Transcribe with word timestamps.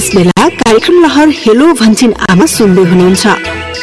यस 0.00 0.10
बेला 0.14 0.48
कार्यक्रम 0.50 1.00
लहर 1.02 1.28
हेलो 1.36 1.66
भन्छिन 1.80 2.12
आमा 2.26 2.46
सुन्दै 2.50 2.82
हुनुहुन्छ। 2.90 3.32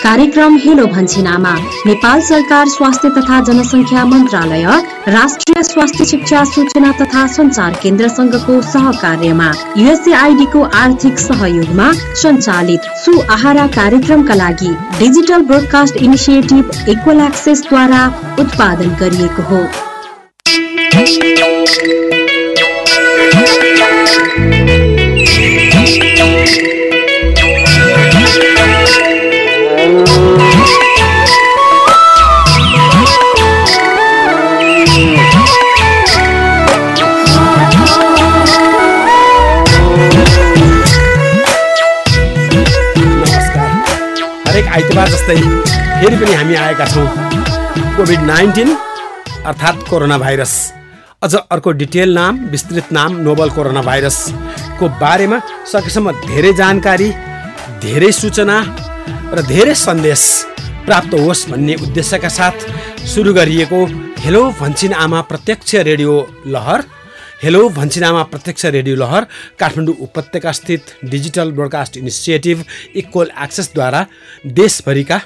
कार्यक्रम 0.04 0.56
हेलो 0.58 0.86
भन्छिनामा 0.94 1.52
नेपाल 1.88 2.22
सरकार 2.30 2.68
स्वास्थ्य 2.68 3.10
तथा 3.18 3.40
जनसङ्ख्या 3.50 4.06
मन्त्रालय 4.06 4.66
राष्ट्रिय 5.16 5.62
स्वास्थ्य 5.64 6.06
शिक्षा 6.12 6.44
सूचना 6.54 6.92
तथा 7.02 7.26
संचार 7.36 7.78
केन्द्रसँगको 7.84 8.62
सहकार्यमा 8.72 9.52
युएसएआईडीको 9.78 10.64
आर्थिक 10.82 11.20
सहयोगमा 11.20 11.92
सञ्चालित 12.22 12.92
सुआहारा 13.06 13.68
कार्यक्रमका 13.76 14.36
लागि 14.36 14.76
डिजिटल 15.00 15.42
ब्रोडकास्ट 15.52 15.98
इनिसिएटिभ 16.08 16.72
इक्वल 16.96 17.22
एक्सेसद्वारा 17.28 18.06
उत्पादन 18.40 18.96
गरिएको 19.02 19.50
हो। 19.52 19.62
हरेक 44.68 44.76
आइतबार 44.76 45.10
जस्तै 45.10 45.36
फेरि 46.00 46.16
पनि 46.18 46.34
हामी 46.36 46.56
आएका 46.56 46.86
छौँ। 46.86 47.08
कोभिड 47.98 48.22
नाइन्टिन 48.28 48.70
अर्थात् 49.48 49.88
कोरोना 49.90 50.18
भाइरस 50.18 50.54
अझ 51.24 51.34
अर्को 51.36 51.72
डिटेल 51.82 52.14
नाम 52.14 52.40
विस्तृत 52.52 52.92
नाम 52.92 53.16
नोबल 53.28 53.50
कोरोना 53.56 53.82
भाइरसको 53.82 54.90
बारेमा 55.02 55.40
सकेसम्म 55.72 56.12
धेरै 56.28 56.54
जानकारी 56.60 57.10
धेरै 57.84 58.12
सूचना 58.12 58.58
र 59.36 59.42
धेरै 59.48 59.76
सन्देश 59.86 60.24
प्राप्त 60.86 61.14
होस् 61.24 61.48
भन्ने 61.52 61.76
उद्देश्यका 61.88 62.30
साथ 62.40 62.68
सुरु 63.14 63.34
गरिएको 63.40 63.80
हेलो 64.26 64.44
भन्छिन 64.60 64.94
आमा 65.06 65.22
प्रत्यक्ष 65.32 65.76
रेडियो 65.90 66.14
लहर। 66.54 66.80
हेलो 67.38 67.68
भन्छिनामा 67.70 68.22
प्रत्यक्ष 68.24 68.66
रेडियो 68.66 68.96
लहर 68.96 69.24
काठमाडौँ 69.60 69.94
उपत्यका 70.02 70.52
स्थित 70.52 70.86
डिजिटल 71.06 71.52
ब्रोडकास्ट 71.52 71.98
इनिसिएटिभ 71.98 72.64
इक्वल 72.96 73.32
एक्सेसद्वारा 73.44 74.02
देशभरिका 74.58 75.18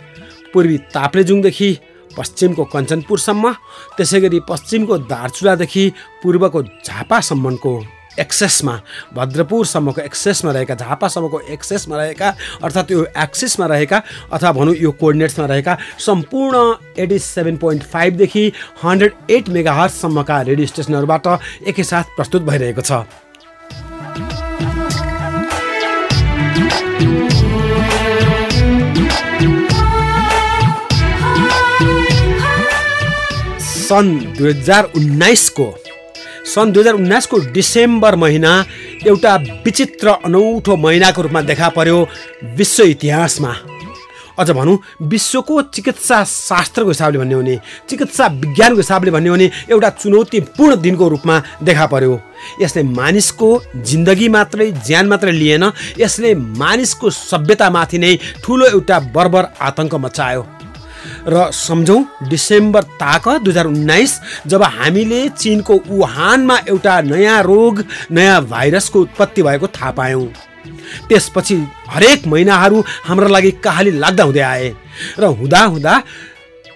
पूर्वी 0.53 0.77
ताप्लेजुङदेखि 0.91 1.71
पश्चिमको 2.11 2.63
कञ्चनपुरसम्म 2.73 3.51
त्यसै 3.97 4.19
गरी 4.19 4.39
पश्चिमको 4.49 4.97
दार्चुलादेखि 5.07 5.87
पूर्वको 6.23 6.63
झापासम्मको 6.83 7.73
एक्सेसमा 8.19 8.79
भद्रपुरसम्मको 9.15 10.01
एक्सेसमा 10.01 10.51
रहेका 10.51 10.75
झापासम्मको 10.75 11.39
एक्सेसमा 11.53 11.97
रहेका 11.97 12.33
अर्थात् 12.63 12.91
यो 12.91 13.05
एक्सेसमा 13.23 13.65
रहेका 13.65 14.01
अथवा 14.31 14.51
भनौँ 14.51 14.75
यो 14.75 14.91
कोर्डिनेट्समा 14.99 15.45
रहेका 15.45 15.77
सम्पूर्ण 16.05 16.57
एटी 17.01 17.19
सेभेन 17.19 17.57
पोइन्ट 17.57 17.83
फाइभदेखि 17.93 18.51
हन्ड्रेड 18.83 19.31
एट 19.31 19.49
मेगा 19.49 20.41
रेडियो 20.41 20.67
स्टेसनहरूबाट 20.67 21.27
एकैसाथ 21.67 22.15
प्रस्तुत 22.15 22.41
भइरहेको 22.41 22.81
छ। 22.81 23.03
सन् 33.91 34.11
दुई 34.37 34.49
हजार 34.49 34.83
उन्नाइसको 34.95 35.65
सन् 36.53 36.71
दुई 36.73 36.81
हजार 36.81 36.94
उन्नाइसको 36.94 37.38
डिसेम्बर 37.53 38.16
महिना 38.16 38.53
एउटा 39.07 39.35
विचित्र 39.66 40.07
अनौठो 40.25 40.75
महिनाको 40.77 41.21
रूपमा 41.21 41.41
देखा 41.41 41.69
पर्यो 41.69 42.07
विश्व 42.57 42.83
इतिहासमा। 42.85 43.53
अझ 44.39 44.49
भनौँ 44.52 44.77
विश्वको 45.11 45.61
चिकित्सा 45.75 46.23
शास्त्रको 46.23 46.89
हिसाबले 46.89 47.19
भन्ने 47.19 47.35
भने 47.35 47.56
चिकित्सा 47.89 48.28
विज्ञानको 48.41 48.78
हिसाबले 48.78 49.12
भन्ने 49.12 49.29
भने 49.31 49.50
एउटा 49.72 49.89
चुनौतीपूर्ण 50.01 50.75
दिनको 50.81 51.07
रूपमा 51.09 51.41
देखा 51.63 51.85
पर्यो। 51.88 52.19
यसले 52.62 52.83
मानिसको 52.83 53.50
जिन्दगी 53.89 54.29
मात्रै 54.29 54.72
ज्यान 54.88 55.07
मात्रै 55.07 55.31
लिएन 55.31 55.72
यसले 56.00 56.33
मानिसको 56.35 57.09
सभ्यतामाथि 57.09 57.97
नै 57.97 58.16
ठुलो 58.44 58.66
एउटा 58.68 59.00
बर्बर 59.16 59.47
आतङ्क 59.62 59.95
मचायो 60.06 60.44
र 61.28 61.50
सम्झौँ 61.53 62.03
डिसेम्बर 62.29 62.84
ताक 63.00 63.29
दुई 63.29 63.51
हजार 63.51 63.67
उन्नाइस 63.67 64.19
जब 64.47 64.63
हामीले 64.63 65.28
चिनको 65.29 65.79
वुहानमा 65.88 66.57
एउटा 66.69 67.00
नयाँ 67.01 67.41
रोग 67.44 67.84
नयाँ 68.12 68.41
भाइरसको 68.45 69.01
उत्पत्ति 69.01 69.44
भएको 69.44 69.67
थाहा 69.67 69.91
पायौँ। 69.91 70.28
त्यसपछि 71.09 71.56
हरेक 71.89 72.28
महिनाहरू 72.28 72.84
हाम्रो 73.06 73.28
लागि 73.28 73.51
कहाली 73.63 73.91
लाग्दा 73.91 74.23
हुँदै 74.23 74.41
आए 74.41 74.73
र 75.19 75.25
हुँदा 75.39 75.63
हुँदा 75.66 76.01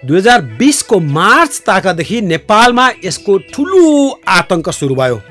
दुई 0.06 0.18
हजार 0.18 0.42
बिसको 0.58 1.00
मार्च 1.00 1.62
ताकादेखि 1.66 2.22
नेपालमा 2.22 2.90
यसको 3.04 3.38
ठुलो 3.54 3.86
आतङ्क 4.28 4.70
सुरु 4.70 4.96
भयो। 4.96 5.22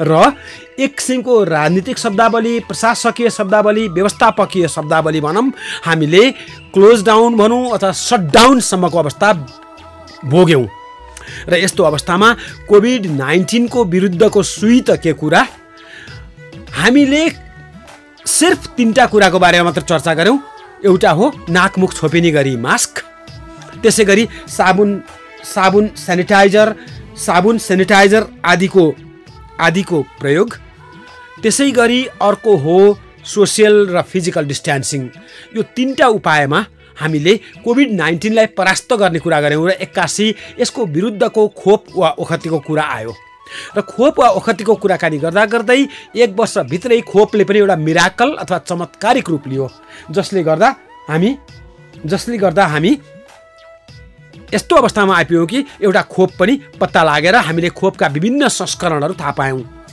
र 0.00 0.32
एक 0.80 0.94
किसिमको 0.94 1.42
राजनीतिक 1.44 1.98
शब्दावली 1.98 2.58
प्रशासकीय 2.60 3.30
शब्दावली 3.30 3.86
व्यवस्थापकीय 3.88 4.66
शब्दावली 4.68 5.20
भनौँ 5.20 5.50
हामीले 5.84 6.30
क्लोज 6.74 7.04
डाउन 7.06 7.36
भनौँ 7.36 7.70
अथवा 7.70 7.90
सटडाउनसम्मको 7.92 8.98
अवस्था 8.98 9.32
भोग्यौँ। 10.24 10.66
र 11.48 11.54
यस्तो 11.54 11.82
अवस्थामा 11.84 12.32
कोभिड 12.68 13.06
नाइन्टिनको 13.06 13.84
विरुद्धको 13.84 14.42
सुई 14.42 14.80
त 14.80 14.98
के 15.02 15.12
कुरा? 15.12 15.46
हामीले 16.74 17.22
सिर्फ 18.26 18.66
तिनवटा 18.76 19.06
कुराको 19.06 19.38
बारेमा 19.38 19.64
मात्र 19.64 19.82
चर्चा 19.82 20.14
गऱ्यौँ। 20.14 20.38
एउटा 20.84 21.10
हो 21.10 21.32
नाकमुख 21.50 21.94
छोपिने 21.94 22.30
गरी 22.30 22.56
मास्क 22.56 22.98
त्यसै 23.82 24.04
गरी 24.04 24.28
साबुन 24.48 24.90
साबुन 25.44 25.88
सेनिटाइजर 25.96 26.74
साबुन 27.16 27.58
सेनिटाइजर 27.60 28.26
आदिको 28.44 28.84
आदिको 29.60 30.02
प्रयोग। 30.20 30.48
त्यसै 31.44 31.70
गरी 31.76 32.00
अर्को 32.24 32.56
हो 32.56 32.76
सोसियल 33.24 33.74
र 33.92 34.02
फिजिकल 34.02 34.44
डिस्टेन्सिङ। 34.48 35.02
यो 35.56 35.62
तिनवटा 35.76 36.06
उपायमा 36.16 36.60
हामीले 36.96 37.34
कोभिड 37.64 37.90
नाइन्टिनलाई 37.92 38.46
परास्त 38.56 38.92
गर्ने 38.96 39.18
कुरा 39.20 39.40
गऱ्यौँ 39.40 39.66
र 39.68 39.70
एक्कासी 39.84 40.26
यसको 40.60 40.86
विरुद्धको 40.86 41.42
खोप 41.52 41.82
वा 41.96 42.08
ओखतीको 42.16 42.58
कुरा 42.64 42.84
आयो। 42.96 43.12
र 43.76 43.80
खोप 43.84 44.20
वा 44.20 44.28
ओखतीको 44.40 44.74
कुराकानी 44.80 45.18
गर्दा 45.20 45.44
गर्दै 45.52 45.80
एक 46.16 46.30
वर्षभित्रै 46.32 47.00
खोपले 47.12 47.44
पनि 47.44 47.58
एउटा 47.58 47.76
मिराकल 47.76 48.30
अथवा 48.40 48.58
चमत्कारिक 48.64 49.28
रूप 49.30 49.44
लियो। 49.48 49.68
जसले 50.10 50.42
गर्दा 50.42 50.68
हामी 51.08 51.36
जसले 52.06 52.38
गर्दा 52.38 52.64
हामी 52.66 52.92
यस्तो 54.54 54.76
अवस्थामा 54.76 55.16
आइपुग्यौँ 55.16 55.46
कि 55.46 55.64
एउटा 55.84 56.02
खोप 56.08 56.30
पनि 56.40 56.60
पत्ता 56.80 57.02
लागेर 57.04 57.36
हामीले 57.36 57.68
खोपका 57.68 58.06
विभिन्न 58.16 58.48
संस्करणहरू 58.48 59.14
थाहा 59.20 59.32
पायौँ। 59.38 59.83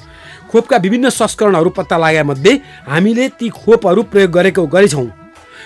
खोपका 0.52 0.78
विभिन्न 0.78 1.10
संस्करणहरू 1.12 1.70
पत्ता 1.70 1.98
मध्ये 2.24 2.54
हामीले 2.88 3.28
ती 3.40 3.50
खोपहरू 3.52 4.04
प्रयोग 4.04 4.32
गरेको 4.32 4.66
गरेछौँ। 4.68 5.08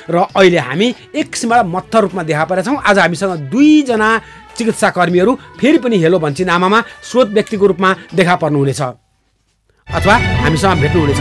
र 0.09 0.15
अहिले 0.35 0.57
हामी 0.59 0.93
एक 1.15 1.31
किसिमबाट 1.31 1.65
मत्थ 1.65 1.95
रूपमा 1.97 2.23
देखा 2.23 2.43
परेका 2.45 2.65
छौँ। 2.65 2.81
आज 2.83 2.99
हामीसँग 2.99 3.49
दुईजना 3.49 4.09
चिकित्सा 4.57 4.89
कर्मीहरू 4.89 5.33
फेरि 5.59 5.77
पनि 5.77 5.97
हेलो 5.97 6.19
भन्छी 6.19 6.45
नामामा 6.45 6.81
स्रोत 7.03 7.27
व्यक्तिको 7.29 7.65
रूपमा 7.67 7.89
देखा 8.13 8.35
पर्नुहुनेछ। 8.35 8.81
अथवा 8.81 10.15
हामीसँग 10.43 10.81
भेट्नुहुनेछ। 10.81 11.19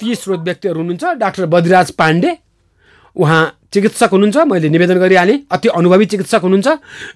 ती 0.00 0.14
स्रोत 0.14 0.40
व्यक्तिहरू 0.40 0.78
हुनुहुन्छ 0.78 1.04
डाक्टर 1.18 1.46
बद्रिराज 1.46 1.90
पाण्डे। 1.92 2.36
उहाँ 3.16 3.42
चिकित्सक 3.72 4.10
हुनुहुन्छ 4.12 4.36
मैले 4.46 4.68
निवेदन 4.68 4.98
गरिहालेँ। 4.98 5.38
अति 5.50 5.68
अनुभवी 5.70 6.06
चिकित्सक 6.06 6.42
हुनुहुन्छ 6.42 6.68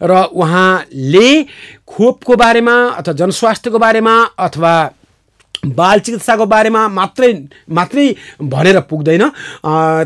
र 0.02 0.12
उहाँले 0.32 1.28
खोपको 1.84 2.36
बारेमा 2.36 2.74
अथवा 2.96 3.14
जनस्वास्थ्यको 3.14 3.78
बारेमा 3.78 4.14
अथवा 4.38 4.72
बाल 5.66 5.98
चिकित्साको 6.00 6.46
बारेमा 6.46 6.88
मात्रै 6.88 7.32
मात्रै 7.70 8.06
भनेर 8.40 8.80
पुग्दैन। 8.88 9.24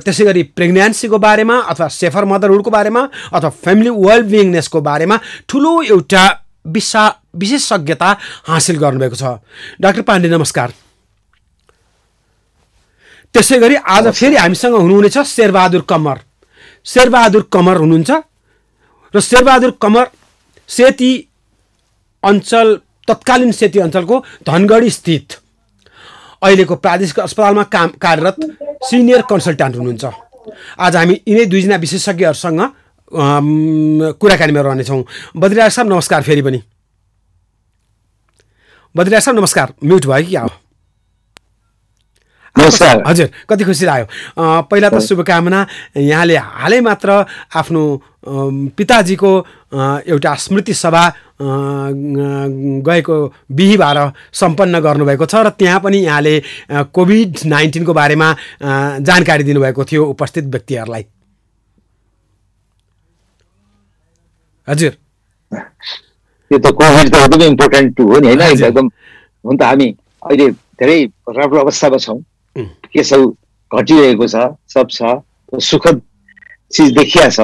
त्यसै 0.00 0.24
गरी 0.24 0.42
प्रेग्नेन्सीको 0.56 1.18
बारेमा 1.18 1.56
अथवा 1.70 1.88
सेफर 1.90 2.24
मदरहुडको 2.24 2.70
बारेमा 2.70 3.02
अथवा 3.32 3.50
फ्यामिली 3.60 3.90
वेल 3.90 4.22
बिङनेसको 4.30 4.80
बारेमा 4.80 5.16
ठुलो 5.48 5.72
एउटा 5.84 6.24
विशा 6.66 7.04
विशेषज्ञता 7.34 8.08
हासिल 8.48 8.76
गर्नुभएको 8.78 9.16
छ। 9.16 9.24
डाक्टर 9.80 10.02
पाण्डे 10.02 10.28
नमस्कार। 10.28 10.68
त्यसै 13.34 13.58
गरी 13.58 13.74
आज 13.74 14.08
फेरि 14.10 14.36
हामीसँग 14.36 14.74
हुनुहुनेछ 14.74 15.18
शेरबहादुर 15.18 15.84
कम्मर 15.88 16.18
शेरबहादुर 16.86 17.48
कमर 17.52 17.76
हुनुहुन्छ 17.76 18.10
र 19.14 19.20
शेरबहादुर 19.20 19.70
कमर 19.82 20.06
सेती 20.68 21.12
अञ्चल 22.22 22.68
तत्कालीन 23.08 23.52
सेती 23.52 23.78
अञ्चलको 23.78 24.16
धनगढी 24.46 24.90
स्थित। 24.90 25.26
अहिलेको 26.42 26.76
प्रादेशिक 26.76 27.18
अस्पतालमा 27.20 27.62
काम 27.68 27.88
कार्यरत 28.00 28.36
सिनियर 28.88 29.22
कन्सल्ट्यान्ट 29.30 29.76
हुनुहुन्छ। 29.76 30.04
आज 30.78 30.96
हामी 30.96 31.14
यिनै 31.28 31.44
दुईजना 31.46 31.76
विशेषज्ञहरूसँग 31.76 32.60
कुराकानीमा 34.16 34.60
रहनेछौँ। 34.60 35.02
बद्रिराज 35.36 35.70
साहब 35.72 35.88
नमस्कार 35.88 36.22
फेरि 36.22 36.42
पनि। 36.42 36.60
बद्रिराज 38.94 39.22
सर 39.22 39.32
नमस्कार। 39.34 39.72
म्युट 39.84 40.06
भयो 40.06 40.26
कि 40.26 40.34
आओ 40.36 40.48
नमस्कार। 42.60 43.02
हजुर 43.06 43.28
कति 43.48 43.64
खुसी 43.64 43.84
लाग्यो। 43.86 44.06
पहिला 44.68 44.88
त 44.88 44.98
शुभकामना। 45.00 45.60
यहाँले 45.96 46.36
हालै 46.36 46.80
मात्र 46.80 47.10
आफ्नो 47.56 47.82
पिताजीको 48.76 49.32
एउटा 50.04 50.34
स्मृति 50.44 50.74
सभा 50.74 51.04
गएको 52.84 53.16
बिहिबार 53.56 53.98
सम्पन्न 54.32 54.80
गर्नुभएको 54.84 55.24
छ 55.24 55.34
र 55.40 55.48
त्यहाँ 55.56 55.80
पनि 55.80 55.98
यहाँले 56.04 56.34
कोभिड 56.92 57.48
नाइन्टिनको 57.48 57.92
बारेमा 57.96 58.28
जानकारी 59.08 59.44
दिनुभएको 59.44 59.84
थियो 59.84 60.04
उपस्थित 60.12 60.44
व्यक्तिहरूलाई। 60.52 61.04
हजुर। 64.68 64.92
त्यो 66.50 66.58
त 66.58 66.66
कोभिड 66.76 67.06
त 67.08 67.14
एकदमै 67.24 67.46
इम्पोर्टेन्ट 67.46 68.00
हो 68.00 68.18
नि 68.20 68.26
होइन। 68.28 68.40
एकदम 68.68 68.86
हुन 69.44 69.56
त 69.56 69.62
हामी 69.62 69.88
अहिले 70.22 70.50
धेरै 70.76 70.98
राम्रो 71.36 71.60
अवस्थामा 71.60 71.98
छौँ। 71.98 72.20
उम्. 72.90 72.96
केसहरू 72.96 73.26
घटिरहेको 73.70 74.26
छ 74.26 74.36
सब 74.74 74.86
छ 74.90 74.98
सुखद 75.62 76.00
चिज 76.72 76.92
देखिया 76.98 77.28
छ 77.30 77.40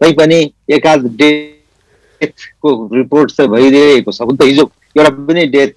तैपनि 0.00 0.40
एकाध 0.70 1.06
डेथको 1.16 2.70
रिपोर्ट 2.94 3.32
त 3.40 3.46
भइरहेको 3.46 4.12
छ। 4.12 4.22
त 4.22 4.42
हिजो 4.42 4.70
एउटा 4.96 5.10
पनि 5.26 5.46
डेथ 5.46 5.72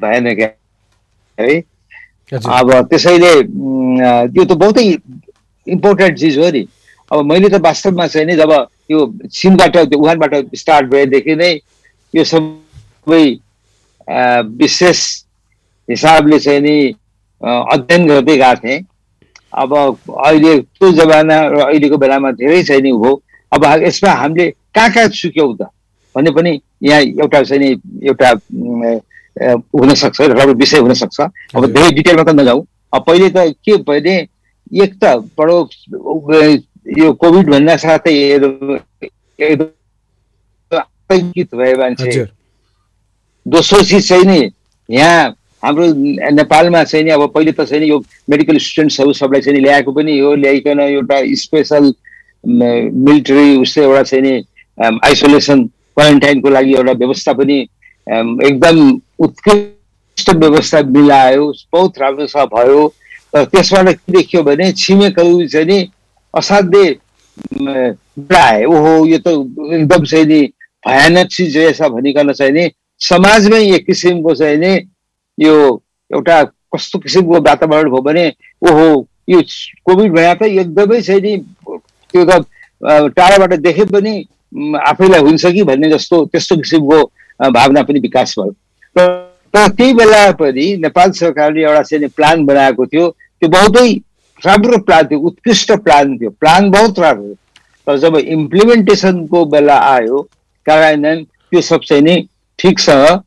भएन 0.00 0.34
क्या 0.34 0.48
है? 1.38 1.62
अब 2.32 2.88
त्यसैले 2.90 3.32
उम्, 3.40 4.00
यो 4.36 4.44
त 4.44 4.52
बहुतै 4.52 4.84
इम्पोर्टेन्ट 5.66 6.18
चिज 6.18 6.38
हो 6.38 6.50
नि। 6.50 6.66
अब 7.12 7.24
मैले 7.24 7.48
त 7.48 7.60
वास्तवमा 7.62 8.06
चाहिँ 8.06 8.26
नि 8.26 8.36
जब 8.36 8.52
यो 8.90 9.06
चिनबाट 9.32 9.76
त्यो 9.76 9.98
वुहानबाट 9.98 10.54
स्टार्ट 10.56 10.86
भएदेखि 10.90 11.34
नै 11.36 11.52
यो 12.14 12.24
सबै 12.24 13.24
विशेष 14.58 15.00
हिसाबले 15.90 16.38
चाहिँ 16.38 16.60
नि 16.60 16.94
अध्ययन 17.46 18.06
गर्दै 18.08 18.36
गएको 18.36 18.60
थिएँ। 18.62 18.80
अब 19.54 19.72
अहिले 19.72 20.52
त्यो 20.76 20.90
जमाना 20.92 21.36
र 21.48 21.54
अहिलेको 21.66 21.96
बेलामा 21.96 22.30
धेरै 22.40 22.80
नि 22.82 22.90
हो। 22.90 23.10
अब 23.52 23.64
यसमा 23.82 24.10
हामीले 24.10 24.50
कहाँ 24.74 24.90
कहाँ 24.92 25.08
चुक्यौँ 25.08 25.54
त? 25.56 25.70
भन्ने 26.14 26.30
पनि 26.30 26.52
यहाँ 26.82 27.00
एउटा 27.22 27.42
चाहिँ 27.42 27.60
नि 27.62 27.70
एउटा 28.08 28.30
हुनसक्छ 29.74 30.20
राम्रो 30.20 30.54
विषय 30.54 30.78
हुनसक्छ। 30.78 31.20
अब। 31.56 31.66
धेरै 31.72 31.90
डिटेलमा 31.92 32.22
त 32.24 32.34
नजाउँ। 32.34 32.66
अब 32.94 33.04
पहिले 33.06 33.28
त 33.30 33.54
के 33.64 33.76
भने 33.86 34.16
एक 34.82 34.92
त 34.98 35.04
बडो 35.38 35.58
यो 36.98 37.12
कोभिड 37.20 37.50
भन्दा 37.50 37.76
साथै 37.76 38.14
आतङ्कित 40.72 41.54
भए 41.54 41.74
मान्छे। 41.78 42.24
दोस्रो 43.46 43.82
चिज 43.82 44.08
चाहिँ 44.08 44.24
नि 44.24 44.50
यहाँ 44.88 45.36
हाम्रो 45.62 45.86
नेपालमा 46.32 46.82
चाहिँ 46.84 47.04
नि 47.04 47.10
अब 47.10 47.26
पहिले 47.34 47.52
त 47.52 47.64
चाहिँ 47.64 47.88
यो 47.88 47.98
मेडिकल 48.30 48.58
स्टुडेन्ट्सहरू 48.58 49.12
सबलाई 49.12 49.40
चाहिँ 49.40 49.60
ल्याएको 49.60 49.92
पनि 49.92 50.18
हो 50.18 50.34
ल्याइकन 50.34 50.80
एउटा 50.80 51.20
स्पेसल 51.42 51.92
मिलिटरी 52.44 53.56
उसले 53.58 53.84
एउटा 53.84 54.02
चाहिँ 54.02 54.22
नि 54.22 54.34
आइसोलेसन 55.04 55.64
क्वारेन्टाइनको 55.64 56.48
लागि 56.50 56.74
एउटा 56.74 56.92
व्यवस्था 56.92 57.32
पनि 57.32 57.58
एकदम 58.06 59.00
उत्कृष्ट 59.18 60.30
व्यवस्था 60.30 60.82
मिलायो 60.96 61.52
बहुत 61.72 61.98
राम्रोसँग 61.98 62.48
भयो। 62.54 62.88
तर 63.34 63.44
त्यसबाट 63.44 63.88
के 63.88 64.12
देखियो 64.12 64.42
भने 64.42 64.72
छिमेकहरू 64.72 65.46
चाहिँ 65.48 65.66
नि 65.66 65.78
असाध्यै 66.34 66.94
डराए 68.18 68.64
ओहो 68.64 68.92
यो 69.06 69.18
त 69.18 69.28
एकदम 69.74 70.04
चाहिँ 70.04 70.26
नि 70.26 70.40
भयानक 70.86 71.26
चिज 71.32 71.56
रहेछ 71.56 71.82
भनिकन 71.82 72.32
चाहिँ 72.32 72.52
नि 72.52 72.70
समाजमै 73.00 73.60
एक 73.74 73.86
किसिमको 73.86 74.34
चाहिँ 74.34 74.58
नि 74.58 74.72
यो 75.38 75.54
एउटा 76.10 76.42
कस्तो 76.74 76.98
किसिमको 76.98 77.40
वातावरण 77.48 77.90
भयो 77.90 78.00
भने 78.02 78.26
ओहो 78.68 78.86
यो 79.28 79.40
कोभिड 79.86 80.12
भए 80.12 80.34
त 80.34 80.42
एकदमै 80.42 81.00
चाहिँ 81.02 81.20
नि 81.22 81.36
त्यो 82.12 82.24
त 82.24 82.44
टाढाबाट 83.16 83.52
देखे 83.60 83.84
पनि 83.92 84.14
आफैलाई 84.88 85.20
हुन्छ 85.20 85.46
कि 85.52 85.62
भन्ने 85.70 85.90
जस्तो 85.90 86.24
त्यस्तो 86.32 86.56
किसिमको 86.56 87.02
भावना 87.52 87.82
पनि 87.82 87.98
विकास 88.00 88.34
भयो। 88.38 88.50
तर 88.96 89.68
त्यही 89.76 89.92
बेला 89.94 90.30
पनि 90.40 90.66
नेपाल 90.82 91.10
सरकारले 91.20 91.62
एउटा 91.62 91.82
चाहिँ 91.82 92.08
प्लान 92.16 92.44
बनाएको 92.46 92.86
थियो। 92.86 93.08
त्यो 93.10 93.48
बहुतै 93.48 93.88
राम्रो 94.42 94.78
प्लान 94.86 95.06
थियो 95.06 95.20
उत्कृष्ट 95.28 95.72
प्लान 95.84 96.16
थियो। 96.18 96.30
प्लान 96.40 96.70
बहुत 96.70 96.98
राम्रो 96.98 97.34
तर 97.86 97.98
जब 97.98 98.16
इम्प्लिमेन्टेसनको 98.16 99.44
बेला 99.52 99.78
आयो 99.92 100.20
कार्यान्वयन 100.66 101.22
त्यो 101.24 101.60
सब 101.60 101.80
चाहिँ 101.88 102.02
नि 102.02 102.16
ठिकसँग 102.58 103.22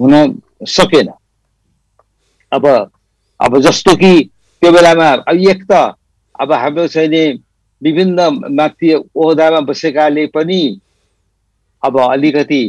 हुन 0.00 0.14
सकेन। 0.68 1.08
अब 2.54 2.66
अब 3.40 3.58
जस्तो 3.60 3.94
कि 3.96 4.12
त्यो 4.62 4.72
बेलामा 4.72 5.10
एक 5.32 5.64
त 5.70 5.72
अब 6.40 6.52
हाम्रो 6.52 6.86
चाहिँ 6.88 7.08
नि 7.08 7.24
विभिन्न 7.82 8.28
माथि 8.54 8.94
ओहदामा 8.94 9.60
बसेकाले 9.68 10.26
पनि 10.34 10.62
अब 11.82 12.00
अलिकति 12.00 12.62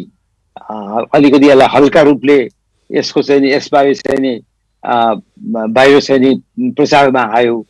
अलिकति 1.16 1.48
यसलाई 1.50 1.68
हल्का 1.76 2.02
रूपले 2.02 2.38
यसको 2.90 3.22
चाहिँ 3.22 3.42
नि 3.42 3.52
यसबारे 3.54 3.94
चाहिँ 3.96 4.20
नि 4.22 4.34
बाहिर 5.74 6.02
चाहिँ 6.02 6.22
नि 6.22 6.72
प्रचारमा 6.78 7.22
आयो। 7.38 7.66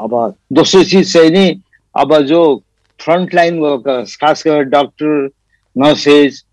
अब 0.00 0.12
दोस्रो 0.52 0.82
चिज 0.84 1.12
चाहिँ 1.12 1.30
नि 1.30 1.46
अब 1.94 2.16
जो 2.26 2.40
फ्रन्टलाइन 3.00 3.58
वर्कर्स 3.58 4.16
खास 4.16 4.42
गरेर 4.46 4.64
डक्टर 4.74 5.28
नर्सेस 5.76 6.44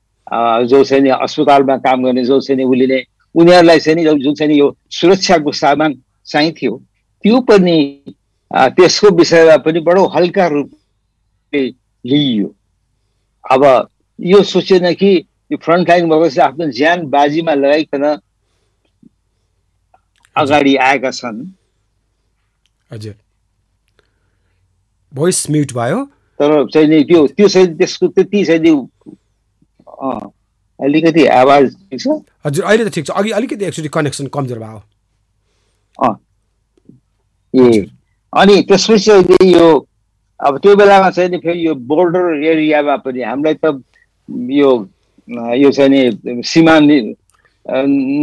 जो 0.70 0.84
चाहिँ 0.84 1.04
नि 1.04 1.10
अस्पतालमा 1.10 1.78
काम 1.86 2.04
गर्ने 2.04 2.24
जो 2.26 2.40
चाहिँ 2.42 2.66
उसले 2.66 3.00
उनीहरूलाई 3.38 3.80
चाहिँ 3.80 3.96
नि 3.96 4.04
जुन 4.24 4.34
चाहिँ 4.36 4.52
नि 4.52 4.60
यो 4.60 4.68
सुरक्षाको 4.92 5.52
सामान 5.52 5.94
चाहिन्थ्यो 6.26 6.74
त्यो 7.24 7.40
पनि 7.50 7.78
त्यसको 8.52 9.08
विषयमा 9.18 9.58
पनि 9.66 9.80
बडो 9.88 10.06
हल्का 10.08 10.48
रूपले 10.48 11.62
लिइयो। 12.06 12.48
अब 13.46 13.64
यो 14.20 14.44
सोचेन 14.44 14.94
कि 14.94 15.12
यो 15.52 15.58
फ्रन्टलाइन 15.58 16.06
वर्कर्सले 16.10 16.44
आफ्नो 16.44 16.66
ज्यान 16.72 17.06
बाजीमा 17.10 17.54
लगाइकन 17.54 18.04
अगाडि 20.36 20.76
आएका 20.76 21.12
छन्। 21.12 21.46
हजुर। 22.92 23.16
भोइस 25.12 25.50
म्युट 25.50 25.74
भयो। 25.74 26.04
तर 26.40 26.50
चाहिँ 26.74 26.88
नि 26.88 27.04
त्यो 27.04 27.28
त्यो 27.28 27.48
चाहिँ 27.48 27.68
त्यसको 27.78 28.08
त्यति 28.08 28.46
चाहिँ 28.46 28.60
अलिकति 30.80 31.26
आवाज 31.26 31.64
ठिक 31.74 32.00
छ? 32.00 32.08
हजुर 32.46 32.66
अहिले 32.66 32.86
त 32.86 32.94
ठिक 32.94 33.06
छ। 33.06 33.10
अघि 33.12 33.32
अलिकति 33.32 33.66
एक्चुली 33.66 33.90
कनेक्सन 33.90 34.28
कमजोर 34.34 34.60
भयो। 34.60 34.80
ए 37.54 37.90
अनि 38.34 38.56
त्यसपछि 38.70 39.12
अहिले 39.12 39.52
यो 39.52 39.68
अब 40.40 40.58
त्यो 40.62 40.76
बेलामा 40.76 41.10
चाहिँ 41.10 41.30
नि 41.30 41.38
फेरि 41.42 41.66
यो 41.68 41.74
बोर्डर 41.90 42.44
एरियामा 42.46 42.96
पनि 43.02 43.22
हामीलाई 43.24 43.56
त 43.58 43.82
यो 44.54 44.70
यो 45.58 45.72
चाहिँ 45.72 45.90
नि 45.90 46.42
सीमा 46.46 46.80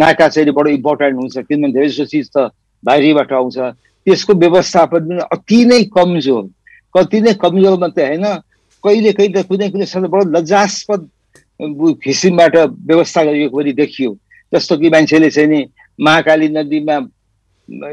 नाका 0.01 0.29
चाहिँ 0.29 0.53
बडो 0.55 0.71
इम्पोर्टेन्ट 0.71 1.17
हुन्छ। 1.19 1.37
किनभने 1.39 1.73
धेरै 1.73 1.89
जस्तो 1.89 2.05
चिज 2.07 2.31
त 2.37 2.55
बाहिरबाट 2.85 3.33
आउँछ। 3.33 3.59
त्यसको 4.07 4.33
व्यवस्थापन 4.35 5.03
पनि 5.09 5.27
अति 5.33 5.65
नै 5.65 5.83
कमजोर। 5.91 6.45
कति 6.95 7.21
नै 7.21 7.33
कमजोर 7.43 7.79
मात्रै 7.81 8.07
होइन। 8.07 8.25
कहिले 8.85 9.13
कहिले 9.13 9.43
त 9.43 9.47
कुनै 9.49 9.69
कुनै 9.75 9.87
समय 9.91 10.09
बडो 10.09 10.31
लज्जास्पद 10.31 11.01
किसिमबाट 11.61 12.57
व्यवस्था 12.57 13.25
गरिएको 13.25 13.57
पनि 13.57 13.73
देखियो। 13.73 14.17
जस्तो 14.53 14.77
कि 14.79 14.91
मान्छेले 14.91 15.31
चाहिँ 15.31 15.49
नि 15.49 15.61
महाकाली 16.01 16.49
नदीमा 16.49 16.97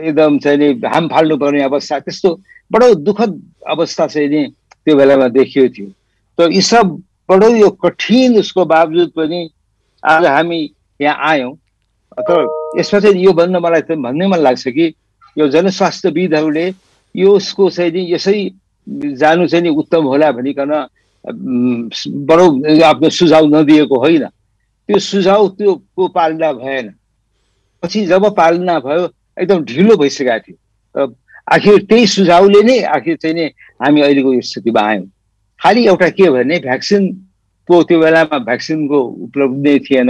एकदम 0.02 0.38
चाहिँ 0.40 0.58
नि 0.58 0.68
हाम 0.86 1.08
फाल्नु 1.08 1.38
पर्ने 1.38 1.62
अवस्था 1.64 2.00
त्यस्तो 2.00 2.30
बडो 2.72 2.94
दुःखद 3.06 3.32
अवस्था 3.70 4.08
चाहिँ 4.08 4.30
नि 4.30 4.42
त्यो 4.86 4.96
बेलामा 4.98 5.28
देखियो 5.28 5.68
थियो। 5.70 5.88
तर 6.38 6.52
यी 6.52 6.62
सब 6.62 7.02
बडो 7.30 7.50
यो 7.56 7.70
कठिन 7.84 8.40
उसको 8.40 8.66
बावजुद 8.66 9.10
पनि 9.16 9.50
आज 10.04 10.26
हामी 10.26 10.60
यहाँ 11.02 11.18
आयौँ। 11.30 11.54
तर 12.18 12.48
यसमा 12.80 13.00
चाहिँ 13.00 13.24
यो 13.24 13.32
भन्न 13.34 13.58
मलाई 13.58 13.82
त 13.82 13.92
भन्नै 14.02 14.28
मन 14.28 14.40
लाग्छ 14.40 14.68
कि 14.68 14.94
यो 15.38 15.48
जनस्वास्थ्यविदहरूले 15.48 16.68
यो 17.16 17.30
उसको 17.32 17.70
चाहिँ 17.70 17.92
नि 17.92 18.02
यसै 18.14 18.34
जानु 19.16 19.48
चाहिँ 19.48 19.64
नि 19.64 19.70
उत्तम 19.70 20.04
होला 20.12 20.32
भनिकन 20.32 20.72
बडो 21.26 22.46
आफ्नो 22.84 23.10
सुझाव 23.10 23.46
नदिएको 23.56 24.00
होइन। 24.00 24.26
त्यो 24.26 25.00
सुझाव 25.00 25.48
त्यो 25.58 26.08
पालना 26.08 26.52
भएन। 26.54 26.94
पछि 27.84 28.06
जब 28.06 28.26
पालना 28.36 28.80
भयो 28.80 29.08
एकदम 29.40 29.64
ढिलो 29.66 29.96
भइसकेको 29.98 30.40
थियो। 30.40 31.08
आखिर 31.52 31.78
त्यही 31.90 32.08
सुझावले 32.08 32.62
नै 32.64 32.80
आखिर 32.98 33.16
चाहिँ 33.18 33.36
नि 33.36 33.46
हामी 33.82 34.02
अहिलेको 34.02 34.42
स्थितिमा 34.42 34.82
आयौँ। 34.82 35.06
खालि 35.62 35.86
एउटा 35.88 36.10
के 36.10 36.30
भने 36.30 36.60
भ्याक्सिनको 36.60 37.84
त्यो 37.84 38.00
बेलामा 38.00 38.38
भ्याक्सिनको 38.40 39.00
उपलब्ध 39.26 39.58
नै 39.68 39.78
थिएन। 39.80 40.10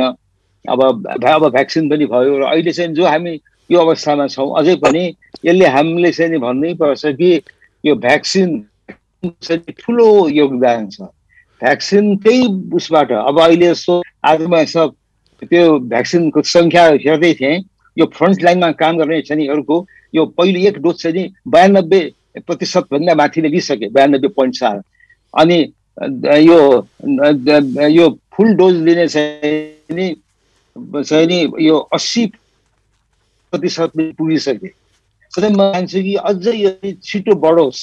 अब 0.65 0.81
अब 0.81 1.47
भ्याक्सिन 1.49 1.89
पनि 1.89 2.05
भयो 2.05 2.37
र 2.39 2.43
अहिले 2.45 2.71
चाहिँ 2.71 2.93
जो 2.93 3.05
हामी 3.05 3.39
यो 3.69 3.79
अवस्थामा 3.79 4.27
छौँ 4.27 4.49
अझै 4.59 4.75
पनि 4.83 5.03
यसले 5.45 5.65
हामीले 5.67 6.11
चाहिँ 6.11 6.39
भन्नै 6.39 6.73
पर्छ 6.79 7.05
कि 7.17 7.31
यो 7.83 7.95
भ्याक्सिन 7.95 8.49
ठुलो 9.23 10.27
योगदान 10.29 10.89
छ। 10.89 11.01
भ्याक्सिन 11.61 12.15
त्यही 12.17 12.47
उसबाट। 12.73 13.11
अब 13.11 13.39
अहिले 13.39 13.67
जस्तो 13.67 14.01
आजमा 14.25 14.63
सब 14.65 14.95
त्यो 15.41 15.65
भ्याक्सिनको 15.89 16.41
सङ्ख्या 16.41 16.83
हेर्दै 17.05 17.33
थिएँ 17.39 17.57
यो 17.97 18.05
फ्रन्ट 18.17 18.43
लाइनमा 18.43 18.71
काम 18.81 18.97
गर्ने 18.97 19.21
छैनीहरूको 19.29 19.77
यो 20.15 20.25
पहिलो 20.37 20.59
एक 20.69 20.77
डोज 20.81 20.95
चाहिँ 21.01 21.27
बयानब्बे 21.47 22.01
प्रतिशतभन्दा 22.47 23.13
माथि 23.15 23.41
नै 23.41 23.49
लिइसके 23.49 23.87
बयानब्बे 23.93 24.27
पोइन्ट 24.33 24.55
चार। 24.57 24.81
अनि 25.33 25.59
यो 26.49 26.59
यो 27.93 28.09
फुल 28.33 28.53
डोज 28.57 28.75
लिने 28.81 29.07
चाहिँ 29.07 29.95
नि 29.95 30.15
चाहिँ 30.75 31.27
नि 31.27 31.39
यो 31.61 31.77
अस्सी 31.93 32.25
प्रतिशत 33.53 33.91
पुगिसके। 34.17 34.67
तर 35.33 35.49
म 35.49 35.55
मान्छु 35.57 36.01
कि 36.01 36.15
अझै 36.15 36.53
यो 36.57 36.71
छिटो 37.03 37.35
बढोस्। 37.35 37.79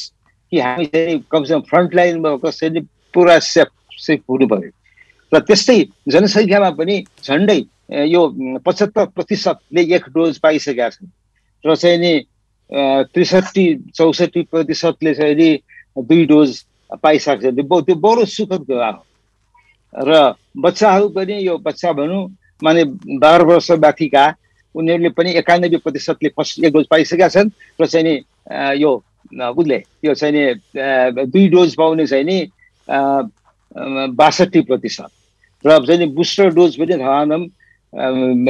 कि 0.51 0.59
हामी 0.61 0.87
चाहिँ 0.87 1.19
कमसेकम 1.31 1.61
फ्रन्ट 1.71 1.95
लाइनमा 1.95 2.37
कसैले 2.45 2.81
पुरा 3.15 3.39
सेफ 3.39 3.69
सेफ 3.99 4.21
हुनु 4.31 4.47
र 5.33 5.39
त्यस्तै 5.45 5.79
जनसङ्ख्यामा 6.09 6.71
पनि 6.81 6.97
झन्डै 7.25 7.61
यो 8.09 8.23
पचहत्तर 8.65 9.05
प्रतिशतले 9.13 9.83
एक 9.97 10.05
डोज 10.15 10.39
पाइसकेका 10.41 10.89
छन्। 10.89 11.09
र 11.65 11.75
चाहिँ 11.77 11.99
नि 11.99 12.13
त्रिसठी 13.13 13.65
चौसठी 13.93 14.43
प्रतिशतले 14.53 15.15
चाहिँ 15.15 15.35
नि 15.37 15.51
दुई 16.01 16.25
डोज 16.33 16.51
पाइसकेको 17.03 17.51
छ 17.51 17.85
त्यो 17.85 17.95
बडो 18.01 18.25
सुखद 18.25 18.63
कुरा 18.65 18.89
हो। 18.89 19.05
र 19.93 20.33
बच्चाहरू 20.57 21.09
पनि 21.13 21.37
यो 21.45 21.59
बच्चा 21.61 21.93
भनौँ 21.93 22.25
माने 22.65 22.85
बाह्र 23.21 23.43
वर्ष 23.53 23.71
माथिका 23.85 24.25
उनीहरूले 24.75 25.11
पनि 25.13 25.31
एकानब्बे 25.41 25.79
प्रतिशतले 25.85 26.29
फर्स्ट 26.37 26.65
एक 26.65 26.73
डोज 26.73 26.87
पाइसकेका 26.89 27.29
छन्। 27.29 27.53
र 27.81 27.87
चाहिँ 27.87 28.05
नि 28.05 28.15
यो 28.81 28.93
उसले 29.29 29.83
यो 30.05 30.15
चाहिँ 30.15 30.35
नि 30.35 30.45
दुई 31.27 31.49
डोज 31.49 31.75
पाउने 31.77 32.07
चाहिँ 32.07 32.25
नि 32.25 32.39
बासठी 34.17 34.61
प्रतिशत। 34.63 35.11
र 35.65 35.79
चाहिँ 35.87 35.99
नि 36.01 36.07
बुस्टर 36.15 36.55
डोज 36.55 36.77
पनि 36.79 36.97
धमाधम 36.97 37.43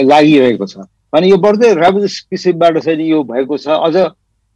लागिरहेको 0.08 0.66
छ। 0.66 0.84
अनि 1.14 1.30
यो 1.30 1.36
बढ्दै 1.36 1.72
राम्रो 1.74 2.06
किसिमबाट 2.30 2.78
चाहिँ 2.78 3.08
यो 3.08 3.22
भएको 3.24 3.56
छ। 3.58 3.68
अझ 3.68 3.96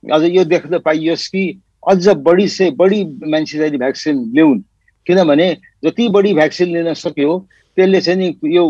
अझ 0.04 0.22
यो 0.30 0.44
देख्न 0.44 0.78
पाइयोस् 0.78 1.28
कि 1.28 1.42
अझ 1.88 2.08
बढी 2.08 2.46
चाहिँ 2.48 2.72
बढी 2.76 3.04
मान्छे 3.26 3.58
चाहिँ 3.58 3.78
भ्याक्सिन 3.78 4.16
ल्याउन्। 4.34 4.60
किनभने 5.06 5.48
जति 5.84 6.08
बढी 6.08 6.32
भ्याक्सिन 6.34 6.68
लिन 6.72 6.94
सक्यो 6.94 7.38
त्यसले 7.76 8.00
चाहिँ 8.00 8.18
नि 8.18 8.54
यो 8.54 8.64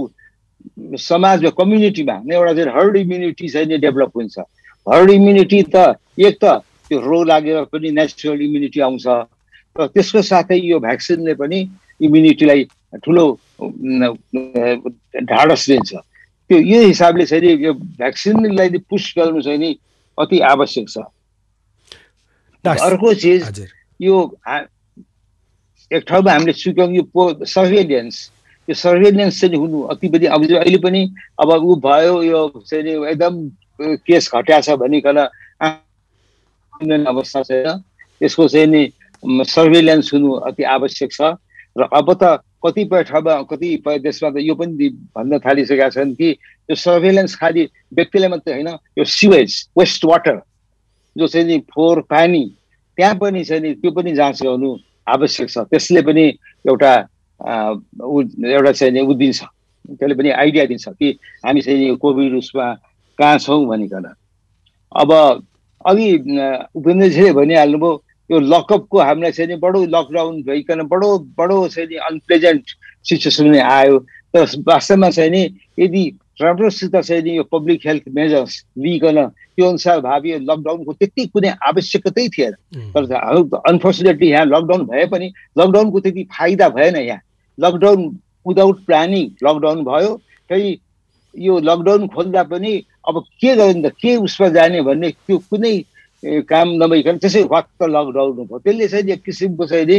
समाजमा 0.96 1.50
कम्युनिटीमा 1.58 2.16
एउटा 2.32 2.52
चाहिँ 2.54 2.72
हर्ड 2.72 2.96
इम्युनिटी 2.96 3.48
चाहिँ 3.48 3.66
नि 3.68 3.76
डेभलप 3.78 4.12
हुन्छ। 4.16 4.38
हर्ड 4.86 5.10
इम्युनिटी 5.10 5.62
त 5.74 5.98
एक 6.18 6.38
त 6.44 6.62
त्यो 6.92 7.00
रोग 7.00 7.24
लागेर 7.24 7.72
पनि 7.72 7.88
नेचुरल 7.96 8.40
इम्युनिटी 8.44 8.80
आउँछ। 8.84 9.06
र 9.80 9.88
त्यसको 9.96 10.20
साथै 10.20 10.60
यो 10.60 10.76
भ्याक्सिनले 10.84 11.34
पनि 11.40 11.58
इम्युनिटीलाई 12.04 12.60
ठुलो 13.00 13.24
ढाडस 15.24 15.62
दिन्छ। 15.72 15.90
त्यो 16.52 16.58
यो 16.60 16.80
हिसाबले 16.92 17.24
चाहिँ 17.24 17.56
यो 17.64 17.72
भ्याक्सिनलाई 17.72 18.68
पुस 18.84 19.04
गर्नु 19.16 19.40
चाहिँ 19.40 19.58
नि 19.58 19.70
अति 20.20 20.38
आवश्यक 20.52 20.86
छ। 20.92 20.96
अर्को 22.68 23.08
चिज 23.24 23.64
यो 24.00 24.16
एक 25.96 26.02
ठाउँमा 26.04 26.32
हामीले 26.32 26.52
चुक्यौँ 26.52 26.92
यो 26.92 27.04
सर्भेलियन्स 27.48 28.16
यो 28.68 28.74
सर्भेलियन्स 28.76 29.40
चाहिँ 29.40 29.56
हुनु 29.56 29.80
अति 29.88 30.08
पनि 30.12 30.26
अब 30.28 30.44
अहिले 30.44 30.78
पनि 30.84 31.00
अब 31.40 31.48
ऊ 31.48 31.76
भयो 31.80 32.22
यो 32.22 32.40
चाहिँ 32.68 33.00
एकदम 33.16 33.34
केस 33.80 34.30
घट्या 34.34 34.60
छ 34.60 34.76
भनिकन 36.74 37.04
अवस्था 37.04 37.42
छैन 37.42 37.82
यसको 38.22 38.48
चाहिँ 38.48 38.66
नि 38.66 38.82
सर्भेलियन्स 39.46 40.12
हुनु 40.14 40.32
अति 40.48 40.62
आवश्यक 40.62 41.12
छ। 41.12 41.20
र 41.78 41.88
अब 41.92 42.12
त 42.22 42.42
कतिपय 42.64 43.02
ठाउँमा 43.04 43.34
कतिपय 43.50 43.98
देशमा 43.98 44.30
त 44.30 44.36
यो 44.40 44.54
पनि 44.54 44.88
भन्न 45.16 45.38
थालिसकेका 45.38 45.88
छन् 45.88 46.14
कि 46.14 46.30
यो 46.70 46.74
सर्भेलेन्स 46.76 47.34
खालि 47.36 47.62
व्यक्तिलाई 47.94 48.28
मात्रै 48.28 48.54
होइन 48.54 48.68
यो 48.98 49.04
सिवेज 49.04 49.50
वेस्ट 49.78 50.04
वाटर 50.04 50.40
जो 51.16 51.26
चाहिँ 51.26 51.46
नि 51.46 51.58
फोहोर 51.72 52.00
पानी 52.10 52.44
त्यहाँ 52.98 53.14
पनि 53.18 53.44
चाहिँ 53.44 53.62
नि 53.62 53.74
त्यो 53.80 53.90
पनि 53.90 54.12
जाँच 54.14 54.42
गर्नु 54.42 54.70
आवश्यक 55.08 55.48
छ। 55.50 55.58
त्यसले 55.70 56.02
पनि 56.02 56.24
एउटा 56.68 56.92
एउटा 57.40 58.72
चाहिँ 58.72 58.92
नि 58.94 59.00
ऊ 59.00 59.14
दिन्छ। 59.14 59.42
त्यसले 59.98 60.14
पनि 60.14 60.30
आइडिया 60.30 60.64
दिन्छ 60.66 60.88
कि 60.88 61.08
हामी 61.44 61.60
चाहिँ 61.62 61.78
नि 61.78 61.96
कोभिड 61.96 62.34
उसमा 62.38 62.66
कहाँ 63.18 63.38
छौँ 63.38 63.66
भनिकन। 63.66 64.06
अब 64.92 65.10
अघि 65.86 66.08
उपेन्द्रजीले 66.78 67.32
भनिहाल्नुभयो 67.32 67.92
यो 68.30 68.38
लकअपको 68.40 68.98
हामीलाई 68.98 69.32
चाहिँ 69.32 69.48
नि 69.50 69.56
बडो 69.60 69.84
लकडाउन 69.94 70.42
भइकन 70.42 70.82
बडो 70.88 71.18
बडो 71.38 71.56
चाहिँ 71.68 71.88
नि 71.88 71.96
अनप्लेजेन्ट 72.08 72.64
सिचुएसन 73.08 73.54
आयो। 73.60 73.98
तर 74.32 74.44
वास्तवमा 74.66 75.10
चाहिँ 75.10 75.30
नि 75.30 75.42
यदि 75.78 76.04
राम्रोसित 76.40 76.96
चाहिँ 76.96 77.22
नि 77.22 77.36
यो 77.36 77.42
पब्लिक 77.52 77.86
हेल्थ 77.86 78.04
मेजर्स 78.14 78.54
लिइकन 78.78 79.26
त्यो 79.26 79.68
अनुसार 79.68 80.00
भावी 80.00 80.32
लकडाउनको 80.48 80.92
त्यति 80.92 81.26
कुनै 81.34 81.50
आवश्यकतै 81.68 82.28
थिएन। 82.28 82.54
तर 82.94 83.12
अनफोर्चुनेटली 83.68 84.28
यहाँ 84.30 84.46
लकडाउन 84.46 84.86
भए 84.86 85.04
पनि 85.12 85.32
लकडाउनको 85.58 86.00
त्यति 86.00 86.22
फाइदा 86.32 86.68
भएन 86.68 86.96
यहाँ। 86.96 87.20
लकडाउन 87.58 88.00
विदाउट 88.48 88.84
प्लानिङ 88.86 89.28
लकडाउन 89.44 89.84
भयो। 89.84 90.16
फेरि 90.48 90.78
यो 91.34 91.58
लकडाउन 91.60 92.06
खोल्दा 92.14 92.42
पनि 92.48 92.72
अब 93.08 93.24
के 93.40 93.54
गर्नु 93.56 93.82
त? 93.82 93.92
के 94.00 94.16
उसमा 94.16 94.48
जाने 94.54 94.80
भन्ने 94.82 95.10
त्यो 95.26 95.38
कुनै 95.50 95.74
काम 96.46 96.68
नभइकन 96.82 97.16
त्यसै 97.18 97.42
वाक्क 97.50 97.82
लकडाउन 97.82 98.32
भयो 98.46 98.58
त्यसले 98.58 98.88
चाहिँ 98.88 99.10
एक 99.12 99.22
किसिमको 99.26 99.66
चाहिँ 99.66 99.86
नि 99.86 99.98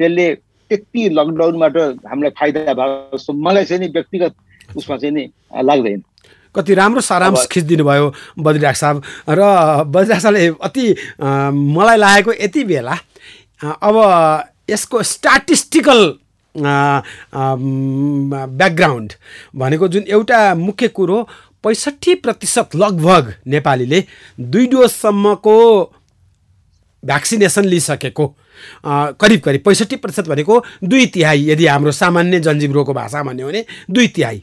त्यसले 0.00 0.26
त्यति 0.70 1.02
लकडाउनबाट 1.12 1.76
हामीलाई 2.08 2.32
फाइदा 2.38 2.72
भएको 2.72 3.16
जस्तो 3.16 3.32
मलाई 3.32 3.64
चाहिँ 3.64 3.80
नि 3.82 3.88
व्यक्तिगत 3.92 4.32
उसमा 4.76 4.96
चाहिँ 4.96 5.14
नि 5.14 5.24
लाग्दैन। 5.68 6.00
कति 6.54 6.74
राम्रो 6.74 7.00
सारांश 7.00 7.46
खिचिदिनु 7.52 7.84
भयो 7.84 8.06
बद्रिराज 8.38 8.76
साहब। 8.76 8.96
र 9.28 9.40
बद्रिराज 9.86 10.20
साहबले 10.22 10.46
अति 10.64 10.84
मलाई 11.20 11.96
लागेको 11.96 12.32
यति 12.40 12.64
बेला 12.64 12.96
अब 13.60 13.96
यसको 14.70 15.02
स्ट्याटिस्टिकल 15.02 16.00
ब्याकग्राउन्ड 18.58 19.12
भनेको 19.54 19.88
जुन 19.88 20.04
एउटा 20.08 20.38
मुख्य 20.54 20.88
कुरो 20.88 21.18
पैँसठी 21.64 22.14
प्रतिशत 22.14 22.76
लगभग 22.76 23.32
नेपालीले 23.46 24.04
दुई 24.40 24.66
डोजसम्मको 24.66 25.56
भ्याक्सिनेसन 27.02 27.64
लिइसकेको 27.64 28.26
करिब 29.20 29.40
करिब 29.40 29.62
पैँसठी 29.64 29.96
प्रतिशत 29.96 30.28
भनेको 30.28 30.64
दुई 30.84 31.06
तिहाई 31.06 31.48
यदि 31.48 31.66
हाम्रो 31.66 31.92
सामान्य 31.92 32.40
जनजीवरोको 32.40 32.94
भाषा 32.94 33.22
भन्यो 33.22 33.48
भने 33.48 33.64
दुई 33.90 34.08
तिहाई। 34.08 34.42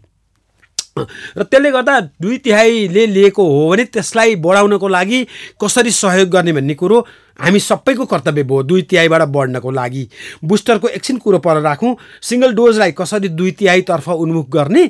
र 1.00 1.44
त्यसले 1.44 1.72
गर्दा 1.72 2.00
दुई 2.22 2.38
तिहाईले 2.40 3.06
लिएको 3.08 3.44
हो 3.44 3.70
भने 3.70 3.84
त्यसलाई 3.86 4.36
बढाउनको 4.42 4.88
लागि 4.88 5.20
कसरी 5.62 5.92
सहयोग 5.92 6.30
गर्ने 6.30 6.54
भन्ने 6.54 6.74
कुरो 6.74 7.06
हामी 7.40 7.60
सबैको 7.60 8.06
कर्तव्य 8.06 8.44
भयो 8.44 8.64
दुई 8.64 8.82
तिहाईबाट 8.90 9.22
बढ्नको 9.30 9.72
लागि। 9.72 10.08
बुस्टरको 10.42 10.88
एकछिन 10.88 11.18
कुरो 11.22 11.38
पर 11.38 11.62
राखौँ। 11.62 11.96
सिङ्गल 12.22 12.54
डोजलाई 12.58 12.92
कसरी 12.98 13.30
दुई 13.30 13.52
तिहाईतर्फ 13.62 14.10
उन्मुख 14.10 14.50
गर्ने 14.50 14.84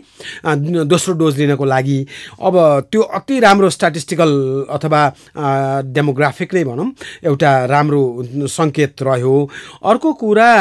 दोस्रो 0.87 1.13
डोज 1.19 1.37
लिनको 1.39 1.65
लागि। 1.65 1.99
अब 2.39 2.55
त्यो 2.91 3.01
अति 3.01 3.39
राम्रो 3.39 3.69
स्ट्याटिस्टिकल 3.69 4.31
अथवा 4.71 5.01
डेमोग्राफिक 5.91 6.53
नै 6.53 6.63
भनौँ 6.63 6.91
एउटा 7.27 7.51
राम्रो 7.67 8.47
सङ्केत 8.47 9.03
रह्यो। 9.03 9.35
अर्को 9.83 10.13
कुरा 10.13 10.51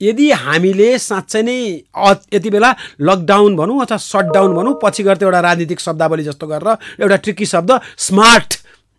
यदि 0.00 0.30
हामीले 0.30 0.88
साँच्चै 0.98 1.42
नै 1.42 1.58
यति 2.34 2.50
बेला 2.50 2.70
लकडाउन 3.00 3.56
भनौँ 3.56 3.80
अथवा 3.82 3.96
सटडाउन 3.96 4.54
भनौँ 4.54 4.78
पछि 4.82 5.02
गएर 5.02 5.24
एउटा 5.24 5.40
राजनीतिक 5.40 5.80
शब्दावली 5.80 6.24
जस्तो 6.24 6.46
गरेर 6.46 6.68
एउटा 7.02 7.16
ट्रिकी 7.16 7.46
शब्द 7.46 7.70
स्मार्ट 7.98 8.50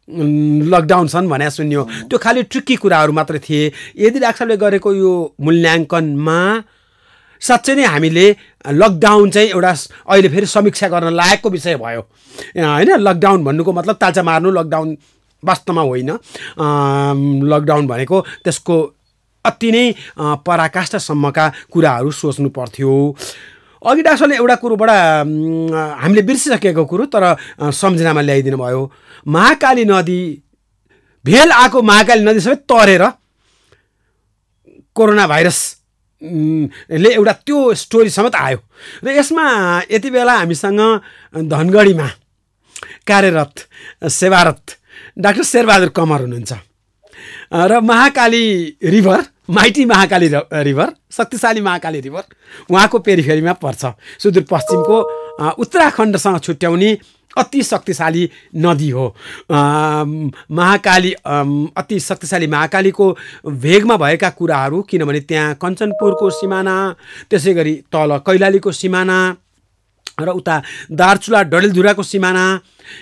लकडाउन 0.10 1.08
छन् 1.08 1.29
भने 1.29 1.50
सुन्यो। 1.51 1.84
त्यो 2.10 2.18
खालि 2.18 2.44
ट्रिकी 2.50 2.75
कुराहरू 2.82 3.13
मात्र 3.13 3.39
थिए। 3.39 3.72
यदि 3.98 4.20
डाक्टरले 4.20 4.58
गरेको 4.58 4.89
यो 4.94 5.12
मूल्याङ्कनमा 5.39 6.39
साँच्चै 7.41 7.75
नै 7.75 7.86
हामीले 7.86 8.25
लकडाउन 8.65 9.29
चाहिँ 9.29 9.50
एउटा 9.50 9.74
अहिले 10.10 10.29
फेरि 10.29 10.46
समीक्षा 10.46 10.88
गर्न 10.89 11.13
लायकको 11.13 11.50
विषय 11.50 11.75
भयो। 11.77 12.01
होइन 12.58 12.89
लकडाउन 13.00 13.44
भन्नुको 13.46 13.72
मतलब 13.72 13.96
ताजा 14.01 14.24
मार्नु 14.24 14.51
लकडाउन 14.51 14.98
वास्तवमा 15.44 15.82
होइन। 15.82 16.10
लकडाउन 17.53 17.88
भनेको 17.88 18.18
त्यसको 18.44 18.75
अति 19.46 19.72
नै 19.72 19.86
पराकाष्ठसम्मका 20.46 21.46
कुराहरू 21.72 22.12
सोच्नु 22.12 22.50
पर्थ्यो। 22.50 22.91
अघि 23.81 24.01
डाक्टरले 24.03 24.36
एउटा 24.36 24.55
कुरोबाट 24.62 24.89
हामीले 26.01 26.22
बिर्सिसकेको 26.27 26.86
कुरो 26.86 27.05
तर 27.08 27.24
सम्झनामा 27.72 28.22
ल्याइदिनु 28.22 28.58
भयो। 28.58 28.81
महाकाली 29.27 29.86
नदी 29.86 30.22
भेल 31.25 31.51
आएको 31.51 31.81
महाकाली 31.81 32.24
नदी 32.24 32.39
सबै 32.39 32.55
तरेर 32.67 33.03
कोरोना 34.96 35.27
भाइरस 35.27 35.60
ले 36.91 37.10
एउटा 37.15 37.34
त्यो 37.48 37.74
स्टोरी 37.74 38.10
समेत 38.12 38.36
आयो। 38.36 38.60
र 39.03 39.08
यसमा 39.15 39.46
यति 39.91 40.10
बेला 40.12 40.34
हामीसँग 40.38 40.81
धनगढीमा 41.48 42.08
कार्यरत 43.08 43.55
सेवारत 44.12 44.63
डाक्टर 45.17 45.43
शेरबहादुर 45.43 45.89
कमर 45.96 46.22
हुनुहुन्छ। 46.22 46.51
र 47.51 47.79
Mahakali 47.82 48.77
river 48.84 49.24
mighty 49.50 49.86
Mahakali 49.86 50.29
river 50.63 50.94
शक्तिशाली 51.12 51.62
महाकाली 51.62 52.00
रिभर 52.00 52.24
उहाँको 52.72 53.00
पेरिफेरीमा 53.00 53.53
पर्छ। 53.53 53.86
सुदूरपश्चिमको 54.22 55.01
उत्तराखण्डसँग 55.53 56.39
छुट्याउने 56.39 56.98
अति 57.38 57.63
शक्तिशाली 57.63 58.29
नदी 58.56 58.89
हो। 58.89 59.08
महाकाली 59.51 61.12
अति 61.77 62.00
शक्तिशाली 62.00 62.48
महाकालीको 62.48 63.12
भेगमा 63.48 63.98
भएका 63.98 64.29
कुराहरू 64.29 64.82
किनभने 64.89 65.20
त्यहाँ 65.22 65.53
कञ्चनपुरको 65.62 66.29
सिमाना 66.29 66.75
त्यसै 67.29 67.53
गरी 67.53 67.74
तल 67.91 68.18
कैलालीको 68.27 68.72
सिमाना 68.72 69.20
र 70.22 70.30
उता 70.30 70.56
दार्चुला 70.92 71.42
डडेलधुराको 71.52 72.04
सिमाना 72.04 72.44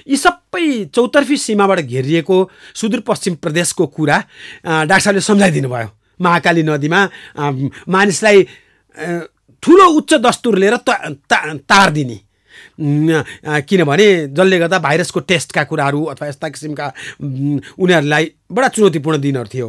यी 0.08 0.18
सबै 0.18 0.86
चौतर्फी 0.96 1.38
सीमाबाट 1.38 1.80
घेरिएको 1.80 2.38
सुदूरपश्चिम 2.76 3.34
प्रदेशको 3.44 3.86
कुरा 3.88 4.18
डाक्टर 4.86 5.00
साहबले 5.00 5.22
सम्झाइदिनु 5.22 5.70
भयो। 5.70 5.90
महाकाली 6.22 6.64
नदीमा 6.64 7.02
मानिसलाई 7.90 8.44
ठुलो 9.64 9.86
उच्च 9.98 10.14
दस्तुर 10.22 10.58
लिएर 10.58 10.76
त 10.78 10.90
ता- 11.30 11.58
तार 11.70 11.90
दिने 11.92 12.20
किनभने 13.70 14.08
जसले 14.34 14.58
गर्दा 14.60 14.78
भाइरसको 14.80 15.20
टेस्टका 15.30 15.64
कुराहरू 15.70 16.04
अथवा 16.14 16.28
यस्ता 16.28 16.48
किसिमका 16.50 16.86
उनीहरूलाई 17.78 18.26
बडा 18.52 18.68
चुनौतीपूर्ण 18.68 19.18
दिनहरू 19.18 19.50
थियो। 19.54 19.68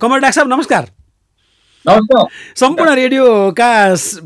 कमल 0.00 0.18
डाक्टर 0.20 0.36
साहब 0.36 0.48
नमस्कार। 0.52 0.84
सम्पूर्ण 1.86 2.94
रेडियोका 2.94 3.70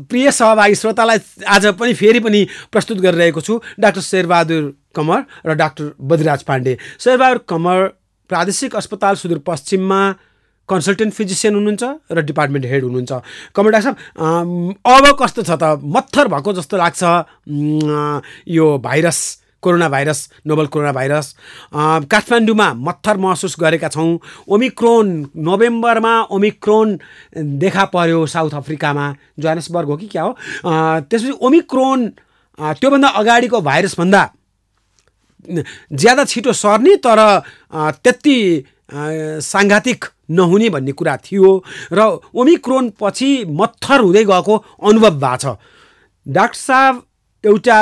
प्रिय 0.09 0.31
सहभागी 0.31 0.75
श्रोतालाई 0.75 1.17
आज 1.45 1.65
पनि 1.77 1.93
फेरि 1.93 2.19
पनि 2.19 2.41
प्रस्तुत 2.71 2.97
गरिरहेको 2.97 3.41
छु 3.41 3.59
डाक्टर 3.79 4.01
शेरबहादुर 4.01 4.63
कमर 4.95 5.19
र 5.45 5.53
डाक्टर 5.55 5.93
बद्रिराज 6.01 6.41
पाण्डे। 6.43 6.77
शेरबहादुर 6.99 7.37
कमर 7.49 7.87
प्रादेशिक 8.29 8.75
अस्पताल 8.75 9.15
सुदूरपश्चिममा 9.15 10.01
कन्सल्टेन्ट 10.69 11.13
फिजिसियन 11.13 11.53
हुनुहुन्छ 11.55 11.83
र 12.11 12.21
डिपार्टमेन्ट 12.25 12.65
हेड 12.65 12.83
हुनुहुन्छ। 12.83 13.11
कमर 13.55 13.71
डाक्टर 13.71 13.93
साहब 13.93 14.75
अब 14.81 15.05
कस्तो 15.21 15.41
छ 15.43 15.51
त? 15.53 15.77
मत्थर 15.85 16.27
भएको 16.33 16.53
जस्तो 16.53 16.77
लाग्छ। 16.77 17.03
यो 18.49 18.65
virus 18.81 19.19
corona 19.61 19.87
virus 19.89 20.19
novel 20.47 20.65
corona 20.67 20.91
virus 20.91 21.35
काठमाडौँमा 22.11 22.67
मत्थर 22.73 23.17
महसुस 23.17 23.55
गरेका 23.59 23.87
छौँ। 23.89 24.19
ओमिक्रोन 24.49 25.07
नोभेम्बरमा 25.37 26.13
ओमिक्रोन 26.31 26.97
देखा 27.61 27.85
पर्यो 27.93 28.25
साउथ 28.25 28.53
अफ्रिकामा। 28.57 29.05
जोहानेसबर्ग 29.39 29.87
हो 29.89 29.97
कि 29.97 30.07
क्या 30.07 30.23
हो? 30.23 30.31
त्यसपछि 31.01 31.31
ओमिक्रोन 31.41 31.99
त्योभन्दा 32.59 33.07
अगाडिको 33.07 33.61
भाइरसभन्दा 33.61 34.29
ज्यादा 35.91 36.23
छिटो 36.25 36.53
सर्ने 36.53 36.95
तर 37.05 37.19
त्यति 38.03 38.37
साङ्घातिक 39.41 40.05
नहुने 40.29 40.69
भन्ने 40.69 40.91
कुरा 40.91 41.15
थियो। 41.17 41.63
र 41.93 41.99
ओमिक्रोन 42.33 42.89
पछि 42.99 43.29
मत्थर 43.49 43.99
हुँदै 43.99 44.23
गएको 44.25 44.55
अनुभव 44.83 45.15
भएको 45.17 45.37
छ। 45.37 45.57
डाक्टर 46.25 46.57
साहब 46.57 47.01
एउटा 47.43 47.79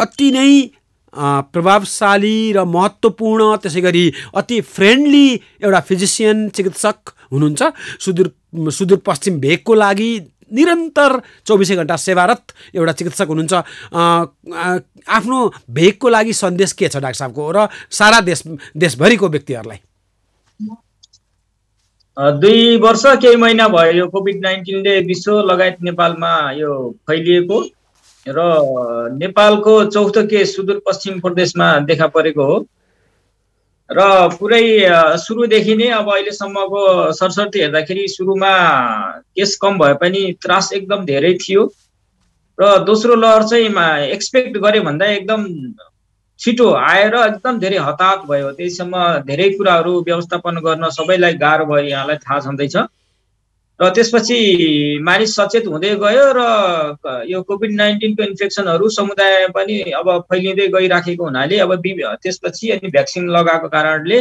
अति 0.00 0.30
नै 0.30 0.50
प्रभावशाली 1.52 2.52
र 2.52 2.64
महत्त्वपूर्ण 2.66 3.56
त्यसै 3.62 3.80
गरी 3.80 4.04
अति 4.36 4.60
फ्रेन्डली 4.60 5.28
एउटा 5.64 5.80
फिजिसियन 5.88 6.48
चिकित्सक 6.56 6.98
हुनुहुन्छ। 7.32 7.62
सुदूर 8.04 8.28
सुदूरपश्चिम 8.70 9.40
भेगको 9.40 9.74
लागि 9.74 10.10
निरन्तर 10.52 11.12
चौबिसै 11.46 11.76
घन्टा 11.76 11.96
सेवारत 11.96 12.42
एउटा 12.74 12.92
चिकित्सक 12.92 13.28
हुनुहुन्छ। 13.28 13.54
आफ्नो 15.08 15.38
भेगको 15.70 16.08
लागि 16.08 16.32
सन्देश 16.32 16.72
के 16.72 16.88
छ 16.88 16.96
डाक्टर 16.98 17.18
साहबको 17.18 17.50
र 17.56 17.68
सारा 17.90 18.20
देश 18.20 18.42
देशभरिको 18.76 19.28
व्यक्तिहरूलाई? 19.28 19.80
दुई 22.16 22.76
वर्ष 22.78 23.02
केही 23.22 23.36
महिना 23.36 23.68
भयो 23.68 23.92
यो 23.98 24.06
कोभिड 24.12 24.40
नाइन्टिनले 24.42 24.94
विश्व 25.06 25.32
लगायत 25.50 25.76
नेपालमा 25.82 26.32
यो 26.52 26.70
फैलिएको। 27.06 27.58
र 28.36 28.40
नेपालको 29.14 29.74
चौथो 29.90 30.22
केस 30.28 30.54
सुदूरपश्चिम 30.56 31.20
प्रदेशमा 31.20 31.68
देखा 31.88 32.06
परेको 32.16 32.44
हो। 32.44 32.56
र 33.90 34.04
पुरै 34.38 34.64
सुरुदेखि 35.24 35.74
नै 35.76 35.88
अब 35.98 36.08
अहिलेसम्मको 36.14 36.82
सरसर्ती 37.18 37.60
हेर्दाखेरि 37.60 38.08
सुरुमा 38.08 38.52
केस 39.36 39.56
कम 39.62 39.78
भए 39.78 39.94
पनि 40.00 40.22
त्रास 40.42 40.72
एकदम 40.72 41.04
धेरै 41.06 41.32
थियो। 41.44 41.62
र 42.58 42.78
दोस्रो 42.84 43.14
लहर 43.16 43.42
चाहिँ 43.48 44.10
एक्सपेक्ट 44.12 44.58
गरे 44.58 44.80
भन्दा 44.82 45.06
एकदम 45.12 45.46
छिटो 46.40 46.66
आएर 46.72 47.14
एकदम 47.16 47.58
धेरै 47.58 47.78
हताहत 47.86 48.20
भयो। 48.28 48.50
त्यसम्म 48.58 48.94
धेरै 49.26 49.48
कुराहरू 49.56 49.92
व्यवस्थापन 50.06 50.60
गर्न 50.66 50.88
सबैलाई 50.96 51.34
गाह्रो 51.40 51.64
भयो 51.66 51.88
यहाँलाई 51.88 52.16
थाहा 52.22 52.38
छँदैछ। 52.40 52.76
र 53.80 53.88
त्यसपछि 53.94 54.38
मानिस 55.02 55.34
सचेत 55.36 55.66
हुँदै 55.66 55.94
गयो 55.96 56.24
र 56.36 56.40
यो 57.30 57.42
कोभिड 57.42 57.74
नाइन्टिनको 57.76 58.22
इन्फेक्सनहरू 58.22 58.88
समुदाय 58.88 59.46
पनि 59.54 59.80
अब 59.98 60.10
फैलिँदै 60.30 60.66
गइराखेको 60.68 61.24
हुनाले 61.24 61.58
अब 61.58 61.74
त्यसपछि 62.22 62.70
अनि 62.70 62.88
भ्याक्सिन 62.90 63.28
लगाएको 63.30 63.68
कारणले 63.68 64.18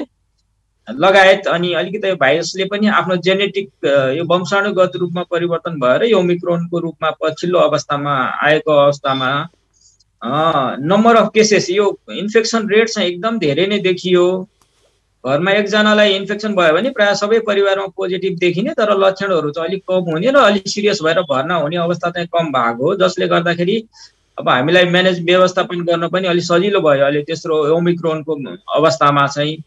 लगायत 0.87 1.47
अनि 1.47 1.73
अलिकति 1.73 2.07
यो 2.07 2.15
भाइरसले 2.15 2.65
पनि 2.65 2.87
आफ्नो 2.87 3.15
जेनेटिक 3.27 3.69
यो 4.17 4.23
वंशाणुगत 4.25 4.95
रूपमा 4.95 5.23
परिवर्तन 5.31 5.79
भएर 5.79 6.03
यो 6.03 6.19
ओमिक्रोनको 6.19 6.79
रूपमा 6.79 7.09
पछिल्लो 7.21 7.59
अवस्थामा 7.59 8.13
आएको 8.47 8.71
अवस्थामा 8.71 9.31
नम्बर 10.91 11.15
अफ 11.15 11.31
केसेस 11.33 11.69
यो 11.69 11.89
इन्फेक्सन 12.11 12.69
रेट 12.69 12.89
चाहिँ 12.89 13.09
एकदम 13.09 13.39
धेरै 13.39 13.65
नै 13.67 13.79
देखियो। 13.79 14.23
घरमा 15.27 15.51
एकजनालाई 15.51 16.13
इन्फेक्सन 16.15 16.55
भयो 16.55 16.73
भने 16.73 16.89
प्रायः 16.97 17.13
सबै 17.21 17.39
परिवारमा 17.47 17.87
पोजिटिभ 17.97 18.37
देखिने 18.39 18.73
तर 18.79 18.91
लक्षणहरू 18.99 19.49
चाहिँ 19.51 19.69
अलिक 19.69 19.83
कम 19.91 20.11
हुने 20.11 20.31
र 20.31 20.43
अलिक 20.49 20.67
सिरियस 20.67 21.01
भएर 21.03 21.21
भर्ना 21.31 21.55
हुने 21.63 21.77
अवस्था 21.85 22.09
चाहिँ 22.09 22.27
कम 22.35 22.51
भएको 22.51 22.83
हो 22.83 22.95
जसले 23.01 23.27
गर्दाखेरि 23.27 23.77
अब 24.37 24.49
हामीलाई 24.49 24.85
म्यानेज 24.89 25.23
व्यवस्थापन 25.25 25.81
गर्न 25.85 26.07
पनि 26.13 26.27
अलिक 26.27 26.43
सजिलो 26.43 26.81
भयो 26.81 27.05
अहिले 27.05 27.21
तेस्रो 27.29 27.55
ओमिक्रोनको 27.75 28.35
अवस्थामा 28.77 29.25
चाहिँ। 29.27 29.57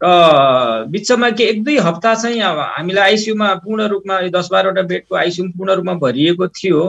र 0.00 0.86
बिचमा 0.90 1.30
के 1.30 1.44
एक 1.50 1.62
दुई 1.64 1.76
हप्ता 1.78 2.14
चाहिँ 2.14 2.40
अब 2.42 2.58
हामीलाई 2.58 3.10
आइसियुमा 3.10 3.54
पूर्ण 3.64 3.86
रूपमा 3.88 4.20
दस 4.34 4.48
बाह्रवटा 4.52 4.82
बेडको 4.90 5.16
आइसियु 5.16 5.48
पूर्ण 5.58 5.74
रूपमा 5.74 5.94
भरिएको 6.02 6.46
थियो। 6.48 6.82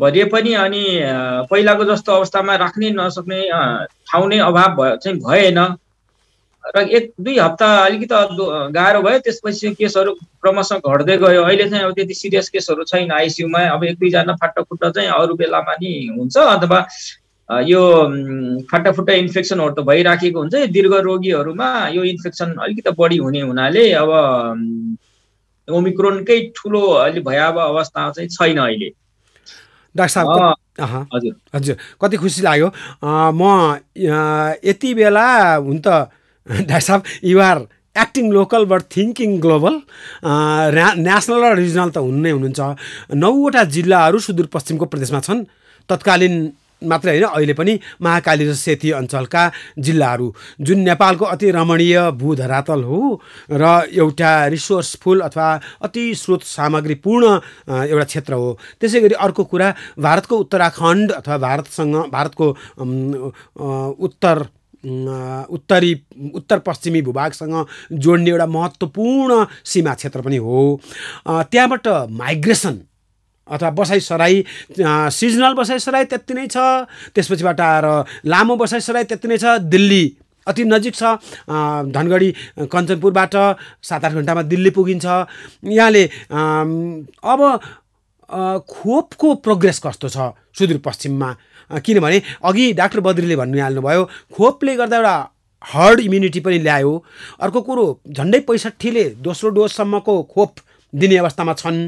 भरिए 0.00 0.24
पनि 0.32 0.52
अनि 0.54 0.84
पहिलाको 1.50 1.84
जस्तो 1.84 2.12
अवस्थामा 2.12 2.54
राख्नै 2.56 2.90
नसक्ने 2.98 3.40
ठाउँ 4.10 4.28
नै 4.28 4.38
अभाव 4.40 4.76
भयो 4.76 4.96
चाहिँ 4.96 5.18
भएन। 5.24 5.58
र 6.64 6.80
एक 6.96 7.12
दुई 7.20 7.36
हप्ता 7.38 7.66
अलिकति 7.84 8.14
गाह्रो 8.72 9.00
भयो। 9.02 9.18
त्यसपछि 9.24 9.70
केसहरू 9.76 10.12
क्रमशः 10.40 10.78
घट्दै 10.80 11.16
गयो। 11.20 11.42
अहिले 11.44 11.68
चाहिँ 11.70 11.84
अब 11.84 11.92
त्यति 11.94 12.14
सिरियस 12.14 12.48
केसहरू 12.48 12.84
छैन 12.88 13.10
आइसियुमा। 13.12 13.60
अब 13.74 13.84
एक 13.84 13.98
दुईजना 14.00 14.34
फाटाफुट्टा 14.40 14.90
चाहिँ 14.90 15.08
अरू 15.12 15.34
बेलामा 15.36 15.74
नि 15.82 15.92
हुन्छ। 16.16 16.36
अथवा 16.36 16.78
यो 17.68 17.80
फाटाफुट्टा 18.72 19.12
इन्फेक्सनहरू 19.12 19.74
त 19.76 19.84
भइराखेको 19.84 20.38
हुन्छ। 20.40 20.54
यो 20.54 20.66
दीर्घ 20.72 20.94
रोगीहरूमा 21.04 21.68
यो 21.92 22.02
इन्फेक्सन 22.16 22.56
अलिकति 22.64 22.90
बढी 22.96 23.16
हुने 23.20 23.40
हुनाले 23.44 23.84
अब 24.00 24.10
ओमिक्रोनकै 25.68 26.38
ठुलो 26.56 26.80
अलि 27.04 27.20
भयावह 27.20 27.62
अवस्था 27.62 28.10
चाहिँ 28.10 28.28
छैन 28.28 28.58
अहिले। 28.64 28.88
डाक्टर 29.94 30.12
साहब 30.16 30.54
हजुर। 31.14 31.34
हजुर। 31.54 31.76
कति 32.00 32.16
खुसी 32.16 32.42
लाग्यो। 32.42 32.68
म 33.04 33.78
यति 34.64 34.94
बेला 34.94 35.28
हुन 35.56 35.78
त 35.86 36.08
डाक्टर 36.46 36.80
साहब 36.80 37.02
you're 37.24 37.58
acting 37.96 38.26
local 38.32 38.64
but 38.72 38.82
thinking 38.96 39.38
global 39.40 39.74
national 41.06 41.40
र 41.44 41.54
रिजनल 41.62 41.90
त 41.94 41.98
हुनु 42.04 42.20
नै 42.26 42.30
हुनुहुन्छ। 42.36 42.60
नौवटा 43.22 43.62
जिल्लाहरू 43.74 44.18
सुदूरपश्चिमको 44.26 44.84
प्रदेशमा 44.92 45.20
छन्। 45.24 45.40
तत्कालीन 45.88 46.34
मात्रै 46.82 47.12
होइन 47.16 47.24
अहिले 47.32 47.54
पनि 47.56 47.72
महाकाली 48.04 48.44
र 48.44 48.52
सेती 48.52 48.90
अञ्चलका 48.98 49.42
जिल्लाहरू। 49.78 50.26
जुन 50.60 50.78
नेपालको 50.84 51.24
अति 51.24 51.46
रमणीय 51.56 51.96
भूधरातल 52.20 52.82
हो 52.84 52.98
र 53.48 53.64
एउटा 53.94 54.32
रिसोर्सफुल 54.52 55.18
अथवा 55.28 55.48
अति 55.86 56.04
स्रोत 56.12 56.42
सामग्रीपूर्ण 56.44 57.24
अ, 57.70 57.74
एउटा 57.88 58.04
क्षेत्र 58.04 58.32
हो। 58.34 58.48
त्यसै 58.80 59.00
गरी 59.00 59.14
अर्को 59.16 59.42
कुरा 59.48 59.68
भारतको 59.96 60.34
उत्तराखण्ड 60.44 61.08
अथवा 61.24 61.36
भारतसँग 61.46 61.94
भारतको 62.12 62.46
उत्तर 64.04 64.36
उत्तरी 64.84 65.92
उत्तर 66.34 66.58
पश्चिमी 66.66 67.02
भूभागसँग 67.02 67.54
जोड्ने 67.92 68.30
एउटा 68.30 68.46
महत्त्वपूर्ण 68.46 69.44
सीमा 69.64 69.94
क्षेत्र 69.94 70.20
पनि 70.22 70.36
हो। 70.36 70.80
त्यहाँबाट 71.26 71.88
माइग्रेसन 72.10 72.80
अथवा 73.48 73.70
बसाइसराई 73.70 74.44
सिजनल 74.78 75.54
बसाइसराई 75.54 76.04
त्यति 76.04 76.34
नै 76.34 76.46
छ 76.46 76.56
त्यसपछिबाट 77.14 77.60
आएर 77.60 77.86
लामो 78.24 78.56
बसाइसराई 78.56 79.04
त्यति 79.04 79.28
नै 79.28 79.38
छ 79.38 79.58
दिल्ली 79.68 80.04
अति 80.46 80.64
नजिक 80.64 80.94
छ 80.94 81.02
धनगढी 81.92 82.30
कञ्चनपुरबाट 82.60 83.34
सात 83.82 84.04
आठ 84.04 84.12
घन्टामा 84.12 84.42
दिल्ली 84.44 84.70
पुगिन्छ। 84.70 85.04
यहाँले 85.64 86.04
अब 87.24 87.40
खोपको 88.68 89.34
प्रोग्रेस 89.44 89.78
कस्तो 89.84 90.08
छ 90.08 90.32
सुदूरपश्चिममा? 90.58 91.30
किनभने 91.70 92.22
अघि 92.44 92.72
डाक्टर 92.74 93.00
बद्रीले 93.00 93.36
भन्नु 93.36 93.60
हाल्नुभयो 93.60 94.04
खोपले 94.34 94.76
गर्दा 94.76 94.96
एउटा 94.96 95.16
हर्ड 95.64 96.00
इम्युनिटी 96.00 96.40
पनि 96.40 96.58
ल्यायो। 96.60 96.92
अर्को 97.40 97.60
कुरो 97.62 97.84
झन्डै 98.08 98.40
पैँसठीले 98.44 99.04
दोस्रो 99.24 99.50
डोजसम्मको 99.56 100.22
खोप 100.34 100.52
दिने 100.92 101.16
अवस्थामा 101.16 101.52
छन्। 101.56 101.78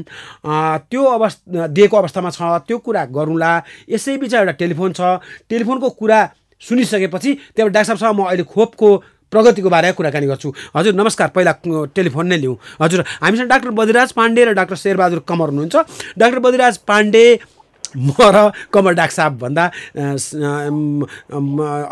त्यो 0.89 1.03
अवस्था 1.03 1.67
दिएको 1.67 1.97
अवस्थामा 1.97 2.29
छ 2.33 2.41
त्यो 2.67 2.77
कुरा 2.81 3.05
गरौँला। 3.13 3.51
यसै 3.89 4.17
बिच 4.17 4.33
एउटा 4.33 4.53
टेलिफोन 4.57 4.91
छ। 4.97 5.21
टेलिफोनको 5.45 5.89
कुरा 5.93 6.19
सुनिसकेपछि 6.61 7.33
त्यहाँबाट 7.53 7.73
डाक्टर 7.73 7.95
साहबसँग 7.95 8.19
म 8.19 8.25
अहिले 8.25 8.43
खोपको 8.43 8.89
प्रगतिको 9.31 9.69
बारेमा 9.69 9.93
कुराकानी 9.93 10.27
गर्छु। 10.27 10.49
हजुर 10.75 10.93
नमस्कार। 10.97 11.29
पहिला 11.35 11.51
टेलिफोन 11.93 12.27
नै 12.27 12.37
लिउँ। 12.41 12.55
हजुर 12.81 13.03
हामीसँग 13.21 13.49
डाक्टर 13.49 13.71
बदिराज 13.77 14.11
पाण्डे 14.17 14.41
र 14.45 14.53
डाक्टर 14.57 14.75
शेरबहादुर 14.75 15.19
कमर 15.27 15.47
हुनुहुन्छ। 15.53 15.75
डाक्टर 16.17 16.39
बदिराज 16.39 16.77
पाण्डे 16.87 17.25
म 17.97 18.11
र 18.21 18.51
कमल 18.73 18.93
डाक 18.95 19.11
साहब 19.11 19.33
भन्दा 19.41 19.65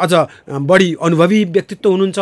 अझ 0.03 0.13
बढी 0.69 0.89
अनुभवी 1.01 1.39
व्यक्तित्व 1.45 1.89
हुनुहुन्छ। 1.89 2.19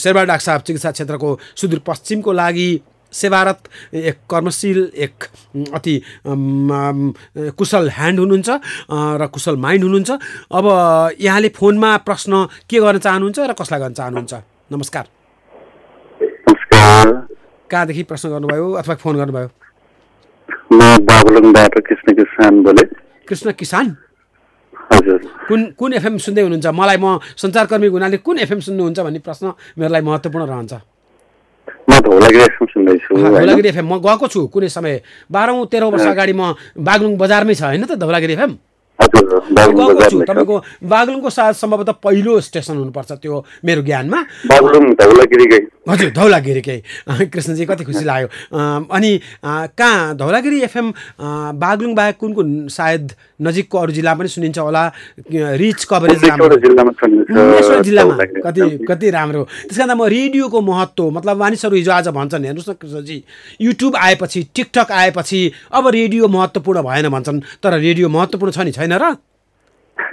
शेरबा 0.00 0.22
डाक 0.24 0.40
साहब 0.40 0.60
चिकित्सा 0.66 0.90
क्षेत्रको 0.90 1.30
सुदूरपश्चिमको 1.60 2.32
लागि 2.32 2.70
सेवारत 3.12 3.58
एक 3.92 4.16
कर्मशील 4.24 4.78
एक 4.96 5.24
अति 5.76 5.94
कुशल 7.60 7.88
ह्यान्ड 7.92 8.18
हुनुहुन्छ 8.18 8.48
र 9.20 9.26
कुशल 9.28 9.56
माइन्ड 9.60 9.84
हुनुहुन्छ। 9.84 10.10
अब 10.50 10.66
यहाँले 11.20 11.48
फोनमा 11.52 11.90
प्रश्न 12.08 12.32
के 12.64 12.80
गर्न 12.80 12.98
चाहनुहुन्छ 12.98 13.38
र 13.38 13.52
कसलाई 13.52 13.80
गर्न 13.80 13.92
चाहनुहुन्छ? 13.92 14.32
नमस्कार। 14.72 15.04
कहाँदेखि 17.70 18.02
प्रश्न 18.08 18.28
गर्नुभयो 18.28 18.72
अथवा 18.80 18.94
फोन 18.96 19.16
गर्नुभयो? 19.16 19.48
कृष्ण 20.72 22.12
किसान 22.14 22.62
बोले। 22.62 22.84
कृष्ण 23.28 23.52
किसान? 23.52 23.86
हजुर। 24.92 25.18
कुन 25.48 25.60
कुन 25.78 25.92
एफएम 25.92 26.16
सुन्दै 26.18 26.42
हुनुहुन्छ? 26.42 26.66
मलाई 26.66 26.96
म 26.96 27.18
सञ्चारकर्मी 27.36 27.86
हुनाले 27.86 28.16
कुन 28.24 28.38
एफएम 28.38 28.60
सुन्नुहुन्छ 28.60 29.00
भन्ने 29.00 29.18
प्रश्न 29.20 29.52
मेरो 29.78 29.92
लागि 29.92 30.06
महत्त्वपूर्ण 30.06 30.46
रहन्छ। 30.48 30.72
म 31.88 32.00
धौलागिरी 32.00 32.42
एफएम 32.42 32.66
सुन्दैछु 32.72 33.12
धौलागिरी 33.16 33.68
एफएम। 33.68 33.86
म 33.86 34.00
गएको 34.00 34.26
छु 34.28 34.40
कुनै 34.48 34.68
समय। 34.68 35.00
बाह्रौँ 35.30 35.66
तेह्रौँ 35.68 35.90
वर्ष 35.92 36.06
अगाडि 36.06 36.32
म 36.32 36.54
बागलुङ 36.78 37.16
बजारमै 37.16 37.54
छ 37.54 37.62
होइन 37.62 37.84
त 37.84 38.00
धौलागिरी 38.00 38.32
एफएम? 38.32 38.52
गएको 38.98 40.08
छु। 40.10 40.18
तपाईँको 40.24 40.56
बागलुङको 40.84 41.30
साथ 41.30 41.52
सम्भवतः 41.52 41.92
पहिलो 42.04 42.40
स्टेसन 42.40 42.76
हुनुपर्छ 42.76 43.12
त्यो 43.12 43.44
मेरो 43.64 43.82
ज्ञानमा। 43.82 44.18
हजुर 45.86 46.10
धौलागिरीकै 46.14 46.78
कृष्णजी 47.26 47.64
कति 47.66 47.84
खुसी 47.84 48.04
लाग्यो। 48.04 48.28
अनि 48.86 49.20
कहाँ? 49.44 50.14
धौलागिरी 50.16 50.60
एफएम 50.62 50.92
बागलुङ 51.58 51.94
बाहेक 51.94 52.16
कुन 52.16 52.32
कुन 52.32 52.68
सायद 52.70 53.12
नजिकको 53.42 53.78
अरू 53.78 53.92
जिल्ला 53.92 54.14
पनि 54.14 54.28
सुनिन्छ 54.28 54.58
होला? 54.58 54.86
रिच 55.58 55.84
कभरेज 55.90 56.24
राम्रो। 56.24 56.56
जिल्लामा 57.82 58.14
कति 58.46 58.62
कति 58.88 59.10
राम्रो। 59.10 59.42
त्यस 59.42 59.78
कारण 59.78 59.98
म 59.98 60.06
रेडियोको 60.06 60.60
महत्त्व 60.62 61.10
मतलब 61.10 61.36
मानिसहरू 61.36 61.76
हिजो 61.76 61.92
आज 61.92 62.08
भन्छन् 62.14 62.44
हेर्नुहोस् 62.44 62.70
न 62.70 62.72
कृष्णजी। 62.78 63.18
युट्युब 63.60 63.96
आएपछि 63.96 64.42
टिकटक 64.54 64.92
आएपछि 64.92 65.40
अब 65.72 65.88
रेडियो 65.88 66.28
महत्त्वपूर्ण 66.28 66.82
भएन 66.82 67.08
भन्छन् 67.08 67.40
तर 67.62 67.78
रेडियो 67.80 68.08
महत्त्वपूर्ण 68.08 68.52
छ 68.52 68.58
नि 68.60 68.72
छैन 68.72 68.92
र? 69.02 69.16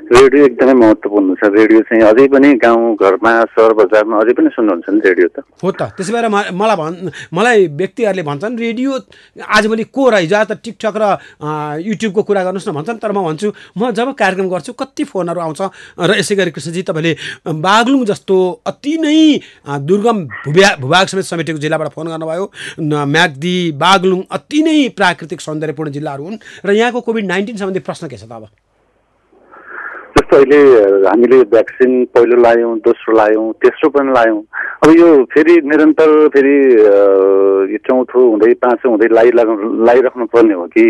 रेडियो 0.09 0.45
एकदमै 0.45 0.73
महत्त्वपूर्ण 0.73 1.35
छ। 1.39 1.43
रेडियो 1.53 1.79
चाहिँ 1.89 2.03
अझै 2.09 2.25
पनि 2.33 2.49
गाउँ 2.61 2.95
घरमा 2.95 3.31
सहर 3.53 3.73
बजारमा 3.79 4.15
अझै 4.21 4.33
पनि 4.37 4.49
सुन्नुहुन्छ 4.55 4.87
नि 4.89 4.99
रेडियो 5.05 5.27
त। 5.29 5.37
हो 5.63 5.69
त। 5.71 5.81
त्यसो 5.97 6.11
भएर 6.13 6.27
मलाई 6.29 6.77
भन् 6.81 6.97
मलाई 7.33 7.67
व्यक्तिहरूले 7.79 8.23
भन्छन् 8.29 8.57
रेडियो 8.59 8.91
आजभोलि 9.39 9.85
को 9.89 10.03
र 10.09 10.15
हिजो 10.25 10.43
त 10.45 10.51
टिकटक 10.63 10.95
र 10.97 11.05
युट्युबको 11.85 12.21
कुरा 12.23 12.41
गर्नुहोस् 12.43 12.69
न 12.69 12.73
भन्छन् 12.77 13.01
तर 13.01 13.11
म 13.11 13.19
भन्छु 13.27 13.47
म 13.77 13.91
जब 13.91 14.13
कार्यक्रम 14.13 14.47
गर्छु 14.49 14.73
कति 14.73 15.03
फोनहरू 15.03 15.39
आउँछ। 15.39 15.61
र 15.97 16.11
यसै 16.19 16.35
गरी 16.35 16.51
कृष्णजी 16.51 16.81
तपाईँले 16.89 17.13
बागलुङ 17.59 18.05
जस्तो 18.05 18.37
अति 18.65 18.93
नै 19.01 19.17
दुर्गम 19.89 20.17
भूभा 20.45 20.69
भूभाग 20.81 21.05
समेत 21.07 21.25
समेटेको 21.25 21.59
जिल्लाबाट 21.59 21.89
फोन 21.93 22.07
गर्नुभयो। 22.13 22.45
म्याग्दी 22.79 23.57
बागलुङ 23.77 24.21
अति 24.31 24.59
नै 24.63 24.77
प्राकृतिक 24.97 25.41
सौन्दर्यपूर्ण 25.41 25.91
जिल्लाहरू 25.91 26.23
हुन्। 26.23 26.37
र 26.65 26.69
यहाँको 26.73 27.01
कोभिड 27.01 27.25
नाइन्टिन 27.25 27.57
सम्बन्धी 27.57 27.79
प्रश्न 27.79 28.07
के 28.07 28.17
छ 28.17 28.25
त 28.25 28.31
अब? 28.31 28.47
जस्तो 30.29 30.45
अहिले 30.45 31.09
हामीले 31.09 31.37
भ्याक्सिन 31.49 31.91
पहिलो 32.13 32.37
लायौँ 32.37 32.77
दोस्रो 32.85 33.17
लायौँ 33.17 33.45
तेस्रो 33.65 33.89
पनि 33.89 34.13
लायौँ। 34.13 34.41
अब 34.85 34.89
यो 34.93 35.07
फेरि 35.33 35.55
निरन्तर 35.65 36.09
फेरि 36.29 37.77
चौथो 37.81 38.19
हुँदै 38.29 38.53
पाँचौँ 38.61 38.91
हुँदै 38.93 39.07
लाइराख्नु 39.09 39.85
लाइराख्नु 39.85 40.25
पर्ने 40.29 40.53
हो 40.53 40.65
कि 40.69 40.85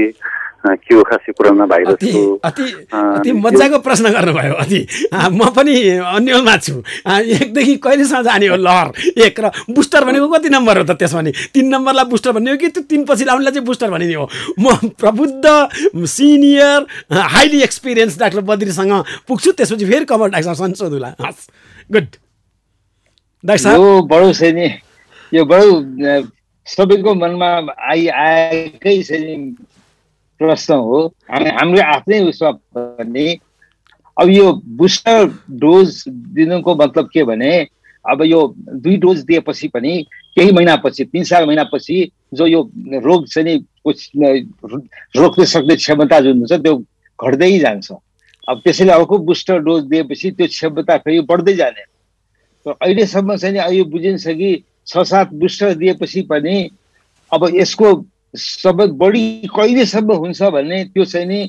के 0.59 0.95
हो 0.95 1.03
खासै 1.07 1.31
कुरामा 1.31 1.65
भाइरसको 1.65 2.21
अति 2.43 3.31
मजाको 3.31 3.79
प्रश्न 3.79 4.11
गर्नुभयो 4.11 4.53
अति। 4.59 4.79
म 5.31 5.49
पनि 5.55 5.75
अन्यलमा 5.97 6.55
छु। 6.57 6.83
एकदेखि 7.07 7.75
कहिलेसम्म 7.79 8.23
जाने 8.23 8.47
हो 8.47 8.55
लहर? 8.59 8.87
एक 9.23 9.39
र 9.39 9.51
बुस्टर 9.71 10.03
भनेको 10.03 10.27
कति 10.27 10.49
नम्बर 10.49 10.77
हो 10.77 10.83
त 10.83 10.99
त्यसमा 10.99 11.21
नि? 11.21 11.31
तिन 11.55 11.65
नम्बरलाई 11.71 12.05
बुस्टर 12.11 12.31
भन्ने 12.35 12.51
हो 12.51 12.57
कि 12.59 12.67
त्यो 12.75 12.83
तिन 12.91 13.05
पछि 13.07 13.23
लाउनेलाई 13.25 13.53
चाहिँ 13.55 13.65
बुस्टर 13.65 13.89
भनिने 13.91 14.15
हो? 14.19 14.27
म 14.59 14.91
प्रबुद्ध 14.99 15.45
सिनियर 15.95 16.85
हाइली 17.11 17.61
एक्सपिरियन्स 17.63 18.19
डाक्टर 18.19 18.41
बद्रीसँग 18.43 18.93
पुग्छु 19.27 19.51
त्यसपछि 19.55 19.85
फेरि 19.85 20.05
कमर 20.05 20.29
डाक्टरसँग 20.35 20.75
सोधुला। 20.75 21.15
हस् 21.23 21.47
गुड। 21.87 22.07
डाक्टर 23.43 23.63
साहब? 23.63 23.79
यो 23.79 24.01
बडो 24.11 24.33
छैन 24.35 24.59
यो 25.31 25.45
बडो 25.45 25.71
सबैको 26.67 27.13
मनमा 27.15 27.49
आइ 27.89 28.07
आएकै 28.07 29.01
छैन 29.07 29.55
प्रश्न 30.39 30.73
हो। 30.73 31.05
हामी 31.31 31.49
हाम्रो 31.49 31.81
आफ्नै 31.93 32.19
उसमा 32.29 32.51
भने 32.75 33.27
अब 34.17 34.29
यो 34.29 34.51
बुस्टर 34.79 35.25
डोज 35.59 36.03
दिनुको 36.07 36.75
मतलब 36.75 37.09
के 37.13 37.23
भने 37.23 37.51
अब 38.05 38.21
यो 38.23 38.39
दुई 38.57 38.97
डोज 38.97 39.19
दिएपछि 39.25 39.67
पनि 39.67 39.93
केही 40.35 40.51
महिनापछि 40.51 41.03
तिन 41.05 41.23
चार 41.23 41.45
महिनापछि 41.45 41.97
जो 42.33 42.45
यो 42.47 42.61
रोग 43.03 43.27
चाहिँ 43.27 43.57
रोक्न 45.17 45.45
सक्ने 45.45 45.75
क्षमता 45.75 46.19
जुन 46.19 46.37
हुन्छ 46.37 46.53
त्यो 46.53 46.75
घट्दै 47.19 47.57
जान्छ। 47.59 47.91
अब 48.47 48.61
त्यसैले 48.63 48.91
अर्को 48.91 49.17
बुस्टर 49.27 49.59
डोज 49.59 49.83
दिएपछि 49.85 50.31
त्यो 50.31 50.47
क्षमता 50.47 50.97
फेरि 50.97 51.19
बढ्दै 51.29 51.53
जाने। 51.55 51.83
तर 52.65 52.71
अहिलेसम्म 52.71 53.35
चाहिँ 53.35 53.77
यो 53.77 53.83
बुझिन्छ 53.85 54.27
कि 54.27 54.51
छ 54.87 55.03
सात 55.05 55.33
बुस्टर 55.33 55.73
दिएपछि 55.75 56.21
पनि 56.31 56.55
अब 57.31 57.47
यसको 57.55 57.93
सबै 58.33 58.87
बढी 59.01 59.49
कहिलेसम्म 59.55 60.13
हुन्छ 60.13 60.41
भन्ने 60.53 60.83
त्यो 60.93 61.05
चाहिँ 61.05 61.27
नि 61.27 61.39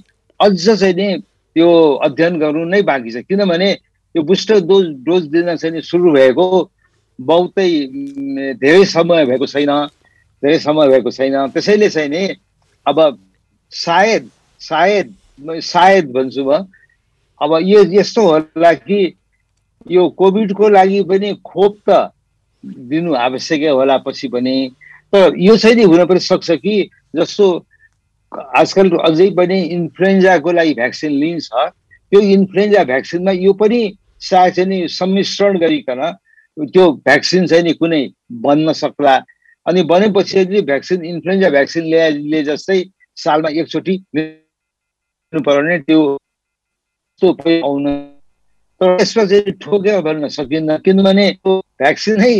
अझ 0.40 0.54
चाहिँ 0.64 0.94
नि 0.94 1.08
त्यो 1.56 1.68
अध्ययन 2.06 2.38
गर्नु 2.40 2.64
नै 2.64 2.82
बाँकी 2.82 3.10
छ। 3.10 3.16
किनभने 3.28 3.70
यो 4.14 4.22
बुस्टर 4.22 4.60
डोज 4.64 4.86
डोज 5.04 5.22
दिन 5.28 5.56
चाहिँ 5.56 5.74
नि 5.74 5.82
सुरु 5.82 6.12
भएको 6.12 6.46
बहुतै 7.18 7.68
धेरै 8.56 8.84
समय 8.84 9.26
भएको 9.26 9.46
छैन 9.46 9.72
धेरै 10.42 10.58
समय 10.58 10.88
भएको 10.88 11.10
छैन। 11.10 11.36
त्यसैले 11.52 11.88
चाहिँ 11.90 12.08
नि 12.08 12.22
अब 12.86 12.98
सायद 13.72 14.30
सायद 14.60 15.14
सायद 15.62 16.12
भन्छु 16.12 16.44
म 16.44 16.64
अब 17.40 17.50
यो 17.64 17.84
यस्तो 17.92 18.22
होला 18.22 18.72
कि 18.84 19.00
यो 19.90 20.08
कोभिडको 20.16 20.68
लागि 20.68 21.02
पनि 21.08 21.34
खोप 21.44 21.76
त 21.88 22.12
दिनु 22.64 23.14
आवश्यकै 23.16 23.68
होला 23.68 23.96
पछि 24.04 24.28
पनि 24.28 24.54
तर 25.12 25.34
यो 25.38 25.56
चाहिँ 25.56 25.76
नि 25.76 25.82
हुन 25.82 26.04
पनि 26.06 26.20
सक्छ 26.20 26.50
कि 26.50 26.76
जस्तो 27.16 27.46
आजकल 28.56 28.90
अझै 29.08 29.28
पनि 29.36 29.58
इन्फ्लुएन्जाको 29.76 30.52
लागि 30.52 30.74
भ्याक्सिन 30.74 31.12
लिन्छ 31.22 31.48
त्यो 31.52 32.20
इन्फ्लुएन्जा 32.36 32.84
भ्याक्सिनमा 32.84 33.32
यो 33.32 33.52
पनि 33.62 33.80
सायद 34.20 34.54
चाहिँ 34.54 34.68
नि 34.70 34.78
सम्मिश्रण 34.88 35.58
गरिकन 35.58 36.02
त्यो 36.56 36.84
भ्याक्सिन 37.06 37.46
चाहिँ 37.46 37.64
नि 37.64 37.72
कुनै 37.72 38.02
बन्न 38.44 38.72
सक्ला। 38.72 39.14
अनि 39.66 39.82
बनेपछि 39.90 40.60
भ्याक्सिन 40.62 41.04
इन्फ्लुएन्जा 41.04 41.50
भ्याक्सिन 41.50 41.84
ल्याए 41.90 42.42
जस्तै 42.44 42.78
सालमा 43.16 43.48
एकचोटि 43.60 43.94
पर्ने 45.32 45.78
त्यो 45.78 46.00
आउन। 47.22 47.86
तर 48.80 48.96
यसमा 49.00 49.24
चाहिँ 49.24 49.52
ठोकेर 49.60 50.00
भन्न 50.02 50.28
सकिन्न 50.28 50.76
किनभने 50.84 51.26
भ्याक्सिनै 51.46 52.34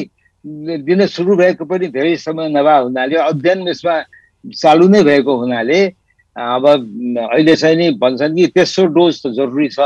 दिन 0.45 1.07
सुरु 1.07 1.37
भएको 1.37 1.65
पनि 1.65 1.87
धेरै 1.89 2.17
समय 2.17 2.49
नभए 2.49 2.79
हुनाले 2.83 3.17
अध्ययन 3.17 3.69
यसमा 3.69 3.95
चालु 4.57 4.89
नै 4.89 5.03
भएको 5.05 5.37
हुनाले 5.37 5.81
अब 6.37 6.65
अहिले 6.67 7.57
चाहिँ 7.57 7.77
नि 7.77 7.91
भन्छन् 8.01 8.37
कि 8.37 8.47
तेस्रो 8.57 8.87
डोज 8.97 9.15
त 9.23 9.25
जरुरी 9.37 9.69
छ 9.69 9.81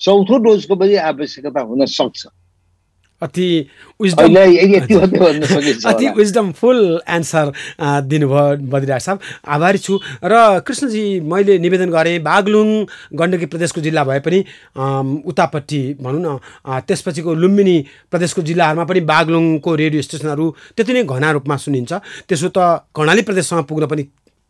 चौथो 0.00 0.36
डोजको 0.38 0.74
पनि 0.76 0.94
आवश्यकता 0.94 1.60
हुन 1.60 1.84
सक्छ। 1.84 2.26
अति 3.22 3.46
विजडम 4.00 4.36
अति 5.90 6.08
विजडम 6.16 6.50
फुल 6.52 6.78
एन्सर 7.08 7.52
दिनुभयो 8.06 8.56
बद्रिराज 8.70 9.00
साहब। 9.02 9.18
आभारी 9.48 9.78
छु। 9.78 9.98
र 10.24 10.60
कृष्णजी 10.66 11.02
मैले 11.20 11.58
निवेदन 11.58 11.90
गरेँ 11.90 12.18
बागलुङ 12.22 12.68
गण्डकी 13.18 13.46
प्रदेशको 13.46 13.80
जिल्ला 13.80 14.04
भए 14.04 14.20
पनि 14.20 14.38
उतापट्टि 15.26 15.82
भनौँ 16.02 16.22
न 16.22 16.38
त्यसपछिको 16.86 17.34
लुम्बिनी 17.34 17.76
प्रदेशको 18.10 18.42
जिल्लाहरूमा 18.42 18.84
पनि 18.84 19.00
बागलुङको 19.10 19.74
रेडियो 19.74 20.02
स्टेसनहरू 20.02 20.46
त्यति 20.76 20.92
नै 20.92 21.02
घना 21.04 21.30
रूपमा 21.32 21.56
सुनिन्छ। 21.56 21.92
त्यसो 22.28 22.48
त 22.54 22.86
कर्णाली 22.94 23.22
प्रदेशसँग 23.22 23.64
पुग्न 23.66 23.86
पनि 23.86 24.02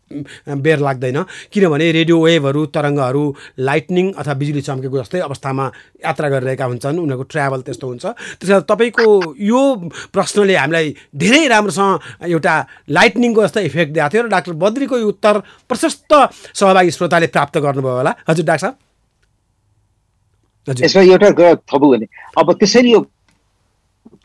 बेर 0.09 0.79
लाग्दैन। 0.79 1.23
किनभने 1.53 1.91
रेडियो 1.93 2.17
वेभहरू 2.21 2.67
तरङ्गहरू 2.73 3.25
लाइटनिङ 3.61 4.07
अथवा 4.13 4.35
बिजुली 4.35 4.63
चम्केको 4.63 4.97
जस्तै 4.99 5.21
अवस्थामा 5.21 5.65
यात्रा 6.05 6.29
गरिरहेका 6.29 6.65
हुन्छन्। 6.65 6.99
उनीहरूको 6.99 7.25
ट्राभल 7.29 7.61
त्यस्तो 7.63 7.87
हुन्छ। 7.89 8.05
त्यस 8.41 8.49
कारण 8.49 8.65
तपाईँको 8.65 9.07
यो 9.37 9.61
प्रश्नले 10.13 10.57
हामीलाई 10.57 10.87
धेरै 11.15 11.47
राम्रोसँग 11.49 12.29
एउटा 12.29 12.55
लाइटनिङको 12.89 13.41
जस्तो 13.47 13.61
इफेक्ट 13.69 13.93
दिएको 13.93 14.09
थियो 14.09 14.23
र 14.23 14.29
डाक्टर 14.29 14.53
बद्रीको 14.57 14.97
यो 14.99 15.09
उत्तर 15.09 15.35
प्रशस्त 15.69 16.13
सहभागी 16.55 16.91
श्रोताले 16.91 17.27
प्राप्त 17.29 17.59
गर्नुभयो 17.59 17.97
होला। 17.97 18.13
हजुर 18.29 18.45
डाक्टर 18.45 18.65
साहब? 18.67 18.77
यसमा 20.69 21.03
एउटा 21.03 21.55
थपौँ 21.69 21.91
भने 21.93 22.07
अब 22.37 22.53
त्यसरी 22.61 22.93
यो 22.93 23.01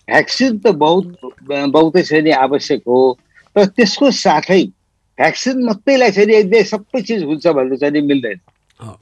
भ्याक्सिन 0.04 0.58
त 0.60 0.76
बहुत 0.76 1.06
बहुतै 1.48 2.22
नि 2.22 2.32
आवश्यक 2.32 2.82
हो। 2.88 3.00
तर 3.56 3.66
त्यसको 3.76 4.12
साथै 4.12 4.64
भ्याक्सिन 5.24 5.64
मात्रैलाई 5.64 6.12
चाहिँ 6.12 6.28
नि 6.28 6.36
एकदमै 6.36 6.64
सबै 6.68 7.02
चिज 7.08 7.24
हुन्छ 7.24 7.48
भनेर 7.48 7.78
चाहिँ 7.80 7.94
नि 7.96 8.02
मिल्दैन। 8.12 8.40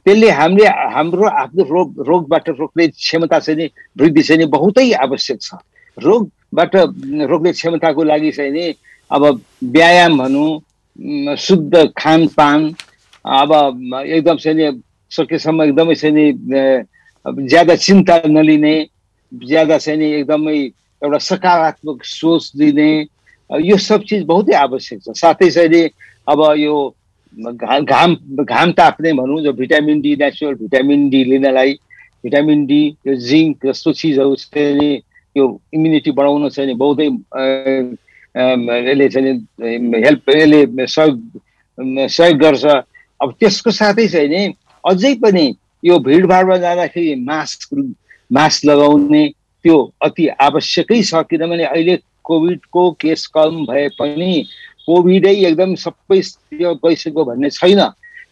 त्यसले 0.06 0.30
हामीले 0.30 0.66
हाम्रो 0.94 1.26
आफ्नो 1.42 1.62
रोग 1.66 1.88
रोगबाट 2.08 2.48
रोक्ने 2.62 2.86
क्षमता 2.94 3.38
चाहिँ 3.38 3.58
नि 3.58 3.66
वृद्धि 3.98 4.22
चाहिँ 4.22 4.38
नि 4.38 4.46
बहुतै 4.54 4.90
आवश्यक 5.02 5.38
छ 5.42 5.58
रोगबाट 5.98 6.74
रोक्ने 7.26 7.52
क्षमताको 7.52 8.02
लागि 8.04 8.30
चाहिँ 8.38 8.52
नि 8.52 8.64
अब 9.10 9.22
व्यायाम 9.74 10.18
भनौँ 10.18 11.36
शुद्ध 11.36 11.74
खानपान 11.98 12.60
अब 13.24 13.50
एकदम 14.06 14.36
चाहिँ 14.36 14.56
नि 14.58 14.66
सकेसम्म 15.10 15.62
एकदमै 15.62 15.94
चाहिँ 15.94 16.14
नि 16.14 16.26
ज्यादा 17.48 17.74
चिन्ता 17.76 18.22
नलिने 18.26 18.74
ज्यादा 19.32 19.78
चाहिँ 19.78 19.98
नि 19.98 20.12
एकदमै 20.20 20.58
एउटा 21.02 21.18
सकारात्मक 21.18 22.04
सोच 22.04 22.52
दिने 22.56 22.90
यो 23.60 23.76
सब 23.76 24.02
चिज 24.08 24.22
बहुतै 24.24 24.54
आवश्यक 24.56 25.00
छ। 25.02 25.12
साथै 25.12 25.50
चाहिँ 25.50 25.88
अब 26.28 26.40
यो 26.58 26.74
घाम 27.32 28.16
घाम 28.44 28.72
ताप्ने 28.72 29.12
भनौँ 29.12 29.40
जो 29.42 29.52
vitamin 29.52 30.00
D 30.00 30.14
natural 30.20 30.54
vitamin 30.54 31.08
D 31.10 31.24
लिनलाई 31.24 31.72
भिटामिन 32.24 32.66
डी 32.66 32.82
यो 33.06 33.14
जिङ्क 33.28 33.66
जस्तो 33.66 33.92
चिजहरू 33.92 34.34
चाहिँ 34.36 34.92
यो 35.36 35.44
इम्युनिटी 35.74 36.10
बढाउन 36.12 36.48
चाहिँ 36.48 36.74
बहुतै 36.76 37.06
यसले 38.36 39.08
चाहिँ 39.08 39.32
हेल्प 40.04 40.30
यसले 40.30 40.86
सहयोग 40.86 41.16
सहयोग 42.08 42.38
गर्छ। 42.38 42.64
अब 43.20 43.28
त्यसको 43.40 43.70
साथै 43.70 44.06
चाहिँ 44.08 44.28
नि 44.28 44.54
अझै 44.84 45.14
पनि 45.22 45.46
यो 45.84 45.98
भिडभाडमा 45.98 46.56
जाँदाखेरि 46.56 47.14
मास्क 47.24 47.74
मास्क 48.30 48.64
लगाउने 48.66 49.24
त्यो 49.64 49.76
अति 50.02 50.26
आवश्यकै 50.40 51.02
छ 51.02 51.22
किनभने 51.30 51.64
अहिले 51.64 51.96
कोभिडको 52.24 52.90
केस 53.00 53.26
कम 53.34 53.64
भए 53.66 53.88
पनि 53.98 54.32
कोभिडै 54.86 55.34
एकदम 55.48 55.74
सबै 55.74 56.20
गइसक्यो 56.84 57.24
भन्ने 57.24 57.50
छैन। 57.50 57.80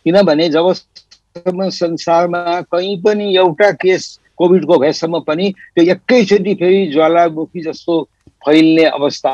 किनभने 0.04 0.48
जबसम्म 0.48 1.68
संसारमा 1.68 2.60
कहीँ 2.72 2.96
पनि 3.02 3.34
एउटा 3.36 3.70
केस 3.82 4.18
कोभिडको 4.38 4.78
भएसम्म 4.78 5.20
पनि 5.28 5.52
त्यो 5.74 5.84
एकैचोटि 5.92 6.54
फेरि 6.60 6.86
ज्वालामुखी 6.92 7.60
जस्तो 7.62 8.02
फैल्ने 8.46 8.84
अवस्था 8.84 9.32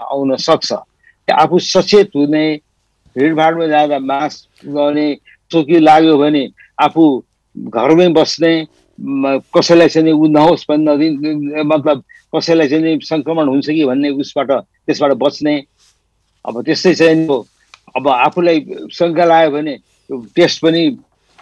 आउन 0.00 0.36
सक्छ। 0.36 0.72
आफू 1.28 1.58
सचेत 1.58 2.10
हुने 2.16 2.44
भिडभाडमा 3.16 3.66
जाँदा 3.66 3.98
मास्क 3.98 4.66
गर्ने 4.66 5.08
चोकी 5.50 5.78
लाग्यो 5.80 6.16
भने 6.18 6.48
आफू 6.80 7.04
घरमै 7.56 8.08
बस्ने 8.12 8.52
कसैलाई 9.54 9.88
चाहिँ 9.88 10.12
ऊ 10.12 10.26
नहोस् 10.28 10.64
भन्ने 10.68 11.62
मतलब 11.62 12.02
कसैलाई 12.34 12.68
चाहिँ 12.68 12.98
सङ्क्रमण 13.02 13.46
हुन्छ 13.48 13.66
कि 13.70 13.84
भन्ने 13.84 14.10
उसबाट 14.22 14.50
त्यसबाट 14.86 15.12
बच्ने। 15.22 15.54
अब 16.44 16.54
त्यस्तै 16.66 16.94
चाहिँ 16.94 17.26
अब 17.96 18.08
आफूलाई 18.08 18.58
शङ्का 18.92 19.24
लाग्यो 19.24 19.50
भने 19.50 19.74
टेस्ट 20.36 20.62
पनि 20.62 20.82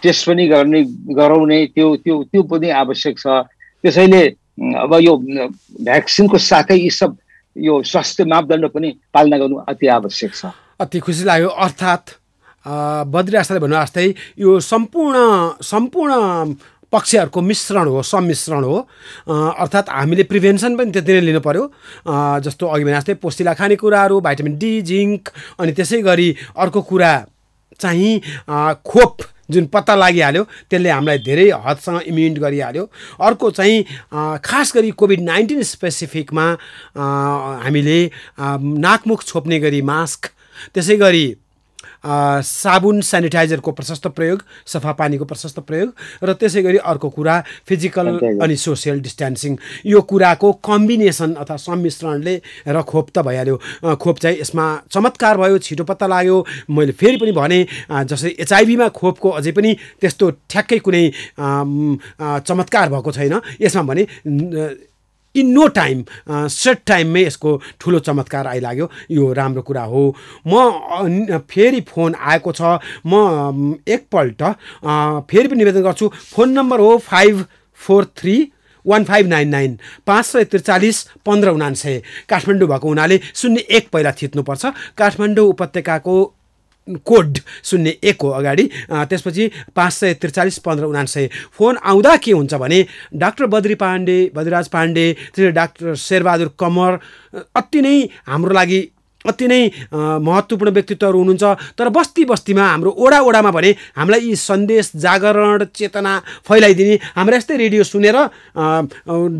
टेस्ट 0.03 0.21
पनि 0.27 0.47
गर्ने 0.47 0.81
गराउने 1.17 1.59
त्यो 1.75 1.87
त्यो 2.05 2.15
त्यो 2.31 2.41
पनि 2.43 2.69
आवश्यक 2.69 3.15
छ। 3.19 3.25
त्यसैले 3.83 4.23
अब 4.83 4.91
यो 5.01 5.13
भ्याक्सिनको 5.83 6.37
साथै 6.37 6.77
यी 6.79 6.89
सब 6.89 7.17
यो 7.55 7.73
स्वास्थ्य 7.83 8.23
मापदण्ड 8.23 8.65
पनि 8.75 8.89
पालना 9.13 9.37
गर्नु 9.37 9.55
अति 9.67 9.87
आवश्यक 9.87 10.31
छ। 10.35 10.45
अति 10.79 10.99
खुसी 10.99 11.23
लाग्यो। 11.23 11.49
अर्थात् 11.49 12.07
बद्री 12.65 13.37
आस्थाले 13.37 13.59
भन्नु 13.61 13.75
जस्तै 13.77 14.07
यो 14.41 14.59
सम्पूर्ण 14.59 15.17
सम्पूर्ण 15.61 16.13
पक्षहरूको 16.95 17.41
मिश्रण 17.41 17.87
हो 17.91 18.01
सम्मिश्रण 18.07 18.63
हो। 18.63 18.77
अर्थात् 19.27 19.89
हामीले 19.91 20.23
प्रिभेन्सन 20.31 20.71
पनि 20.79 20.91
त्यति 20.95 21.11
नै 21.13 21.21
लिनु 21.27 21.41
पऱ्यो 21.43 21.63
जस्तो 22.41 22.63
अघि 22.65 22.83
भने 22.83 22.95
जस्तै 22.95 23.13
पोस्टिला 23.19 23.53
खानेकुराहरू 23.59 24.19
भाइटामिन 24.23 24.57
डी 24.57 24.73
जिङ्क 24.89 25.29
अनि 25.59 25.71
त्यसै 25.75 26.01
गरी 26.01 26.29
अर्को 26.55 26.81
कुरा 26.81 27.13
चाहिँ 27.79 28.11
खोप 28.81 29.15
जुन 29.51 29.65
पत्ता 29.69 29.95
लागिहाल्यो 29.95 30.43
त्यसले 30.69 30.89
हामीलाई 30.89 31.17
धेरै 31.21 31.49
हदसँग 31.65 32.01
इम्युन 32.09 32.33
गरिहाल्यो। 32.41 32.83
अर्को 33.21 33.49
चाहिँ 33.51 33.83
खास 34.41 34.73
गरी 34.75 34.91
कोभिड 34.97 35.21
नाइन्टिन 35.21 35.61
स्पेसिफिकमा 35.63 36.45
हामीले 37.61 37.99
नाकमुख 38.81 39.23
छोप्ने 39.23 39.59
गरी 39.59 39.81
मास्क 39.85 40.21
त्यसै 40.73 40.97
गरी 40.97 41.25
साबुन 42.05 43.01
सेनिटाइजरको 43.01 43.71
प्रशस्त 43.71 44.07
प्रयोग 44.07 44.41
सफा 44.65 44.91
पानीको 44.99 45.25
प्रशस्त 45.25 45.59
प्रयोग 45.65 45.89
र 46.23 46.33
त्यसै 46.33 46.61
गरी 46.61 46.77
अर्को 46.77 47.09
कुरा 47.09 47.35
फिजिकल. 47.67 48.07
अनि 48.41 48.55
सोसियल 48.55 48.99
डिस्टेन्सिङ। 49.01 49.57
यो 49.85 50.01
कुराको 50.01 50.51
कम्बिनेसन 50.61 51.33
अथवा 51.33 51.57
सम्मिश्रणले 51.57 52.35
र 52.67 52.81
खोप 52.81 53.09
त 53.09 53.25
भइहाल्यो। 53.25 53.57
खोप 53.97 54.17
चाहिँ 54.19 54.37
यसमा 54.39 54.65
चमत्कार 54.91 55.37
भयो 55.37 55.57
छिटो 55.57 55.83
पत्ता 55.83 56.07
लाग्यो। 56.07 56.37
मैले 56.69 56.91
फेरि 56.93 57.17
पनि 57.17 57.31
भने 57.31 57.59
अ, 57.89 58.03
जस्तै 58.03 58.35
एचआइभीमा 58.39 58.87
खोपको 58.93 59.29
अझै 59.29 59.51
पनि 59.51 59.71
त्यस्तो 60.01 60.25
ठ्याक्कै 60.49 60.79
कुनै 60.85 61.03
चमत्कार 61.37 62.89
भएको 62.93 63.11
छैन। 63.11 63.41
यसमा 63.61 63.83
भने 63.89 64.03
इन 65.35 65.51
नो 65.51 65.67
टाइम 65.77 66.03
सर्ट 66.29 66.79
टाइममै 66.87 67.21
यसको 67.25 67.61
ठुलो 67.81 67.99
चमत्कार 67.99 68.47
आइलाग्यो। 68.47 68.89
यो 69.11 69.31
राम्रो 69.33 69.61
कुरा 69.61 69.83
हो। 69.83 70.03
म 70.47 71.39
फेरि 71.49 71.81
फोन 71.89 72.15
आएको 72.15 72.51
छ। 72.51 72.79
म 73.05 73.75
एकपल्ट 73.87 74.43
फेरि 75.29 75.47
पनि 75.47 75.57
निवेदन 75.57 75.81
गर्छु 75.83 76.11
फोन 76.33 76.49
नम्बर 76.51 76.79
हो 76.79 76.97
five 77.05 77.45
four 77.79 78.05
three 78.17 78.35
one 78.85 79.03
five 79.03 79.27
nine 79.27 79.49
nine 79.49 79.77
पाँच 80.07 80.25
सय 80.25 80.43
त्रिचालिस 80.45 81.01
पन्ध्र 81.25 81.49
उनान्सय 81.49 82.01
काठमाडौँ 82.29 82.67
भएको 82.69 82.87
हुनाले 82.87 83.19
शून्य 83.33 83.61
एक 83.69 83.89
पहिला 83.89 84.11
थिच्नुपर्छ। 84.11 84.65
काठमाडौँ 84.97 85.47
उपत्यकाको 85.49 86.15
कोड 87.05 87.37
शून्य 87.63 87.93
एक 88.03 88.21
हो 88.21 88.29
अगाडि। 88.29 88.63
त्यसपछि 88.89 89.49
पाँच 89.75 89.93
सय 89.93 90.13
त्रिचालिस 90.21 90.57
पन्ध्र 90.61 90.85
उनान्सय 90.85 91.29
फोन 91.57 91.77
आउँदा 91.83 92.15
के 92.23 92.31
हुन्छ 92.31 92.53
भने 92.55 92.85
डाक्टर 93.13 93.45
बद्री 93.45 93.75
पाण्डे 93.75 94.17
बद्रीराज 94.35 94.67
पाण्डे 94.69 95.05
त्यसरी 95.13 95.51
डाक्टर 95.51 95.93
शेरबहादुर 95.97 96.49
कमर 96.59 96.97
अति 97.55 97.81
नै 97.81 97.97
हाम्रो 98.27 98.53
लागि 98.53 98.81
अति 99.25 99.47
नै 99.47 99.61
महत्त्वपूर्ण 100.21 100.71
व्यक्तित्वहरू 100.71 101.17
हुनुहुन्छ। 101.17 101.73
तर 101.73 101.89
बस्ती 101.89 102.25
बस्तीमा 102.29 102.61
हाम्रो 102.61 102.91
ओडा 102.93 103.19
ओडामा 103.25 103.51
भने 103.51 103.71
हामीलाई 103.97 104.21
यी 104.21 104.35
सन्देश 104.37 104.91
जागरण 105.01 105.65
चेतना 105.73 106.13
फैलाइदिने 106.45 106.95
हाम्रो 107.17 107.35
यस्तै 107.35 107.57
रेडियो 107.57 107.83
सुनेर 107.83 108.17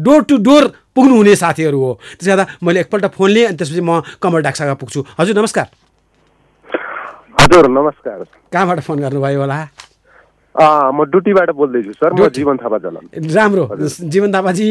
डोर 0.01 0.21
टु 0.25 0.37
डोर 0.41 0.63
पुग्नुहुने 0.95 1.35
साथीहरू 1.37 1.79
हो। 1.79 1.93
त्यसले 2.17 2.33
गर्दा 2.33 2.45
मैले 2.65 2.79
एकपल्ट 2.81 3.05
फोन 3.13 3.29
लिएँ 3.29 3.45
अनि 3.45 3.57
त्यसपछि 3.57 3.81
म 3.85 4.01
कमल 4.17 4.41
डाक्सागा 4.41 4.73
पुग्छु। 4.73 5.05
हजुर 5.21 5.37
नमस्कार। 5.37 5.84
हजुर 7.45 7.67
नमस्कार। 7.69 8.23
कहाँबाट 8.53 8.79
फोन 8.81 8.99
गर्नुभयो 8.99 9.39
होला? 9.39 9.57
म 10.55 11.03
डुटीबाट 11.11 11.49
बोल्दैछु 11.51 11.91
सर। 11.93 12.13
म। 12.13 12.27
जीवन 12.29 12.57
थापा 12.57 12.77
जलन 12.77 13.05
राम्रो। 13.35 13.63
जीवन 14.07 14.33
थापाजी 14.33 14.67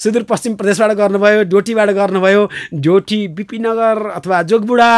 सुदूरपश्चिम 0.00 0.54
प्रदेशबाट 0.56 0.90
गर्नुभयो 0.96 1.42
डोटीबाट 1.52 1.90
गर्नुभयो 1.90 2.42
डोटी 2.80 3.20
बिपिनगर 3.36 3.98
अथवा 4.16 4.42
जोगबुढा 4.42 4.90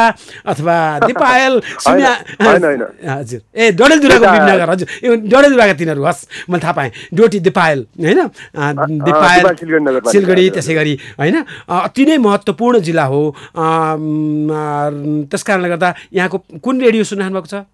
अथवा 0.47 0.77
दिपायल। 1.07 1.55
हजुर। 1.89 3.41
ए 3.57 3.71
डडेलधुराको 3.73 4.27
बिपिनगर 4.27 4.71
हजुर। 4.71 4.89
ए 5.03 5.17
डडेलधुराका 5.27 5.75
तिनीहरू 5.75 6.03
हस् 6.05 6.27
मैले 6.51 6.63
थाहा 6.63 6.73
पाएँ। 6.73 6.91
डोटी 7.15 7.39
दिपायल 7.41 7.87
होइन? 7.99 8.21
दिपायल 9.03 9.45
सिलगढी 10.13 10.49
त्यसै 10.51 10.75
गरी 10.75 10.95
होइन? 11.19 11.37
अति 11.69 12.07
नै 12.07 12.17
महत्त्वपूर्ण 12.19 12.79
जिल्ला 12.81 13.05
हो। 13.05 13.23
त्यस 15.27 15.43
कारणले 15.43 15.69
गर्दा 15.69 15.95
यहाँको 16.13 16.39
कुन 16.63 16.81
रेडियो 16.81 17.05
सुनिरहनु 17.05 17.35
भएको 17.35 17.51
छ? 17.51 17.67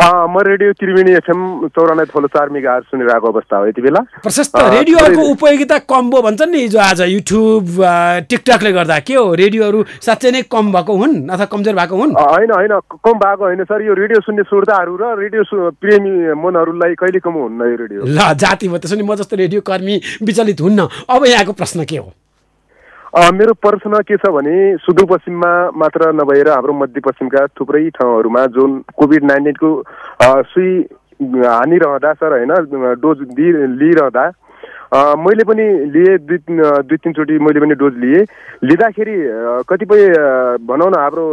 म 0.00 0.40
रेडियो 0.46 0.72
त्रिवेणी 0.72 1.12
एफएम 1.12 1.68
चौरानब्बे 1.68 2.04
थोलो 2.12 2.28
चार 2.32 2.48
मेगा 2.48 2.78
सुनिरहेको 2.80 3.28
अवस्था 3.28 3.56
हो 3.56 3.66
यति 3.66 3.82
बेला। 3.82 4.00
प्रशस्त 4.22 4.56
रेडियोहरूको 4.56 5.22
उपयोगिता 5.30 5.78
कम 5.84 6.10
भयो 6.10 6.22
भन्छन् 6.22 6.50
नि 6.50 6.60
हिजो 6.62 6.78
आज 6.80 7.00
युट्युब 7.12 7.66
टिकटकले 8.28 8.72
गर्दा। 8.72 8.98
के 9.04 9.14
हो? 9.14 9.34
रेडियोहरू 9.34 9.84
साँच्चै 10.00 10.30
नै 10.32 10.42
कम 10.48 10.72
भएको 10.72 10.96
हुन् 10.96 11.28
अथवा 11.28 11.44
कमजोर 11.44 11.74
भएको 11.76 11.96
हुन्? 11.96 12.12
होइन 12.16 12.50
होइन 12.56 12.72
कम 12.88 13.14
भएको 13.20 13.44
होइन 13.44 13.64
सर। 13.68 13.84
यो 13.84 13.94
रेडियो 13.94 14.20
सुन्ने 14.24 14.42
श्रोताहरू 14.48 14.96
र 14.96 15.12
रेडियो 15.20 15.70
प्रेमी 15.76 16.12
मनहरूलाई 16.40 16.94
कहिले 16.96 17.20
कम 17.20 17.34
हुन्न 17.44 17.60
यो 17.60 17.76
रेडियो? 17.76 18.00
ल 18.08 18.32
जाति 18.32 18.68
भयो 18.68 18.78
त्यसो 18.80 18.96
भने 18.96 19.04
म 19.04 19.14
जस्तो 19.20 19.36
रेडियो 19.36 19.60
कर्मी 19.60 20.00
विचलित 20.24 20.60
हुन्न। 20.60 20.88
अब 21.04 21.26
यहाँको 21.26 21.52
प्रश्न 21.52 21.84
के 21.84 21.96
हो? 21.96 22.12
मेरो 23.12 23.52
प्रश्न 23.54 23.98
के 24.08 24.16
छ 24.16 24.28
भने 24.32 24.52
सुदूरपश्चिममा 24.78 25.48
मात्र 25.76 26.12
नभएर 26.14 26.48
हाम्रो 26.48 26.72
मध्यपश्चिमका 26.74 27.46
थुप्रै 27.52 27.88
ठाउँहरूमा 27.90 28.44
जुन 28.48 28.78
कोभिड 28.96 29.24
नाइन्टिनको 29.24 29.70
सुई 30.48 30.70
हानिरहँदा 31.20 32.12
सर 32.14 32.32
होइन 32.32 32.94
डोज 33.02 33.18
दिइ 33.36 33.52
लिइरहँदा 33.74 34.24
मैले 35.20 35.44
पनि 35.44 35.66
लिएँ 35.92 36.16
दुई 36.20 36.38
दुई 36.88 36.96
तिनचोटि 36.96 37.38
मैले 37.38 37.60
पनि 37.60 37.74
डोज 37.74 38.00
लिएँ। 38.00 38.24
लिँदाखेरि 38.64 39.16
कतिपय 39.68 40.08
भनौँ 40.64 40.90
न 40.90 40.96
हाम्रो 40.96 41.28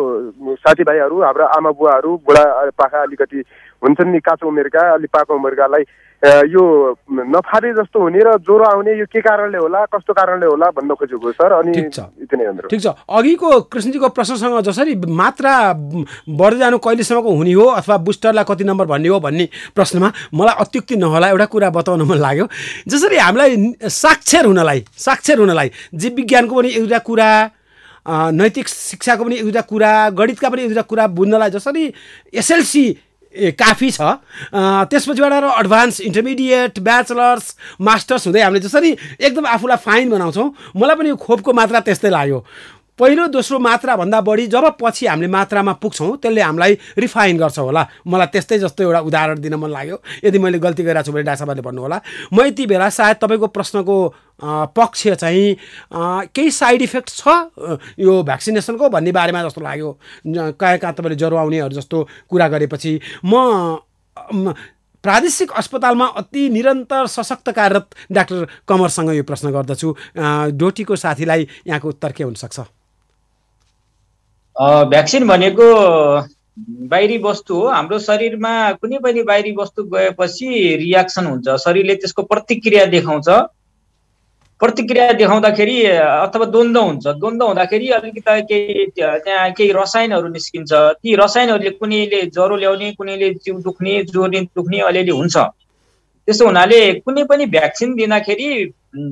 साथीभाइहरू 0.60 1.24
हाम्रा 1.24 1.46
आमा 1.56 1.72
बुवाहरू 1.72 2.16
बुढा 2.28 2.44
पाखा 2.76 3.02
अलिकति 3.04 3.44
हुन्छन् 3.82 4.12
नि 4.12 4.20
काँचो 4.20 4.48
उमेरका 4.48 4.84
अलिक 4.94 5.12
पाको 5.16 5.36
उमेरकालाई 5.36 5.84
यो 6.20 6.62
नफारे 7.08 7.72
जस्तो 7.74 8.00
हुने 8.00 8.20
र 8.20 8.36
ज्वरो 8.44 8.64
आउने 8.66 8.92
यो 9.00 9.06
के 9.08 9.22
कारणले 9.24 9.58
होला 9.58 9.84
कस्तो 9.88 10.14
कारणले 10.14 10.46
होला 10.46 10.68
भन्न 10.76 10.94
खोजेको 11.00 11.32
सर? 11.32 11.52
अनि 11.64 11.72
ठिक 11.72 12.82
छ। 12.84 12.88
अघिको 13.08 13.50
कृष्णजीको 13.72 14.10
प्रश्नसँग 14.12 14.60
जसरी 14.68 14.96
मात्रा 15.00 15.54
बढ्दै 16.28 16.60
जानु 16.60 16.78
कहिलेसम्मको 16.78 17.32
हुने 17.40 17.54
हो 17.54 17.66
अथवा 17.80 17.98
बुस्टरलाई 18.04 18.44
कति 18.44 18.64
नम्बर 18.68 18.86
भन्ने 18.92 19.10
हो 19.10 19.20
भन्ने 19.20 19.48
प्रश्नमा 19.76 20.12
मलाई 20.36 20.56
अत्युक्ति 20.60 20.96
नहोला 21.00 21.30
एउटा 21.30 21.46
कुरा 21.56 21.70
बताउन 21.72 22.02
मन 22.04 22.18
लाग्यो। 22.20 22.48
जसरी 22.88 23.18
हामीलाई 23.18 23.74
साक्षर 23.88 24.46
हुनलाई 24.46 24.86
साक्षर 25.00 25.40
हुनलाई 25.40 25.72
जीव 25.96 26.14
विज्ञानको 26.16 26.56
पनि 26.56 26.70
एउटा 26.84 27.00
कुरा 27.08 27.30
नैतिक 28.36 28.68
शिक्षाको 28.68 29.24
पनि 29.24 29.36
एउटा 29.40 29.62
कुरा 29.72 29.92
गणितका 30.20 30.50
पनि 30.50 30.62
एउटा 30.68 30.82
कुरा 30.84 31.08
बुझ्नलाई 31.16 31.50
जसरी 31.52 31.94
एसएलसी 32.34 32.84
ए 33.30 33.52
काफी 33.54 33.90
छ। 33.92 34.02
त्यसपछिबाट 34.90 35.34
र 35.34 35.46
एडभान्स 35.60 36.02
इन्टरमिडिएट 36.02 36.80
ब्याचलर्स 36.80 37.46
मास्टर्स 37.82 38.26
हुँदै 38.28 38.42
हामीले 38.42 38.64
जसरी 38.66 38.90
एकदम 39.22 39.46
आफूलाई 39.46 39.78
फाइन 39.86 40.10
बनाउँछौँ। 40.10 40.48
मलाई 40.76 40.96
पनि 40.96 41.10
यो 41.10 41.16
खोपको 41.16 41.54
मात्रा 41.54 41.80
त्यस्तै 41.86 42.10
लाग्यो। 42.10 42.40
पहिलो 43.00 43.28
दोस्रो 43.32 43.60
मात्राभन्दा 43.60 44.20
बढी 44.22 44.46
जब 44.48 44.66
पछि 44.76 45.06
हामीले 45.08 45.28
मात्रामा 45.32 45.74
पुग्छौँ 45.80 46.18
त्यसले 46.20 46.42
हामीलाई 46.42 46.78
रिफाइन 47.00 47.38
गर्छ 47.38 47.60
होला। 47.60 47.84
मलाई 48.08 48.28
त्यस्तै 48.28 48.58
जस्तो 48.60 48.84
एउटा 48.84 49.00
उदाहरण 49.08 49.40
दिन 49.40 49.56
मन 49.56 49.70
लाग्यो। 49.72 49.98
यदि 50.24 50.40
मैले 50.40 50.60
गल्ती 50.60 50.84
गरिरहेको 50.84 51.08
छु 51.08 51.12
भने 51.16 51.24
डाक्टर 51.24 51.62
भन्नु 51.64 51.82
होला 51.82 52.02
म 52.34 52.44
यति 52.44 52.66
बेला 52.68 52.90
सायद 52.92 53.18
तपाईँको 53.24 53.48
प्रश्नको 53.56 53.96
पक्ष 54.76 55.08
चाहिँ 55.16 55.56
केही 56.36 56.52
साइड 56.52 56.82
इफेक्ट 56.82 57.10
छ 57.10 57.28
यो 58.00 58.24
भ्याक्सिनेसनको 58.24 58.90
भन्ने 58.90 59.12
बारेमा 59.16 59.44
जस्तो 59.48 59.62
लाग्यो। 59.64 59.90
कहाँ 60.60 60.78
कहाँ 60.78 60.94
तपाईँले 60.94 61.16
ज्वरो 61.16 61.38
आउनेहरू 61.38 61.76
जस्तो 61.80 61.98
कुरा 62.28 62.48
गरेपछि 62.52 63.00
म 63.26 64.54
प्रादेशिक 65.04 65.52
अस्पतालमा 65.56 66.06
अति 66.20 66.50
निरन्तर 66.50 67.08
सशक्त 67.08 67.50
कार्यरत 67.56 67.96
डाक्टर 68.12 68.48
कमरसँग 68.68 69.16
यो 69.16 69.24
प्रश्न 69.24 69.52
गर्दछु। 69.52 69.96
डोटीको 70.60 70.96
साथीलाई 70.96 71.48
यहाँको 71.68 71.88
उत्तर 71.88 72.12
के 72.12 72.24
हुनसक्छ? 72.24 72.60
भ्याक्सिन 74.60 75.28
भनेको 75.28 75.66
बाहिरी 76.92 77.18
वस्तु 77.24 77.56
हो। 77.56 77.68
हाम्रो 77.68 78.00
शरीरमा 78.00 78.52
कुनै 78.84 78.98
पनि 79.04 79.22
बाहिरी 79.24 79.52
वस्तु 79.56 79.84
गएपछि 79.94 80.48
रियाक्सन 80.82 81.26
हुन्छ। 81.26 81.56
शरीरले 81.64 81.96
त्यसको 81.96 82.24
प्रतिक्रिया 82.28 82.86
देखाउँछ। 82.92 83.30
प्रतिक्रिया 84.62 85.12
देखाउँदाखेरि 85.16 85.78
अथवा 85.86 86.46
द्वन्द्व 86.46 86.82
हुन्छ। 86.82 87.08
द्वन्द्व 87.08 87.46
हुँदाखेरि 87.48 87.88
अलिकति 87.98 88.42
केही 88.52 88.86
त्यहाँ 88.96 89.50
केही 89.56 89.72
रसायनहरू 89.72 90.28
निस्किन्छ। 90.28 90.72
ती 91.00 91.16
रसायनहरूले 91.16 91.70
कुनैले 91.80 92.22
ज्वरो 92.36 92.56
ल्याउने 92.60 92.92
कुनैले 93.00 93.34
जिउ 93.40 93.58
दुख्ने 93.64 94.04
जोर्नी 94.12 94.42
दुख्ने 94.52 94.80
अलिअलि 94.92 95.12
हुन्छ। 95.12 95.38
त्यस्तो 96.28 96.46
हुनाले 96.46 96.82
कुनै 97.08 97.24
पनि 97.24 97.46
भ्याक्सिन 97.56 97.96
दिँदाखेरि 97.96 98.50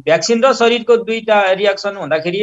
भ्याक्सिन 0.03 0.43
र 0.43 0.53
शरीरको 0.53 0.97
दुईटा 1.07 1.37
रियाक्सन 1.53 1.95
हुँदाखेरि 1.95 2.41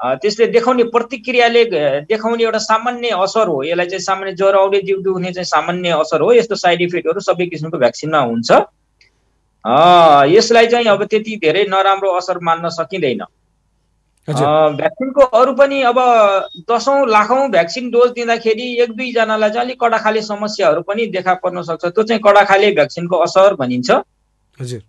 त्यसले 0.00 0.46
देखाउने 0.52 0.84
प्रतिक्रियाले 0.94 1.64
देखाउने 2.08 2.44
एउटा 2.44 2.58
सामान्य 2.60 3.08
असर 3.24 3.46
हो। 3.48 3.62
यसलाई 3.64 3.86
चाहिँ 3.86 4.04
सामान्य 4.04 4.32
ज्वरो 4.34 4.58
आउने 4.60 4.80
जिउ 4.80 5.00
दुख्ने 5.02 5.32
चाहिँ 5.32 5.44
सामान्य 5.46 5.90
असर 6.00 6.20
हो। 6.20 6.32
यस्तो 6.32 6.54
साइड 6.54 6.82
इफेक्टहरू 6.82 7.20
सबै 7.20 7.46
किसिमको 7.46 7.78
भ्याक्सिनमा 7.78 8.20
हुन्छ। 8.20 8.50
यसलाई 10.34 10.66
चाहिँ 10.66 10.86
अब 10.86 11.04
त्यति 11.04 11.36
धेरै 11.42 11.64
नराम्रो 11.70 12.10
असर 12.18 12.38
मान्न 12.42 12.68
सकिँदैन। 12.74 13.22
भ्याक्सिनको 14.28 15.22
अरू 15.36 15.52
पनि 15.52 15.80
अब 15.84 15.98
दसौँ 16.68 17.06
लाखौँ 17.08 17.48
भ्याक्सिन 17.50 17.90
डोज 17.90 18.10
दिँदाखेरि 18.12 18.66
एक 18.82 18.90
दुईजनालाई 18.96 19.50
चाहिँ 19.50 19.64
अलिक 19.66 19.80
कडाखाले 19.80 20.22
समस्याहरू 20.22 20.82
पनि 20.82 21.06
देखा 21.12 21.34
पर्न 21.44 21.62
सक्छ। 21.62 21.84
त्यो 21.86 22.02
चाहिँ 22.02 22.22
कडाखाले 22.24 22.70
भ्याक्सिनको 22.72 23.16
असर 23.24 23.54
भनिन्छ। 23.54 23.90
हजुर। 24.58 24.80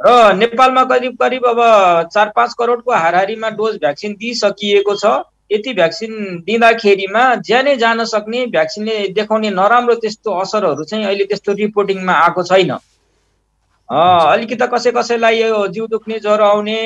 र 0.00 0.10
नेपालमा 0.34 0.84
करिब 0.90 1.16
करिब 1.20 1.44
अब 1.46 1.58
चार 2.12 2.32
पाँच 2.36 2.54
करोडको 2.58 2.92
हाराहारीमा 2.92 3.48
डोज 3.56 3.76
भ्याक्सिन 3.78 4.12
दिइसकिएको 4.20 4.94
छ। 4.96 5.06
यति 5.52 5.72
भ्याक्सिन 5.74 6.12
दिँदाखेरिमा 6.46 7.22
ज्यानै 7.42 7.76
जान 7.76 8.04
सक्ने 8.06 8.46
भ्याक्सिनले 8.48 8.96
देखाउने 9.12 9.50
नराम्रो 9.50 9.94
त्यस्तो 10.00 10.30
असरहरू 10.40 10.84
चाहिँ 10.84 11.04
अहिले 11.04 11.24
त्यस्तो 11.26 11.52
रिपोर्टिङमा 11.52 12.12
आएको 12.14 12.42
छैन। 12.42 12.70
अलिकति 13.88 14.66
कसै 14.72 14.90
कसैलाई 14.96 15.40
यो 15.40 15.66
जिउ 15.68 15.86
दुख्ने 15.90 16.18
ज्वरो 16.20 16.44
आउने 16.44 16.78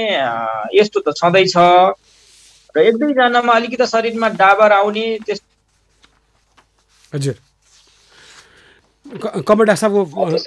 यस्तो 0.75 1.01
त 1.01 1.15
छँदैछ। 1.15 1.57
र 2.75 2.81
एक 2.81 2.95
दुईजनामा 2.99 3.53
अलिकति 3.53 3.87
शरीरमा 3.87 4.29
डाबर 4.41 4.73
आउने 4.73 5.07
त्यस 5.27 5.41
हजुर। 7.13 7.37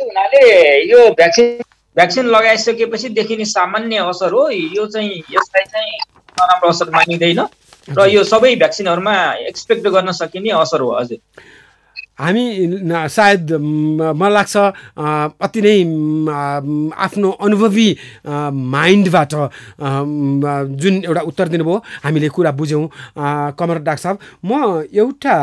हुनाले 0.02 0.44
यो 0.90 1.10
भ्याक्सिन 1.14 1.62
भ्याक्सिन 1.98 2.26
लगाइसकेपछि 2.30 3.10
देखिने 3.10 3.46
सामान्य 3.48 3.98
असर 4.06 4.32
हो। 4.32 4.50
यो 4.50 4.86
चाहिँ 4.86 5.10
यसलाई 5.34 5.66
चाहिँ 5.66 5.94
नराम्रो 6.38 6.70
असर 6.70 6.90
मानिँदैन। 6.94 7.40
र 7.90 8.06
यो 8.14 8.24
सबै 8.24 8.56
भ्याक्सिनहरूमा 8.56 9.16
एक्सपेक्ट 9.50 9.88
गर्न 9.88 10.12
सकिने 10.14 10.52
असर 10.54 10.82
हो 10.82 10.92
हजुर। 10.94 11.18
हामी 12.18 12.46
सायद 13.10 13.52
मलाई 14.14 14.34
लाग्छ 14.34 14.56
अति 15.42 15.62
नै 15.62 15.78
आफ्नो 16.98 17.30
अनुभवी 17.42 17.88
माइन्डबाट 18.74 19.34
जुन 20.82 20.96
एउटा 21.06 21.22
उत्तर 21.30 21.48
दिनुभयो 21.48 21.78
हामीले 22.04 22.30
कुरा 22.30 22.52
बुझ्यौँ। 22.58 22.86
कमर 23.58 23.78
डाक्टर 23.86 24.04
साहब 24.04 24.18
म 24.46 24.86
एउटा 24.86 25.38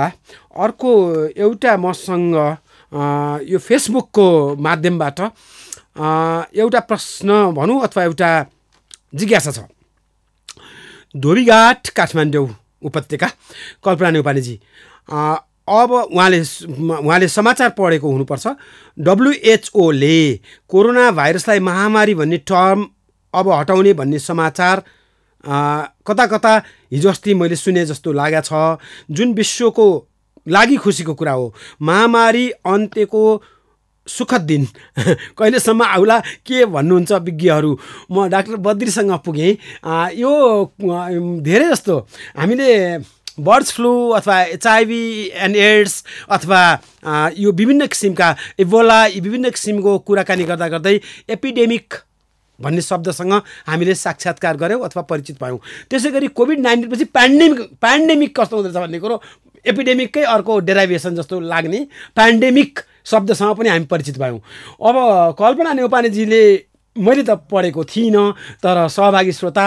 अर्को 0.55 0.91
एउटा 1.35 1.77
मसँग 1.79 2.35
यो 3.51 3.59
फेसबुकको 3.59 4.27
माध्यमबाट 4.59 5.21
एउटा 5.97 6.81
प्रश्न 6.81 7.31
भनौँ 7.55 7.81
अथवा 7.83 8.03
एउटा 8.05 8.31
जिज्ञासा 9.15 9.51
छ। 9.53 9.59
धोबीघाट 11.15 11.89
काठमाडौँ 11.97 12.49
उपत्यका 12.83 13.29
कल्पना 13.85 14.11
नेपालीजी 14.11 14.59
अब 15.09 15.91
उहाँले 15.93 16.41
उहाँले 16.41 17.29
समाचार 17.29 17.71
पढेको 17.79 18.11
हुनुपर्छ। 18.11 18.47
डब्लुएचओले 18.99 20.19
कोरोना 20.71 21.11
भाइरसलाई 21.11 21.59
महामारी 21.61 22.15
भन्ने 22.15 22.39
टर्म 22.45 22.87
अब 23.35 23.49
हटाउने 23.51 23.93
भन्ने 23.95 24.19
समाचार 24.19 24.83
कता 25.45 26.27
कता 26.27 26.53
हिजो 26.93 27.09
अस्ति 27.09 27.35
मैले 27.35 27.57
सुने 27.57 27.85
जस्तो 27.87 28.13
लागेको 28.13 28.43
छ। 28.43 28.79
जुन 29.11 29.33
विश्वको 29.35 29.87
लागि 30.47 30.77
खुसीको 30.77 31.15
कुरा 31.15 31.33
हो 31.33 31.55
महामारी 31.83 32.51
अन्त्यको 32.51 33.25
सुखद 34.07 34.41
दिन 34.41 34.65
कहिलेसम्म 35.39 35.83
आउला? 35.83 36.19
के 36.47 36.65
भन्नुहुन्छ 36.67 37.13
विज्ञहरू? 37.13 37.79
म 38.13 38.29
डाक्टर 38.29 38.57
बद्रीसँग 38.57 39.13
पुगेँ। 39.25 39.53
यो 40.21 40.33
धेरै 41.41 41.69
जस्तो। 41.71 41.99
हामीले 42.39 42.99
बर्ड्स 43.41 43.73
फ्लू 43.75 43.93
अथवा 44.15 44.41
एचआइभी 44.43 45.03
एन्ड 45.35 45.57
एड्स 45.57 46.05
अथवा 46.31 46.61
यो 47.39 47.53
विभिन्न 47.53 47.87
किसिमका 47.87 48.29
इभोला 48.61 49.05
यी 49.07 49.21
विभिन्न 49.21 49.51
किसिमको 49.51 49.99
कुराकानी 50.07 50.45
गर्दा 50.45 50.69
गर्दै 50.69 51.01
एपिडेमिक 51.35 51.95
भन्ने 52.59 52.81
शब्दसँग 52.81 53.33
हामीले 53.67 53.95
साक्षात्कार 53.95 54.57
गऱ्यौँ 54.57 54.85
अथवा 54.85 55.03
परिचित 55.11 55.43
भयौँ। 55.43 55.59
त्यसै 55.91 56.11
गरी 56.11 56.27
कोभिड 56.31 56.61
नाइन्टिन 56.61 56.91
पछि 56.91 57.05
पेन्डेमिक 57.11 57.61
पेन्डेमिक 57.83 58.39
कस्तो 58.39 58.57
हुँदो 58.57 58.69
रहेछ 58.69 58.83
भन्ने 58.85 58.99
कुरो 59.03 59.21
एपिडेमिककै 59.67 60.23
अर्को 60.23 60.59
डेराइभेसन 60.61 61.17
जस्तो 61.17 61.41
लाग्ने। 61.41 61.87
पेन्डेमिक 62.15 62.81
शब्दसँग 63.07 63.57
पनि 63.57 63.69
हामी 63.69 63.85
परिचित 63.87 64.19
भयौँ। 64.19 64.41
अब 64.81 64.97
कल्पना 65.39 65.73
नेौपानेजीले 65.73 66.43
मैले 66.97 67.23
त 67.23 67.31
पढेको 67.51 67.85
थिइनँ 67.85 68.33
तर 68.63 68.89
सहभागी 68.89 69.33
श्रोता 69.33 69.65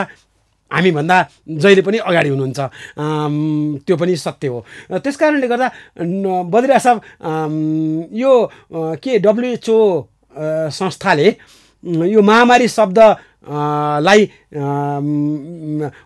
हामीभन्दा 0.71 1.17
जहिले 1.47 1.81
पनि 1.81 1.97
अगाडि 2.03 2.29
हुनुहुन्छ। 2.29 2.59
त्यो 3.87 3.95
पनि 3.97 4.15
सत्य 4.15 4.47
हो। 4.47 4.59
त्यस 4.99 5.15
कारणले 5.15 5.47
गर्दा 5.47 5.67
बद्रिया 6.43 6.79
साहब 6.79 6.97
यो 8.15 8.31
के 8.99 9.17
डब्लुएचओ 9.19 9.79
संस्थाले 10.71 11.27
यो 12.11 12.21
महामारी 12.21 12.67
शब्द 12.67 12.99
लाई 14.03 14.21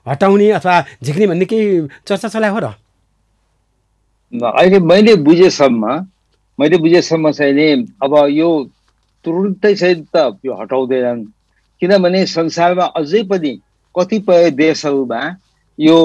हटाउने 0.07 0.49
अथवा 0.51 0.75
झिक्ने 1.03 1.27
भन्ने 1.27 1.45
केही 1.45 1.87
चर्चा 2.05 2.27
चलायो 2.27 2.59
र? 2.59 2.67
अहिले 4.33 4.79
मैले 4.79 5.15
बुझेसम्म 5.25 5.83
मैले 6.59 6.77
बुझेसम्म 6.77 7.31
चाहिँ 7.31 7.77
अब 8.03 8.13
यो 8.29 8.49
तुरुन्तै 9.25 9.73
चाहिँ 9.75 10.05
त 10.15 10.39
यो 10.45 10.53
हटाउँदैनन्। 10.61 11.25
किनभने 11.81 12.25
संसारमा 12.25 12.85
अझै 12.99 13.23
पनि 13.29 13.53
कतिपय 13.95 14.49
देशहरूमा 14.51 15.21
यो 15.79 15.97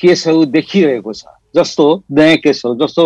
केसहरू 0.00 0.44
देखिरहेको 0.54 1.12
छ। 1.12 1.24
जस्तो 1.56 1.86
नयाँ 2.10 2.36
केसहरू 2.44 2.74
जस्तो 2.82 3.04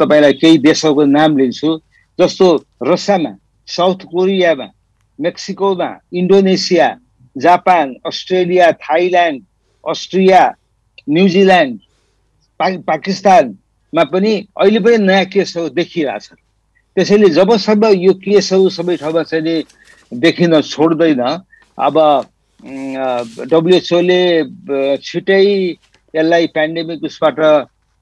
तपाईँलाई 0.00 0.32
केही 0.32 0.58
देशहरूको 0.58 1.04
नाम 1.04 1.36
लिन्छु 1.38 1.70
जस्तो 2.18 2.46
रसियामा 2.82 3.32
साउथ 3.68 4.00
कोरियामा 4.12 4.68
मेक्सिकोमा 5.18 5.90
Indonesia 6.12 6.88
Japan 7.36 7.94
Australia 8.06 8.70
Thailand 8.84 9.38
Austria 9.84 10.42
New Zealand 11.08 11.78
पा 12.60 12.96
पाकिस्तानमा 13.92 14.04
पनि 14.04 14.46
अहिले 14.56 14.80
पनि 14.80 14.98
नयाँ 14.98 15.24
केसहरू 15.26 15.68
देखिरहेछ। 15.74 16.26
त्यसैले 16.96 17.28
जबसम्म 17.34 17.84
यो 17.98 18.12
केसहरू 18.14 18.68
सबै 18.70 18.96
ठाउँमा 18.96 19.22
चाहिँ 19.22 19.64
देखिन 20.12 20.60
छोड्दैन 20.62 21.22
अब 21.78 21.96
डब्लुएचओले 23.50 24.20
छिटै 25.02 25.44
यसलाई 26.14 26.46
पेन्डेमिक 26.54 27.04
उसबाट 27.04 27.38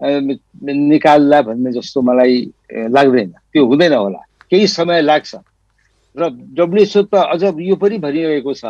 निकाल्ला 0.01 1.41
भन्ने 1.43 1.73
जस्तो 1.73 2.01
मलाई 2.01 2.37
लाग्दैन। 2.93 3.31
त्यो 3.53 3.65
हुँदैन 3.67 3.93
होला। 3.93 4.21
केही 4.51 4.67
समय 4.67 5.03
लाग्छ। 5.03 5.35
र 6.17 6.23
डब्लुएचओ 6.57 7.03
त 7.13 7.15
अझ 7.33 7.43
यो 7.61 7.77
पनि 7.77 7.99
भनिरहेको 7.99 8.53
छ 8.55 8.65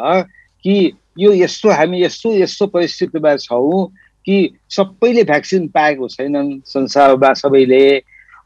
कि 0.64 0.74
यो 1.18 1.30
यस्तो 1.34 1.70
हामी 1.70 2.02
यस्तो 2.02 2.32
यस्तो 2.34 2.66
परिस्थितिमा 2.66 3.36
छौँ 3.36 3.90
कि 4.29 4.37
सबैले 4.68 5.24
भ्याक्सिन 5.24 5.68
पाएको 5.72 6.09
छैनन् 6.09 6.61
संसारमा 6.68 7.33
सबैले। 7.35 7.85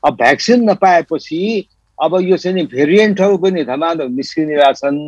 अब 0.07 0.12
भ्याक्सिन 0.14 0.70
नपाएपछि 0.70 1.43
अब 1.99 2.14
यो 2.22 2.37
चाहिँ 2.37 2.55
नि 2.57 2.62
भेरिएन्टहरू 2.70 3.37
पनि 3.39 3.64
धमाधम 3.64 4.14
निस्किने 4.14 4.57
छन् 4.78 5.01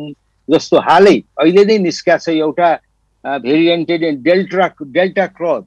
जस्तो 0.49 0.79
हालै। 0.87 1.17
अहिले 1.39 1.63
नै 1.65 1.77
निस्किया 1.79 2.17
छ 2.17 2.29
एउटा 2.29 2.69
भेरिएन्ट 3.23 3.91
डेल्टा 4.23 4.67
डेल्टा 4.83 5.25
क्रस। 5.39 5.63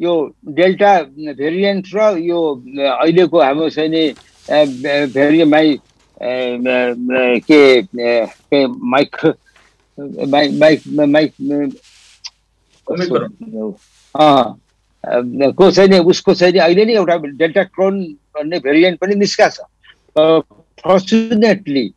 यो 0.00 0.12
डेल्टा 0.48 0.92
भेरिएन्ट 1.36 1.84
र 1.94 2.16
यो 2.22 2.40
अहिलेको 2.86 3.38
हाम्रो 3.42 3.68
चाहिँ 3.68 3.90
नि 3.90 4.04
भेरिएन्ट 5.14 5.80
के 7.50 8.66
माइक 8.66 9.16
माइक 10.28 10.50
माइक 10.60 10.80
माइक 10.96 11.32
को 15.56 15.70
चाहिँ 15.70 15.90
नि 15.90 15.98
उसको 15.98 16.34
चाहिँ 16.34 16.52
नि 16.52 16.58
अहिले 16.58 16.84
नै 16.84 16.94
एउटा 16.94 17.16
डेल्टा 17.38 17.62
क्रोन 17.72 18.02
भन्ने 18.36 18.58
भेरिएन्ट 18.58 18.98
पनि 19.00 19.14
निस्का 19.14 19.48
छ। 19.48 19.60
फर्चुनेटली 20.82 21.88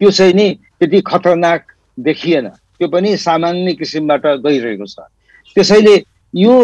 त्यो 0.00 0.10
चाहिँ 0.10 0.34
नि 0.34 0.46
त्यति 0.80 1.00
खतरनाक 1.00 1.62
देखिएन। 1.98 2.48
त्यो 2.48 2.88
पनि 2.88 3.16
सामान्य 3.16 3.72
किसिमबाट 3.74 4.26
गइरहेको 4.44 4.86
छ। 4.86 4.98
त्यसैले 5.56 5.96
यो 6.34 6.54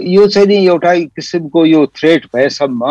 यो 0.00 0.26
चाहिँ 0.28 0.48
नि 0.48 0.56
एउटा 0.66 0.94
किसिमको 1.16 1.66
यो 1.66 1.86
थ्रेट 1.96 2.26
भएसम्म 2.34 2.82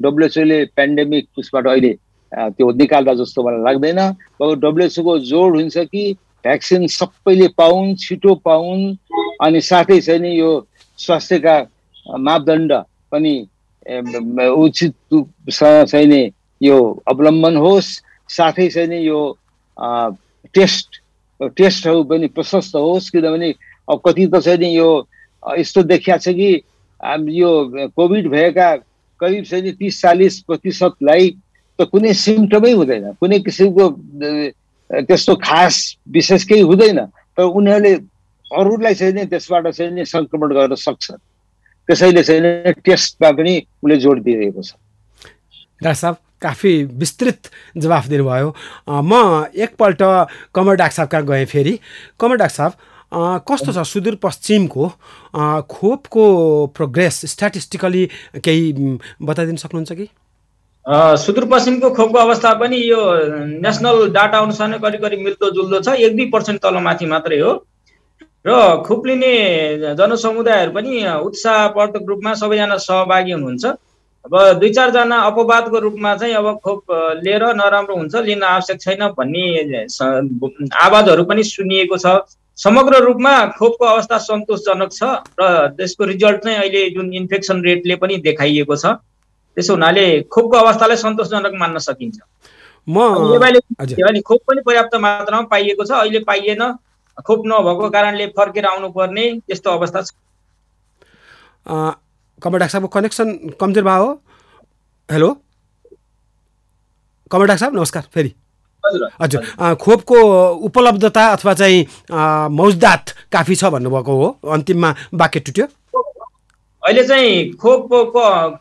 डब्लुएचओले 0.00 0.64
पेन्डेमिक 0.76 1.24
उसबाट 1.38 1.66
अहिले 1.66 1.92
त्यो 2.34 2.70
निकाल्दा 2.72 3.14
जस्तो 3.14 3.42
मलाई 3.46 3.62
लाग्दैन। 3.64 4.00
डब्लुएचओको 4.42 5.18
जोड 5.30 5.56
हुन्छ 5.56 5.76
कि 5.78 6.02
भ्याक्सिन 6.44 6.86
सबैले 6.86 7.48
पाउन् 7.56 7.94
छिटो 7.96 8.34
पाउन् 8.44 8.82
अनि 9.42 9.60
साथै 9.60 10.00
चाहिँ 10.00 10.20
नि 10.20 10.38
यो 10.38 10.50
स्वास्थ्यका 10.98 11.56
मापदण्ड 12.06 12.72
पनि 13.10 13.34
उचित 13.84 14.94
चाहिँ 15.50 16.06
नि 16.06 16.22
यो 16.60 16.78
अवलम्बन 17.08 17.56
होस्। 17.56 17.88
साथै 18.28 18.68
चाहिँ 18.68 18.88
नि 18.88 18.98
यो 19.06 19.20
टेस्ट 20.54 21.00
टेस्टहरू 21.40 22.02
पनि 22.04 22.26
प्रशस्त 22.36 22.76
होस्। 22.76 23.10
किनभने 23.10 23.54
अब 23.88 24.00
कति 24.06 24.26
त 24.26 24.40
चाहिँ 24.40 24.58
नि 24.58 24.76
यो 24.76 24.90
यस्तो 25.58 25.82
देखिया 25.82 26.16
छ 26.18 26.28
कि 26.38 26.50
यो 27.40 27.50
कोभिड 27.92 28.28
भएका 28.30 28.68
करिब 29.20 29.44
चाहिँ 29.44 29.64
नि 29.64 29.72
तिस 29.76 30.00
चालिस 30.00 30.40
प्रतिशतलाई 30.48 31.30
त 31.78 31.84
कुनै 31.90 32.12
सिम्टमै 32.14 32.72
हुँदैन। 32.72 33.12
कुनै 33.20 33.38
किसिमको 33.44 33.84
त्यस्तो 35.04 35.34
खास 35.36 35.74
विशेष 36.08 36.44
केही 36.44 36.60
हुँदैन। 36.60 37.00
तर 37.36 37.42
उनीहरूले 37.42 37.94
अरूलाई 38.60 38.94
चाहिँ 38.94 39.14
नि 39.14 39.24
त्यसबाट 39.26 39.68
चाहिँ 39.68 39.92
नि 39.92 40.04
सङ्क्रमण 40.04 40.54
गर्न 40.54 40.74
सक्छ। 40.74 41.10
त्यसैले 41.88 42.22
चाहिँ 42.22 42.72
टेस्टमा 42.84 43.30
पनि 43.30 43.54
उसले 43.84 43.96
जोड 44.00 44.22
दिइरहेको 44.24 44.62
छ। 44.62 44.72
डाक्टर 45.82 45.94
साहब 45.94 46.16
काफी 46.40 46.72
विस्तृत 47.00 47.50
जवाफ 47.76 48.06
दिनुभयो। 48.08 48.48
म 48.88 49.12
एकपल्ट 49.52 50.00
कमर 50.54 50.74
डाक्टर 50.76 50.96
साहब 50.96 51.08
कहाँ 51.08 51.24
गएँ 51.26 51.44
फेरि। 51.44 51.78
कमर 52.20 52.36
डाक्टर 52.36 52.56
साहब 52.56 52.72
कस्तो 53.48 53.72
छ 53.72 53.78
सुदूरपश्चिमको 53.86 54.84
खोपको 55.70 56.24
प्रोग्रेस? 56.74 57.14
स्ट्याटिस्टिकली 57.30 58.04
केही 58.44 58.64
बताइदिनु 59.22 59.60
सक्नुहुन्छ 59.62 59.92
कि? 59.92 60.06
सुदूरपश्चिमको 60.86 61.90
खोपको 61.94 62.18
अवस्था 62.18 62.52
पनि 62.60 62.76
यो 62.76 63.00
नेसनल 63.62 64.10
डाटा 64.12 64.38
अनुसार 64.38 64.68
नै 64.68 64.78
करिब 64.78 65.00
करिब 65.00 65.20
मिल्दो 65.20 65.50
जुल्दो 65.50 65.80
छ। 65.80 65.94
एक 65.96 66.16
दुई 66.16 66.26
पर्सेन्ट 66.32 66.60
तलमाथि 66.62 67.06
मात्रै 67.06 67.38
हो। 67.40 67.52
र 68.44 68.52
खोप 68.86 69.06
लिने 69.06 69.32
जनसमुदायहरू 69.96 70.72
पनि 70.72 70.92
उत्साहवर्धक 71.24 72.04
रूपमा 72.08 72.32
सबैजना 72.36 72.76
सहभागी 72.76 73.32
हुनुहुन्छ। 73.32 73.64
अब 74.24 74.34
दुई 74.60 74.70
चारजना 74.70 75.16
अपवादको 75.28 75.78
रूपमा 75.80 76.14
चाहिँ 76.16 76.34
अब 76.34 76.60
खोप 76.64 76.82
लिएर 77.24 77.44
नराम्रो 77.56 77.96
हुन्छ 77.96 78.14
लिन 78.28 78.42
आवश्यक 78.44 78.80
छैन 78.80 79.02
भन्ने 79.16 79.44
आवाजहरू 80.76 81.24
पनि 81.24 81.42
सुनिएको 81.44 81.96
छ। 81.96 82.06
समग्र 82.58 83.00
रूपमा 83.04 83.34
खोपको 83.56 83.84
अवस्था 83.84 84.18
सन्तोषजनक 84.28 84.92
छ 84.92 85.02
र 85.40 85.42
त्यसको 85.76 86.04
रिजल्ट 86.04 86.44
चाहिँ 86.44 86.58
अहिले 86.58 86.90
जुन 86.94 87.12
इन्फेक्सन 87.14 87.64
रेटले 87.64 87.96
पनि 87.96 88.16
देखाइएको 88.28 88.76
छ 88.76 88.86
त्यसो 89.56 89.72
हुनाले 89.74 90.06
खोपको 90.28 90.56
अवस्थालाई 90.56 90.96
सन्तोषजनक 90.96 91.52
मान्न 91.58 91.78
सकिन्छ। 91.80 92.18
म 92.88 92.96
खोप 94.20 94.40
पनि 94.46 94.60
पर्याप्त 94.60 94.94
मात्रामा 95.00 95.42
पाइएको 95.48 95.84
छ। 95.84 95.90
अहिले 95.92 96.20
पाइएन। 96.28 96.62
खोप 97.18 97.42
नभएको 97.46 97.90
कारणले 97.90 98.26
फर्केर 98.36 98.66
आउनुपर्ने 98.66 99.24
त्यस्तो 99.46 99.70
अवस्था 99.70 100.02
छ। 100.02 100.10
कमल 102.42 102.58
डाक्टर 102.58 102.72
साहबको 102.72 102.88
कनेक्सन 102.98 103.28
कमजोर 103.60 103.84
भयो 103.84 104.04
हो। 104.04 104.12
हेलो 105.08 105.28
कमल 107.30 107.46
डाक्टर 107.46 107.60
साहब 107.60 107.76
नमस्कार 107.76 108.02
फेरि। 108.14 108.34
हजुर। 109.22 109.74
खोपको 109.80 110.16
उपलब्धता 110.66 111.26
अथवा 111.32 111.54
चाहिँ 111.54 111.86
मौजदात 112.52 113.10
काफी 113.32 113.54
छ 113.56 113.64
भन्नुभएको 113.72 114.12
हो। 114.12 114.28
अन्तिममा 114.52 114.94
वाक्य 115.14 115.40
टुट्यो। 115.40 115.66
अहिले 116.82 117.02
चाहिँ 117.08 117.52
खोप 117.56 117.88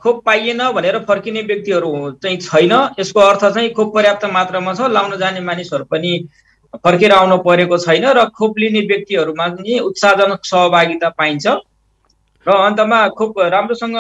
खोप 0.03 0.23
पाइएन 0.25 0.61
भनेर 0.71 0.97
फर्किने 1.03 1.41
व्यक्तिहरू 1.41 1.91
चाहिँ 2.23 2.37
छैन। 2.39 2.71
यसको 2.99 3.19
अर्थ 3.19 3.43
चाहिँ 3.45 3.73
खोप 3.73 3.93
पर्याप्त 3.95 4.25
मात्रामा 4.31 4.73
छ। 4.73 4.87
लाउन 4.87 5.17
जाने 5.19 5.39
मानिसहरू 5.41 5.85
पनि 5.91 6.11
फर्केर 6.75 7.11
आउनु 7.11 7.37
परेको 7.45 7.77
छैन 7.77 8.05
र 8.17 8.25
खोप 8.33 8.57
लिने 8.59 8.81
व्यक्तिहरूमा 8.87 9.47
पनि 9.47 9.79
उत्साहजनक 9.81 10.41
सहभागिता 10.45 11.09
पाइन्छ। 11.19 11.47
र 12.45 12.51
अन्तमा 12.51 12.99
खोप 13.17 13.39
राम्रोसँग 13.39 13.95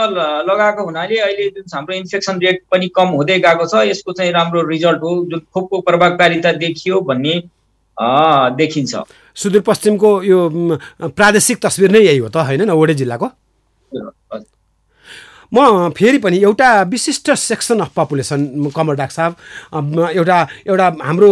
लगाएको 0.49 0.83
हुनाले 0.83 1.17
अहिले 1.17 1.49
जुन 1.49 1.63
हाम्रो 1.73 1.95
इन्फेक्सन 1.95 2.39
रेट 2.41 2.61
पनि 2.71 2.87
कम 2.91 3.07
हुँदै 3.15 3.39
गएको 3.39 3.65
छ 3.65 3.87
यसको 3.87 4.11
चाहिँ 4.11 4.31
राम्रो 4.33 4.61
रिजल्ट 4.67 5.01
हो 5.03 5.11
जुन 5.31 5.39
खोपको 5.53 5.81
प्रभावकारिता 5.81 6.51
देखियो 6.59 6.99
भन्ने 7.01 7.35
देखिन्छ। 8.57 8.93
सुदूरपश्चिमको 9.37 10.09
यो 10.23 10.39
प्रादेशिक 11.13 11.57
तस्विर 11.61 11.91
नै 11.91 12.01
यही 12.01 12.17
हो 12.17 12.29
त 12.29 12.37
होइन 12.43 12.69
ओडे 12.71 12.93
जिल्लाको? 12.95 13.27
म 15.53 15.89
फेरि 15.97 16.17
पनि 16.17 16.37
एउटा 16.43 16.69
विशिष्ट 16.89 17.31
section 17.31 17.79
of 17.79 17.91
population 17.95 18.71
Kamal 18.75 18.95
doctor 18.95 19.15
साहब 19.15 19.99
एउटा 20.09 20.37
एउटा 20.67 20.87
हाम्रो 21.03 21.31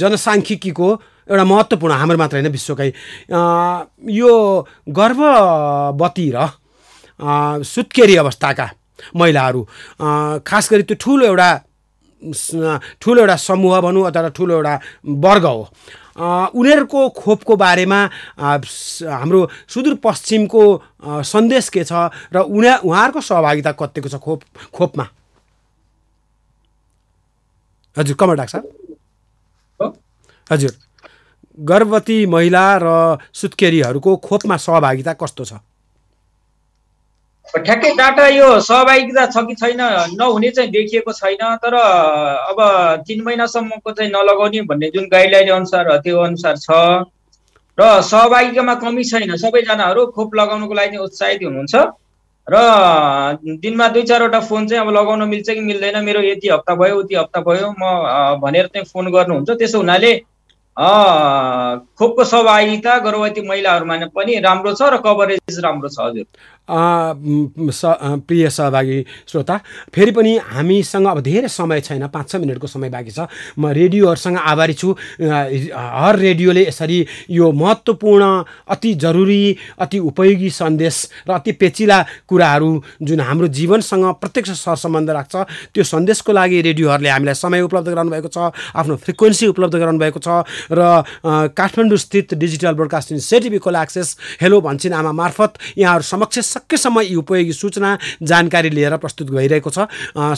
जनसाङ्ख्यिकीको 0.00 0.88
एउटा 1.30 1.44
महत्त्वपूर्ण 1.44 1.94
हाम्रो 1.94 2.18
मात्र 2.18 2.36
होइन 2.36 2.50
विश्वकै 2.52 2.88
यो 4.18 4.32
गर्भवती 4.98 6.26
र 6.34 6.46
सुत्केरी 7.64 8.16
अवस्थाका 8.16 8.66
महिलाहरू 9.16 9.62
खास 10.46 10.68
गरी 10.72 10.82
त्यो 10.82 10.96
ठुलो 11.00 11.24
एउटा 11.26 11.50
ठुलो 13.02 13.20
एउटा 13.20 13.36
समूह 13.46 13.80
भनौँ 13.80 14.06
अथवा 14.10 14.28
ठुलो 14.36 14.54
एउटा 14.54 14.74
वर्ग 15.26 15.44
हो। 15.46 15.68
उनीहरूको 16.16 17.00
खोपको 17.16 17.56
बारेमा 17.56 18.00
हाम्रो 18.38 19.40
सुदूरपश्चिमको 19.68 20.62
सन्देश 21.24 21.68
के 21.72 21.84
छ 21.84 21.92
र 22.32 22.36
उनीहरू 22.44 22.88
उहाँहरूको 22.88 23.20
सहभागिता 23.20 23.72
कतिको 23.80 24.08
छ 24.08 24.16
खोप 24.20 24.40
खोपमा? 24.74 25.04
हजुर 27.96 28.16
कमल 28.16 28.36
डाक्टर 28.36 28.60
साहब। 28.60 29.92
हजुर। 30.50 30.72
गर्भवती 31.58 32.26
महिला 32.26 32.64
र 32.82 33.18
सुत्केरीहरूको 33.32 34.16
खोपमा 34.16 34.56
सहभागिता 34.56 35.12
कस्तो 35.20 35.44
छ? 35.44 35.52
ठ्याक्कै 37.54 37.90
डाटा 37.96 38.26
यो 38.28 38.48
सहभागिता 38.64 39.26
छ 39.28 39.44
कि 39.46 39.54
छैन 39.60 39.80
नहुने 40.16 40.50
चाहिँ 40.56 40.70
देखिएको 40.70 41.12
छैन 41.12 41.42
तर 41.62 41.74
अब 41.74 42.58
तिन 43.06 43.22
महिनासम्मको 43.24 43.90
चाहिँ 43.92 44.10
नलगाउने 44.12 44.60
भन्ने 44.70 44.88
जुन 44.90 45.08
गाइडलाइन 45.12 45.48
अनुसार 45.60 45.96
त्यो 46.00 46.18
अनुसार 46.18 46.56
छ। 46.56 46.70
र 47.78 48.00
सहभागितामा 48.08 48.74
कमी 48.80 49.04
छैन। 49.04 49.36
सबैजनाहरू 49.36 50.06
खोप 50.16 50.34
लगाउनुको 50.34 50.74
लागि 50.74 50.96
उत्साहित 50.96 51.42
हुनुहुन्छ। 51.44 51.74
र 52.46 52.56
दिनमा 53.60 53.88
दुई 53.88 54.02
चारवटा 54.02 54.40
फोन 54.48 54.66
चाहिँ 54.68 54.82
अब 54.84 54.90
लगाउन 54.92 55.28
मिल्छ 55.28 55.48
कि 55.50 55.60
मिल्दैन? 55.60 55.96
मेरो 56.04 56.20
यति 56.22 56.48
हप्ता 56.48 56.74
भयो 56.74 56.96
उति 57.00 57.14
हप्ता 57.14 57.40
भयो। 57.40 57.68
म 57.80 58.40
भनेर 58.40 58.66
चाहिँ 58.72 58.86
फोन 58.92 59.10
गर्नुहुन्छ। 59.12 59.50
त्यसो 59.50 59.78
हुनाले 59.78 60.12
खोपको 60.76 62.24
सहभागिता 62.24 62.98
गर्भवती 63.04 63.40
महिलाहरूमा 63.48 63.96
पनि 64.16 64.40
राम्रो 64.40 64.72
छ 64.72 64.88
र 64.88 64.96
कभरेज 65.04 65.58
राम्रो 65.60 65.88
छ 65.88 66.00
हजुर। 66.00 66.24
प्रिय 66.68 68.48
सहभागी 68.50 69.00
श्रोता 69.28 69.56
फेरि 69.94 70.10
पनि 70.12 70.36
हामीसँग 70.44 71.06
अब 71.06 71.20
धेरै 71.20 71.48
समय 71.48 71.80
छैन 71.80 72.06
पाँच 72.08 72.30
छ 72.30 72.36
मिनटको 72.36 72.66
समय 72.66 72.88
बाँकी 72.90 73.10
छ। 73.10 73.26
म 73.58 73.66
रेडियोहरूसँग 73.72 74.36
आभारी 74.38 74.74
छु। 74.74 74.92
हर 75.20 76.16
रेडियोले 76.18 76.66
यसरी 76.66 77.06
यो 77.30 77.50
महत्त्वपूर्ण 77.52 78.24
अति 78.68 78.94
जरुरी 78.94 79.56
अति 79.78 79.98
उपयोगी 80.00 80.50
सन्देश 80.52 81.08
र 81.28 81.32
अति 81.32 81.52
पेचिला 81.52 82.02
कुराहरू 82.28 82.70
जुन 83.02 83.20
हाम्रो 83.20 83.48
जीवनसँग 83.50 84.04
प्रत्यक्ष 84.20 84.50
सरसम्बन्ध 84.62 85.10
राख्छ 85.10 85.34
त्यो 85.74 85.84
सन्देशको 85.84 86.32
लागि 86.32 86.60
रेडियोहरूले 86.62 87.10
हामीलाई 87.10 87.34
समय 87.34 87.60
उपलब्ध 87.62 87.88
गराउनु 87.88 88.10
भएको 88.10 88.28
छ 88.28 88.50
आफ्नो 88.76 88.96
फ्रिक्वेन्सी 88.96 89.46
उपलब्ध 89.46 89.74
गराउनु 89.76 89.98
भएको 89.98 90.20
छ 90.20 90.46
र 90.72 91.04
काठमाडौँ 91.52 91.98
स्थित 91.98 92.34
डिजिटल 92.34 92.72
ब्रोडकास्टिङ 92.74 93.18
सेटिभी 93.20 93.58
खोला 93.58 93.82
एक्सेस 93.82 94.16
हेलो 94.42 94.60
भन्छन् 94.60 94.94
आमा 94.94 95.12
मार्फत 95.12 95.58
यहाँहरू 95.78 96.02
समक्ष 96.04 96.38
सकेसम्म 96.52 97.00
यी 97.00 97.14
उपयोगी 97.16 97.52
सूचना 97.52 97.96
जानकारी 98.22 98.70
लिएर 98.70 98.96
प्रस्तुत 98.96 99.30
भइरहेको 99.30 99.70
छ। 99.70 99.86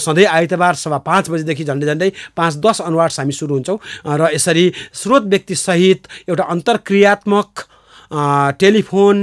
सधैँ 0.00 0.26
आइतबार 0.26 0.74
सभा 0.74 0.98
पाँच 1.02 1.30
बजीदेखि 1.30 1.64
झन्डै 1.64 1.86
झन्डै 1.86 2.10
पाँच 2.36 2.56
दस 2.64 2.80
अनुवार्स 2.80 3.18
हामी 3.20 3.32
सुरु 3.32 3.54
हुन्छौँ। 3.54 3.78
र 4.06 4.30
यसरी 4.34 4.66
स्रोत 4.94 5.24
व्यक्तिसहित 5.32 6.08
एउटा 6.28 6.44
अन्तर्क्रियात्मक 6.54 7.50
टेलिफोन 8.60 9.18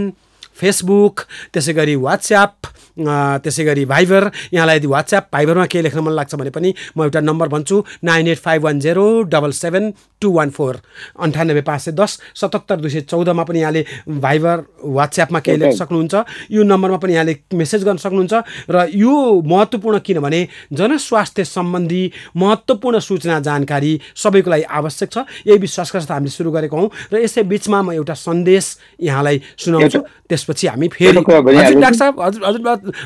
फेसबुक 0.60 1.20
त्यसै 1.54 1.74
गरी 1.74 1.96
वाट्सएप 1.98 2.54
त्यसै 2.98 3.64
गरी 3.66 3.86
भाइबर 3.86 4.32
यहाँलाई 4.54 4.76
यदि 4.78 4.88
वाट्सएप 4.88 5.28
भाइबरमा 5.34 5.66
केही 5.66 5.84
लेख्न 5.84 6.00
मन 6.00 6.14
लाग्छ 6.14 6.36
भने 6.36 6.50
पनि 6.50 6.74
म 6.98 7.04
एउटा 7.04 7.20
नम्बर 7.22 7.48
भन्छु 7.48 7.84
nine 8.04 8.28
eight 8.28 8.40
five 8.40 8.64
one 8.64 8.80
zero 8.80 9.06
double 9.32 9.52
seven 9.52 9.94
two 10.22 10.32
one 10.32 10.50
four. 10.50 10.82
अन्ठानब्बे 11.20 11.62
पाँच 11.62 11.82
सय 11.82 11.92
दस 11.92 12.20
सतहत्तर 12.36 12.78
दुई 12.82 12.90
सय 12.90 13.02
चौधमा 13.02 13.44
पनि 13.44 13.60
यहाँले 13.60 13.86
भाइबर 14.22 14.64
वाट्सएपमा 14.84 15.40
केही 15.40 15.58
लेख्न 15.58 15.76
सक्नुहुन्छ। 15.78 16.16
यो 16.52 16.64
नम्बरमा 16.64 16.98
पनि 16.98 17.14
यहाँले 17.14 17.36
मेसेज 17.54 17.84
गर्न 17.84 17.98
सक्नुहुन्छ 17.98 18.34
र 18.70 18.86
यो 18.94 19.42
महत्त्वपूर्ण 19.42 20.00
किनभने 20.06 20.48
जनस्वास्थ्य 20.74 21.44
सम्बन्धी 21.46 22.04
महत्त्वपूर्ण 22.38 23.00
सूचना 23.00 23.40
जानकारी 23.40 24.00
सबैको 24.16 24.50
लागि 24.52 24.64
आवश्यक 24.64 25.10
छ। 25.12 25.18
यही 25.48 25.58
विश्वासका 25.58 26.00
साथ 26.00 26.12
हामीले 26.12 26.32
सुरु 26.32 26.52
गरेको 26.52 26.78
हौँ 26.78 26.90
र 27.14 27.24
यसै 27.26 27.44
बिचमा 27.44 27.82
म 27.82 27.92
एउटा 27.92 28.14
सन्देश 28.14 28.66
यहाँलाई 29.02 29.42
सुनाउँछु। 29.58 30.00
त्यसपछि 30.30 30.68
हामी 30.68 30.88
फेरि 30.88 31.18
हजुर 31.18 31.82
डाक्टर 31.82 31.98
साहब 31.98 32.22
हजुर 32.22 32.44
हजुर 32.46 32.62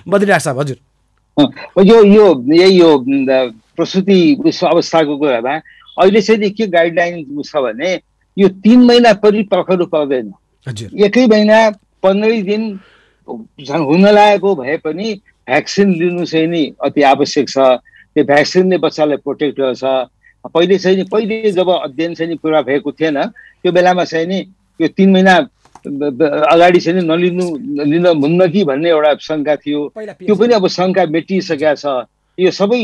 बद्री 0.07 0.39
साहब 0.39 0.59
हजुर। 0.59 0.77
यो 1.85 2.03
यो 2.05 2.25
यही 2.53 2.79
यो 2.79 2.97
प्रसुति 3.75 4.19
अवस्थाको 4.63 5.17
कुरामा 5.17 5.55
अहिले 6.01 6.21
चाहिँ 6.21 6.49
के 6.51 6.67
गाइडलाइन 6.67 7.41
छ 7.43 7.55
भने 7.63 7.99
यो 8.37 8.47
तिन 8.63 8.79
महिना 8.85 9.13
परिपक्वहरू 9.23 9.85
पर्दैन। 9.85 10.33
एकै 11.05 11.25
महिना 11.27 11.57
पन्ध्रै 12.03 12.41
दिन 12.41 12.61
हुन 13.27 14.05
लागेको 14.07 14.55
भए 14.55 14.77
पनि 14.83 15.13
भ्याक्सिन 15.49 15.93
लिनु 15.99 16.25
चाहिँ 16.25 16.47
नि 16.47 16.63
अति 16.83 17.01
आवश्यक 17.01 17.49
छ। 17.49 17.57
त्यो 18.15 18.23
भ्याक्सिनले 18.23 18.77
बच्चालाई 18.77 19.17
प्रोटेक्ट 19.17 19.59
गर्छ। 19.59 19.83
पहिले 20.45 20.77
चाहिँ 20.77 20.97
नि 20.97 21.03
पहिले 21.11 21.51
जब 21.51 21.69
अध्ययन 21.69 22.13
चाहिँ 22.13 22.29
नि 22.31 22.37
पुरा 22.37 22.61
भएको 22.61 22.91
थिएन 22.91 23.17
त्यो 23.25 23.71
बेलामा 23.71 24.03
चाहिँ 24.05 24.27
नि 24.27 24.39
यो 24.79 24.87
तिन 24.87 25.11
महिना 25.11 25.35
अगाडि 25.85 26.79
चाहिँ 26.79 27.01
नलिनु 27.05 27.45
लिन 27.85 28.05
हुन्न 28.07 28.47
कि 28.51 28.63
भन्ने 28.65 28.89
एउटा 28.89 29.15
शङ्का 29.21 29.55
थियो। 29.63 29.91
त्यो 29.95 30.35
पनि 30.35 30.53
अब 30.57 30.67
शङ्का 30.67 31.05
मेटिसकेका 31.15 31.75
छ। 31.75 31.85
यो 32.37 32.51
सबै 32.51 32.81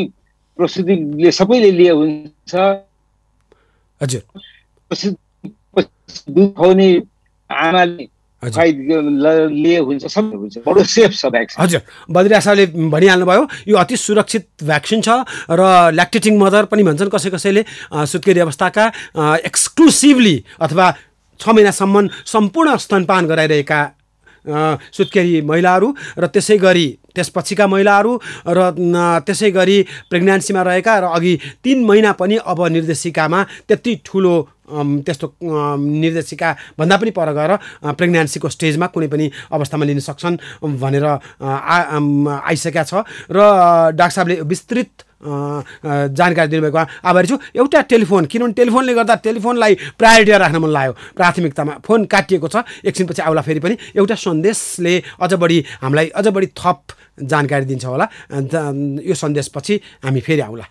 प्रस्तुतिले 0.57 1.31
सबैले 1.31 1.71
लिए 1.71 1.91
हुन्छ। 1.91 2.55
दुध 6.29 6.53
खुवाउने 6.55 6.89
आमाले 7.49 8.07
हजुर। 8.41 8.57
बद्रिया 12.09 12.39
साहबले 12.41 12.65
भनिहाल्नुभयो 12.89 13.43
यो 13.69 13.75
अति 13.77 13.95
सुरक्षित 13.97 14.65
भ्याक्सिन 14.65 15.01
छ 15.05 15.09
र 15.45 15.61
ल्याक्टेटिङ 15.93 16.41
मदर 16.41 16.65
पनि 16.65 16.83
भन्छन् 16.89 17.13
कसै 17.13 17.29
कसैले 17.29 17.61
सुत्केरी 17.93 18.41
अवस्थाका 18.41 18.83
एक्सक्लुसिभली 19.45 20.35
अथवा 20.57 20.85
छ 21.41 21.49
महिनासम्म 21.49 22.07
सम्पूर्ण 22.27 22.77
स्तनपान 22.77 23.27
गराइरहेका 23.27 23.81
सुत्केरी 24.91 25.41
महिलाहरू 25.41 25.93
र 26.17 26.25
त्यसै 26.27 26.57
गरी 26.57 26.87
त्यसपछिका 27.15 27.67
महिलाहरू 27.67 28.13
र 28.47 28.69
त्यसै 29.21 29.49
गरी 29.51 29.77
प्रेग्नेन्सीमा 30.09 30.61
रहेका 30.63 30.93
र 30.99 31.05
अघि 31.11 31.33
तिन 31.63 31.83
महिना 31.85 32.11
पनि 32.13 32.37
अब 32.43 32.65
निर्देशिकामा 32.67 33.43
त्यति 33.67 33.93
ठुलो 34.05 34.35
त्यस्तो 35.05 35.27
निर्देशिका 35.41 36.49
भन्दा 36.79 36.95
पनि 36.97 37.11
पर 37.11 37.29
गएर 37.33 37.51
प्रेग्नेन्सीको 37.93 38.49
स्टेजमा 38.49 38.87
कुनै 38.93 39.07
पनि 39.07 39.25
अवस्थामा 39.51 39.85
लिन 39.85 39.99
सक्छन् 39.99 40.37
भनेर 40.63 41.05
आइसकेका 41.41 42.83
छ। 42.83 42.93
र 43.31 43.39
डाक्टर 43.95 44.15
साहबले 44.15 44.41
विस्तृत 44.47 44.91
जानकारी 45.21 46.49
दिनुभएको 46.49 46.81
आभारी 47.05 47.27
छु। 47.29 47.37
एउटा 47.53 47.81
टेलिफोन 47.93 48.25
किनभने 48.25 48.53
टेलिफोनले 48.57 48.93
गर्दा 48.97 49.15
टेलिफोनलाई 49.21 49.73
प्रायोरिटी 49.99 50.31
राख्न 50.33 50.57
मन 50.57 50.71
लाग्यो। 50.73 50.93
प्राथमिकतामा 51.13 51.73
फोन 51.85 52.05
काटिएको 52.09 52.47
छ। 52.49 52.65
एकछिनपछि 52.81 53.21
आउला 53.21 53.41
फेरि 53.45 53.59
पनि 53.61 53.77
एउटा 53.93 54.15
सन्देशले 54.17 54.93
अझ 55.21 55.33
बढी 55.37 55.57
हामीलाई 55.81 56.07
अझ 56.17 56.27
बढी 56.27 56.47
थप 56.57 56.79
जानकारी 57.21 57.65
दिन्छ 57.69 57.85
होला। 57.85 58.05
यो 59.05 59.13
सन्देशपछि 59.13 59.73
हामी 60.01 60.21
फेरि 60.25 60.41
आउँला। 60.41 60.65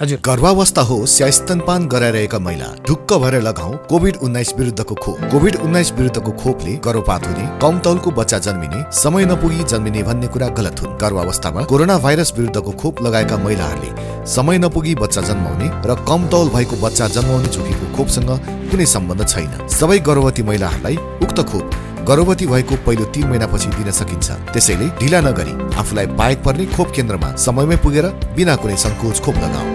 हजुर। 0.00 0.18
गर्भावस्था 0.26 0.82
होस् 0.82 1.20
या 1.20 1.28
स्तनपान 1.30 1.86
गराइरहेका 1.86 2.38
महिला 2.38 2.66
ढुक्क 2.88 3.12
भएर 3.14 3.34
लगाऊ 3.42 3.72
कोभिड 3.88 4.16
उन्नाइस 4.16 4.52
विरुद्धको 4.58 4.94
खोप। 4.94 5.18
कोभिड 5.32 5.56
उन्नाइस 5.56 5.92
विरुद्धको 5.92 6.30
खोपले 6.40 6.72
गर्भपात 6.84 7.26
हुने 7.26 7.48
कम 7.60 7.78
तौलको 7.78 8.10
बच्चा 8.10 8.38
जन्मिने 8.38 8.80
समय 8.96 9.24
नपुगी 9.24 9.64
जन्मिने 9.64 10.02
भन्ने 10.02 10.26
कुरा 10.26 10.48
गलत 10.56 10.80
हुन्। 10.80 10.96
गर्भावस्थामा 10.98 11.62
कोरोना 11.62 11.98
भाइरस 11.98 12.32
विरुद्धको 12.38 12.72
खोप 12.80 13.02
लगाएका 13.02 13.36
महिलाहरूले 13.36 14.24
समय 14.26 14.58
नपुगी 14.58 14.94
बच्चा 14.96 15.20
जन्माउने 15.20 15.68
र 15.84 16.00
कम 16.08 16.26
तौल 16.28 16.48
भएको 16.48 16.76
बच्चा 16.80 17.08
जन्माउने 17.10 17.48
जोखिमको 17.50 17.96
खोपसँग 17.96 18.30
कुनै 18.72 18.86
सम्बन्ध 18.88 19.28
छैन। 19.28 19.68
सबै 19.70 19.98
गर्भवती 20.00 20.42
महिलाहरूलाई 20.42 20.96
उक्त 20.96 21.40
खोप 21.52 21.70
गर्भवती 22.08 22.46
भएको 22.46 22.76
पहिलो 22.86 23.04
तिन 23.14 23.26
महिनापछि 23.28 23.68
दिन 23.76 23.90
सकिन्छ। 23.90 24.28
त्यसैले 24.52 24.86
ढिला 25.00 25.20
नगरी 25.20 25.52
आफूलाई 25.80 26.06
बाहेक 26.18 26.38
पर्ने 26.44 26.66
खोप 26.76 26.88
केन्द्रमा 26.96 27.28
समयमै 27.36 27.76
पुगेर 27.84 28.06
बिना 28.36 28.54
कुनै 28.62 28.76
सङ्कोच 28.76 29.20
खोप 29.24 29.36
लगाऊ। 29.44 29.68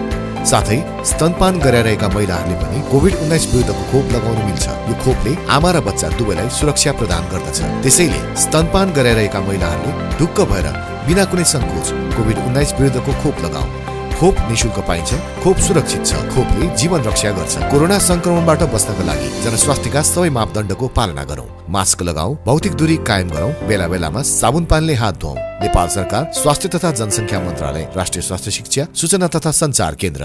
साथै 0.50 0.78
स्तनपान 1.10 1.58
गराइरहेका 1.58 2.08
महिलाहरूले 2.08 2.56
पनि 2.62 2.78
कोभिड 2.90 3.14
उन्नाइस 3.22 3.44
विरुद्धको 3.52 3.82
खोप 3.92 4.12
लगाउनु 4.14 4.42
मिल्छ। 4.48 4.66
यो 4.88 4.94
खोपले 5.04 5.32
आमा 5.56 5.70
र 5.70 5.80
बच्चा 5.88 6.08
दुवैलाई 6.18 6.48
सुरक्षा 6.58 6.92
प्रदान 7.00 7.22
गर्दछ। 7.32 7.58
त्यसैले 7.82 8.20
स्तनपान 8.42 8.92
गराइरहेका 8.98 9.40
महिलाहरूले 9.48 9.92
ढुक्क 10.18 10.38
भएर 10.52 10.66
बिना 11.06 11.24
कुनै 11.30 11.44
सङ्कोच 11.54 11.86
कोभिड 12.16 12.38
उन्नाइस 12.46 12.70
विरुद्धको 12.78 13.12
खोप 13.22 13.36
लगाऊ। 13.46 13.85
खोप 14.18 14.36
निशुल्क 14.48 14.78
पाइन्छ। 14.88 15.14
खोप 15.42 15.56
सुरक्षित 15.60 16.04
छ। 16.06 16.12
खोपले 16.32 16.66
जीवन 16.74 17.00
रक्षा 17.02 17.30
गर्छ। 17.30 17.54
कोरोना 17.70 17.98
संक्रमणबाट 18.00 18.62
बस्नका 18.72 19.04
लागि 19.04 19.28
जनस्वास्थ्यका 19.44 20.02
सबै 20.02 20.30
मापदण्डको 20.36 20.86
पालना 20.88 21.24
गरौँ। 21.24 21.48
मास्क 21.68 22.02
लगाऊ 22.02 22.30
भौतिक 22.46 22.72
दूरी 22.80 22.96
कायम 23.08 23.28
गरौँ। 23.30 23.52
बेला 23.68 23.86
बेलामा 23.88 24.22
साबुन 24.22 24.64
पानीले 24.64 24.94
हात 24.94 25.14
धुवाउ। 25.20 25.36
नेपाल 25.62 25.88
सरकार 25.88 26.24
स्वास्थ्य 26.32 26.68
तथा 26.68 26.90
जनसङ्ख्या 27.00 27.40
मन्त्रालय 27.40 27.84
राष्ट्रिय 27.96 28.22
स्वास्थ्य 28.22 28.50
शिक्षा 28.50 28.86
सूचना 28.94 29.26
तथा 29.28 29.50
संचार 29.52 29.94
केन्द्र। 30.00 30.24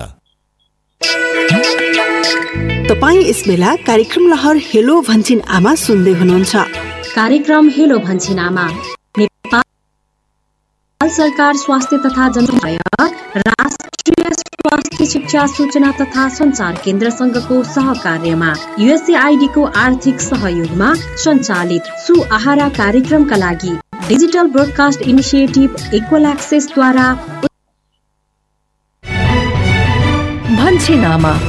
तपाईँ 2.89 3.21
यस 3.29 3.43
बेला 3.47 3.75
कार्यक्रम 3.87 4.27
लहर 4.27 4.57
हेलो 4.71 5.01
भन्छिन 5.01 5.41
आमा 5.49 5.75
सुन्दै 5.75 6.11
हुनुहुन्छ। 6.11 6.55
कार्यक्रम 7.15 7.69
हेलो 7.69 7.99
भन्छिन 7.99 8.39
आमा। 8.39 8.67
नेपाल 11.01 11.13
सरकार 11.13 11.55
स्वास्थ्य 11.57 11.97
तथा 11.97 12.27
जनसङ्ख्या 12.29 13.05
राष्ट्रिय 13.37 14.33
स्वास्थ्य 14.33 15.05
शिक्षा 15.05 15.45
सूचना 15.47 15.91
तथा 15.91 16.27
संचार 16.29 16.75
केन्द्रसँगको 16.83 17.61
सहकार्यमा 17.67 18.49
युएसएआइडीको 18.79 19.63
आर्थिक 19.77 20.21
सहयोगमा 20.21 20.93
सञ्चालित 21.23 21.89
सुआहारा 22.05 22.67
कार्यक्रमका 22.77 23.37
लागि 23.37 23.73
डिजिटल 24.07 24.51
ब्रोडकास्ट 24.53 25.01
इनिसिएटिभ 25.03 25.69
इक्वल 25.93 26.25
एक्सेसद्वारा 26.27 27.07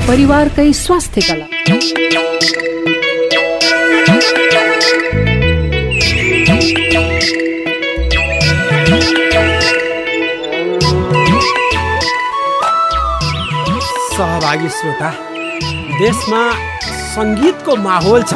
परिवारकै 0.09 0.72
स्वास्थ्यका 0.74 1.34
लागि 1.34 2.11
सहभागी 14.23 14.68
श्रोता 14.70 15.09
देशमा 15.99 16.41
सङ्गीतको 17.14 17.75
माहौल 17.87 18.23
छ। 18.31 18.35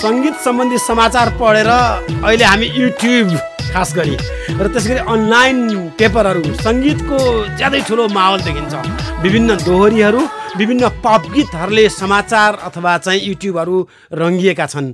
सङ्गीत 0.00 0.34
सम्बन्धी 0.44 0.78
समाचार 0.78 1.28
पढेर 1.40 1.68
अहिले 1.68 2.44
हामी 2.44 2.66
युट्युब 2.80 3.32
खास 3.72 3.94
गरी 3.96 4.16
र 4.60 4.66
त्यसै 4.74 4.88
गरी 4.90 5.00
अनलाइन 5.14 5.58
पेपरहरू 5.98 6.42
सङ्गीतको 6.66 7.18
ज्यादै 7.58 7.80
ठुलो 7.88 8.08
माहौल 8.18 8.40
देखिन्छ। 8.48 8.74
विभिन्न 9.22 9.54
दोहोरीहरू 9.56 10.20
विभिन्न 10.58 10.88
पप 11.04 11.26
गीतहरूले 11.32 11.88
समाचार 11.88 12.54
अथवा 12.66 12.96
चाहिँ 12.98 13.20
युट्युबहरू 13.20 13.76
रङ्गिएका 14.16 14.66
छन्। 14.66 14.92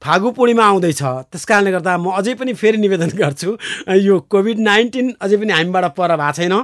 फागु 0.00 0.30
पूर्णिमा 0.32 0.64
आउँदैछ। 0.64 1.02
त्यस 1.28 1.44
कारणले 1.44 1.70
गर्दा 1.72 1.96
म 2.00 2.16
अझै 2.16 2.34
पनि 2.40 2.52
फेरि 2.56 2.78
निवेदन 2.80 3.12
गर्छु 3.20 3.56
यो 4.00 4.18
कोभिड 4.32 4.58
नाइन्टिन 4.64 5.12
अझै 5.20 5.36
पनि 5.36 5.52
हामीबाट 5.52 5.84
पर 5.92 6.16
भएको 6.16 6.32
छैन। 6.32 6.54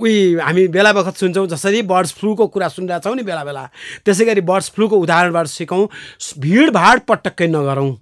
उही 0.00 0.14
हामी 0.40 0.66
बेला 0.72 0.92
बखत 0.96 1.16
सुन्छौँ 1.20 1.46
जसरी 1.52 1.82
बर्ड्स 1.92 2.12
फ्लूको 2.16 2.46
कुरा 2.48 2.68
सुनिरहेको 2.72 3.04
छौँ 3.04 3.16
नि 3.16 3.22
बेला 3.22 3.44
बेला। 3.44 3.68
त्यसै 4.04 4.24
गरी 4.24 4.40
बर्ड्स 4.48 4.72
फ्लूको 4.72 4.96
उदाहरणबाट 5.04 5.46
सिकौँ। 5.46 5.84
भिडभाड 6.40 7.00
पटक्कै 7.04 7.46
नगरौँ। 7.52 7.92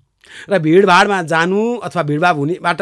र 0.50 0.58
भिडभाडमा 0.58 1.22
जानु 1.22 1.60
अथवा 1.82 2.02
भिडभाड 2.02 2.36
हुनेबाट 2.36 2.80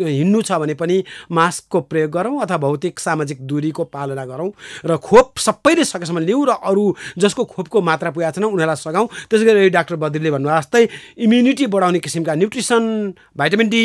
हिँड्नु 0.00 0.42
छ 0.42 0.52
भने 0.62 0.74
पनि 0.74 1.02
मास्कको 1.30 1.80
प्रयोग 1.90 2.10
गरौँ 2.10 2.40
अथवा 2.42 2.56
भौतिक 2.56 3.00
सामाजिक 3.00 3.40
दूरीको 3.46 3.84
पालना 3.90 4.24
गरौँ 4.26 4.50
र 4.86 4.96
खोप 4.96 5.38
सबैले 5.38 5.84
सकेसम्म 5.84 6.18
लिउँ 6.26 6.46
र 6.46 6.50
अरू 6.64 6.84
जसको 7.18 7.44
खोपको 7.44 7.82
मात्रा 7.82 8.10
पुगेको 8.10 8.32
छैन 8.32 8.44
उनीहरूलाई 8.44 8.76
सघाउँ। 8.76 9.08
त्यसै 9.30 9.44
गरी 9.44 9.70
डाक्टर 9.70 9.96
बद्रीले 9.96 10.30
भन्नुभयो 10.30 10.60
जस्तै 10.60 10.82
इम्युनिटी 11.26 11.66
बढाउने 11.66 11.98
किसिमका 11.98 12.34
न्युट्रिसन 12.34 12.82
भाइटामिन 13.36 13.68
डी 13.68 13.84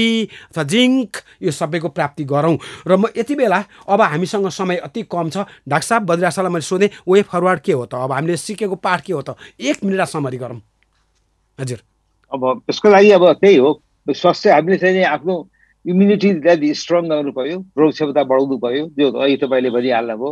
अथवा 0.52 0.64
जिङ्क 0.64 1.18
यो 1.42 1.52
सबैको 1.52 1.90
प्राप्ति 1.90 2.24
गरौँ। 2.30 2.58
र 2.88 2.98
म 2.98 3.10
यति 3.18 3.36
बेला 3.36 3.64
अब 3.90 4.02
हामीसँग 4.02 4.50
समय 4.50 4.78
अति 4.86 5.02
कम 5.12 5.30
छ। 5.30 5.46
डाक्टर 5.68 5.88
साहब 5.88 6.06
बद्रासालाई 6.06 6.52
मैले 6.52 6.66
सोधेँ 6.66 6.90
वे 7.10 7.22
फरवार्ड 7.26 7.60
के 7.66 7.74
हो 7.74 7.86
त? 7.86 7.94
अब 7.96 8.12
हामीले 8.12 8.38
सिकेको 8.38 8.76
पाठ 8.76 9.02
के 9.02 9.14
हो 9.14 9.22
त? 9.22 9.36
एक 9.60 9.84
मिनट 9.84 10.08
समरी 10.08 10.38
गरौँ। 10.38 10.62
हजुर। 11.60 11.91
अब 12.34 12.42
त्यसको 12.66 12.90
लागि 12.90 13.12
अब 13.12 13.26
त्यही 13.42 13.56
हो। 13.58 13.72
स्वास्थ्य 14.08 14.52
हामीले 14.52 14.78
चाहिँ 14.78 15.04
आफ्नो 15.06 15.36
इम्युनिटीलाई 15.86 16.74
स्ट्रङ 16.74 17.10
गर्नु 17.10 17.32
पऱ्यो 17.32 17.58
रोग 17.78 17.92
क्षमता 17.92 18.24
बढाउनु 18.24 18.58
पऱ्यो 18.58 18.84
जो 18.98 19.12
अहिले 19.12 19.38
तपाईँले 19.38 19.70
भनिहाल्नुभयो। 19.70 20.30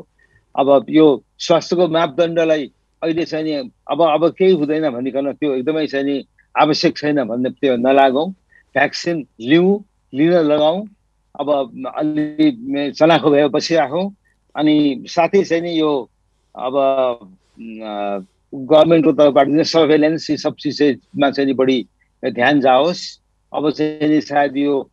अब 0.55 0.85
यो 0.89 1.05
स्वास्थ्यको 1.39 1.87
मापदण्डलाई 1.87 2.63
अहिले 3.01 3.25
चाहिँ 3.25 3.45
नि 3.45 3.53
अब 3.91 3.99
अब 4.01 4.29
केही 4.37 4.53
हुँदैन 4.59 4.89
भनिकन 4.89 5.31
त्यो 5.39 5.53
एकदमै 5.55 5.85
चाहिँ 5.87 6.05
नि 6.05 6.15
आवश्यक 6.55 6.97
छैन 6.97 7.23
भन्ने 7.23 7.49
त्यो 7.61 7.75
नलागौँ। 7.77 8.29
भ्याक्सिन 8.75 9.25
लिउँ 9.39 9.71
लिन 10.13 10.33
लगाउँ। 10.51 10.87
अब 11.39 11.49
अलि 11.95 12.91
चलाखो 12.97 13.29
भए 13.31 13.47
बसिराखौँ 13.47 14.05
अनि 14.55 14.75
साथै 15.07 15.43
चाहिँ 15.43 15.63
नि 15.63 15.79
यो 15.79 15.91
अब 16.55 16.75
गभर्मेन्टको 18.53 19.11
तर्फबाट 19.13 19.47
सर्भेलेन्स 19.67 20.29
यी 20.29 20.37
सब 20.37 20.55
चिजमा 20.59 21.29
चाहिँ 21.31 21.53
बढी 21.53 21.85
ध्यान 22.23 22.61
जाओस्। 22.61 23.01
अब 23.53 23.69
चाहिँ 23.71 24.21
सायद 24.21 24.57
यो 24.57 24.89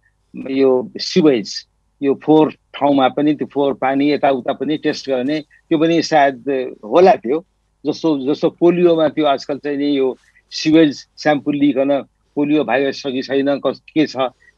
यो 0.51 0.71
सिवेज 1.01 1.53
यो 2.01 2.15
फोहोर 2.25 2.53
ठाउँमा 2.75 3.09
पनि 3.17 3.35
त्यो 3.35 3.47
फोहोर 3.53 3.75
पानी 3.81 4.11
यताउता 4.13 4.53
पनि 4.53 4.77
टेस्ट 4.85 5.09
गर्ने 5.11 5.41
त्यो 5.41 5.79
पनि 5.79 6.03
सायद 6.03 6.45
होला 6.85 7.15
त्यो। 7.25 7.45
जस्तो 7.85 8.09
जस्तो 8.27 8.49
पोलियोमा 8.61 9.09
त्यो 9.17 9.25
आजकल 9.27 9.59
चाहिँ 9.65 9.79
नि 9.79 9.97
यो 9.97 10.17
सिवेज 10.53 11.07
स्याम्पल 11.17 11.55
लिइकन 11.57 11.91
पोलियो 12.37 12.65
भाइरस 12.65 13.03
छ 13.03 13.07
कि 13.13 13.23
छैन 13.23 13.59
कस 13.65 13.81
के 13.89 14.07
छ 14.07 14.17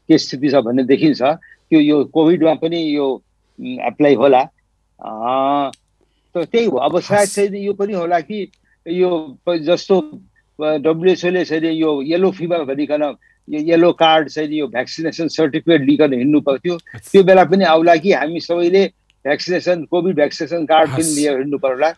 के 0.09 0.17
स्थिति 0.17 0.49
छ 0.49 0.55
भन्ने 0.65 0.83
देखिन्छ। 0.83 1.21
त्यो 1.21 1.79
यो 1.79 2.03
कोभिडमा 2.13 2.53
पनि 2.59 2.79
यो 2.95 3.07
एप्लाई 3.59 4.15
होला। 4.15 4.43
त्यही 6.35 6.65
हो। 6.65 6.77
अब 6.77 6.99
सायद 6.99 7.29
चाहिँ 7.29 7.63
यो 7.65 7.73
पनि 7.73 7.93
होला 7.93 8.19
कि 8.19 8.45
यो 8.85 9.09
जस्तो 9.45 10.01
डब्लुएचओले 10.59 11.43
चाहिँ 11.45 11.73
यो 11.73 12.01
येलो 12.03 12.31
फिभर 12.31 12.63
भनिकन 12.65 13.03
यो 13.47 13.59
येलो 13.67 13.91
कार्ड 13.99 14.29
चाहिँ 14.29 14.57
यो 14.57 14.67
भ्याक्सिनेसन 14.67 15.27
सर्टिफिकेट 15.27 15.81
लिइकन 15.81 16.13
हिँड्नु 16.13 16.39
पर्थ्यो। 16.41 16.77
त्यो 17.11 17.23
बेला 17.23 17.43
पनि 17.43 17.63
आउला 17.65 17.95
कि 17.95 18.11
हामी 18.13 18.39
सबैले 18.39 18.85
भ्याक्सिनेसन 19.25 19.83
कोभिड 19.91 20.15
भ्याक्सिनेसन 20.15 20.65
कार्ड 20.65 20.89
पनि 20.89 21.15
लिएर 21.15 21.37
हिँड्नु 21.37 21.57
पर्ला। 21.57 21.89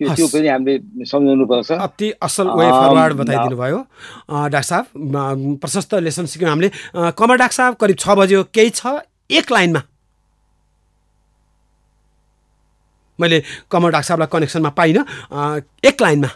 त्यो 0.00 0.14
त्यो 0.14 0.26
पनि 0.30 0.48
हामीले 0.48 1.04
सम्झाउनु 1.04 1.46
पर्छ। 1.46 1.70
अति 1.72 2.10
असल 2.22 2.48
वे 2.48 2.66
फरवार्ड 2.70 3.14
बताइदिनु 3.18 3.56
भयो। 3.56 3.78
डाक्टर 4.30 4.62
साहब 4.62 4.86
प्रशस्त 5.58 5.94
लेसन 5.94 6.26
सिक्यौँ 6.26 6.50
हामीले। 6.50 6.70
कमर 7.18 7.36
डाक्टर 7.36 7.56
साहब 7.56 7.74
करिब 7.80 7.96
छ 7.98 8.08
बज्यो। 8.18 8.42
केही 8.54 8.70
छ? 8.70 9.02
एक 9.30 9.52
लाइनमा। 9.52 9.82
मैले 13.20 13.42
कमर 13.70 13.90
डाक्टर 13.90 14.08
साहबलाई 14.08 14.28
कनेक्सनमा 14.32 14.70
पाइनँ 14.70 15.04
एक 15.84 16.02
लाइनमा। 16.02 16.30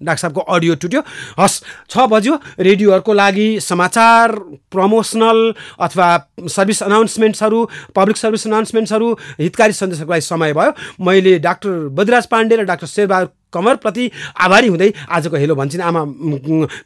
डाक्टर 0.00 0.20
साहबको 0.20 0.40
अडियो 0.54 0.74
टुट्यो। 0.78 1.00
हस् 1.38 1.54
छ 1.90 1.98
बज्यो। 2.06 2.34
रेडियोहरूको 2.60 3.12
लागि 3.12 3.48
समाचार 3.60 4.32
प्रमोसनल 4.70 5.38
अथवा 5.80 6.06
सर्भिस 6.46 6.82
अनाउन्समेन्ट्सहरू 6.82 7.58
पब्लिक 7.96 8.16
सर्भिस 8.16 8.46
अनाउन्समेन्ट्सहरू 8.46 9.12
हितकारी 9.40 9.72
सन्देशहरूको 9.72 10.12
लागि 10.12 10.22
समय 10.22 10.52
भयो। 10.54 10.72
मैले 11.02 11.38
डाक्टर 11.42 11.90
बद्राज 11.98 12.26
पाण्डे 12.30 12.56
र 12.56 12.64
डाक्टर 12.64 12.86
शेरबहादुर 12.86 13.30
कमरप्रति 13.52 14.04
आभारी 14.40 14.68
हुँदै 14.68 14.90
आजको 15.08 15.36
हेलो 15.36 15.54
भन्छन्। 15.54 15.82
आमा 15.82 16.00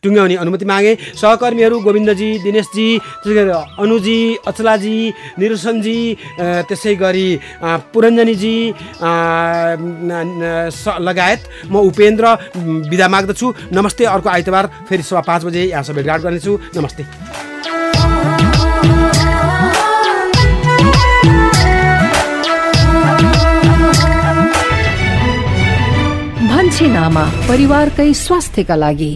टुङ्ग्याउने 0.03 0.37
अनुमति 0.37 0.65
मागे। 0.65 0.93
सहकर्मीहरू 1.21 1.77
गोविन्दजी 1.81 2.29
दिनेशजी 2.45 2.87
त्यसै 3.23 3.35
गरी 3.35 3.53
अनुजी 3.83 4.19
अचलाजी 4.47 4.97
निरुसनजी 5.39 5.99
त्यसै 6.69 6.95
गरी 7.03 7.29
पुरञ्जनीजी 7.93 8.57
लगायत 11.09 11.41
म 11.71 11.75
उपेन्द्र 11.91 12.25
बिदा 12.91 13.07
माग्दछु। 13.09 13.47
नमस्ते 13.73 14.05
अर्को 14.05 14.29
आइतबार 14.29 14.65
फेरि 14.89 15.03
सभा 15.03 15.21
पाँच 15.27 15.43
बजे 15.45 15.63
यहाँ 15.65 15.95
भेटघाट 15.95 16.21
गर्नेछु। 16.21 16.53
नमस्ते। 16.77 17.03
नामा 26.89 27.25
परिवारकै 27.49 28.13
स्वास्थ्यका 28.15 28.77
लागि। 28.77 29.13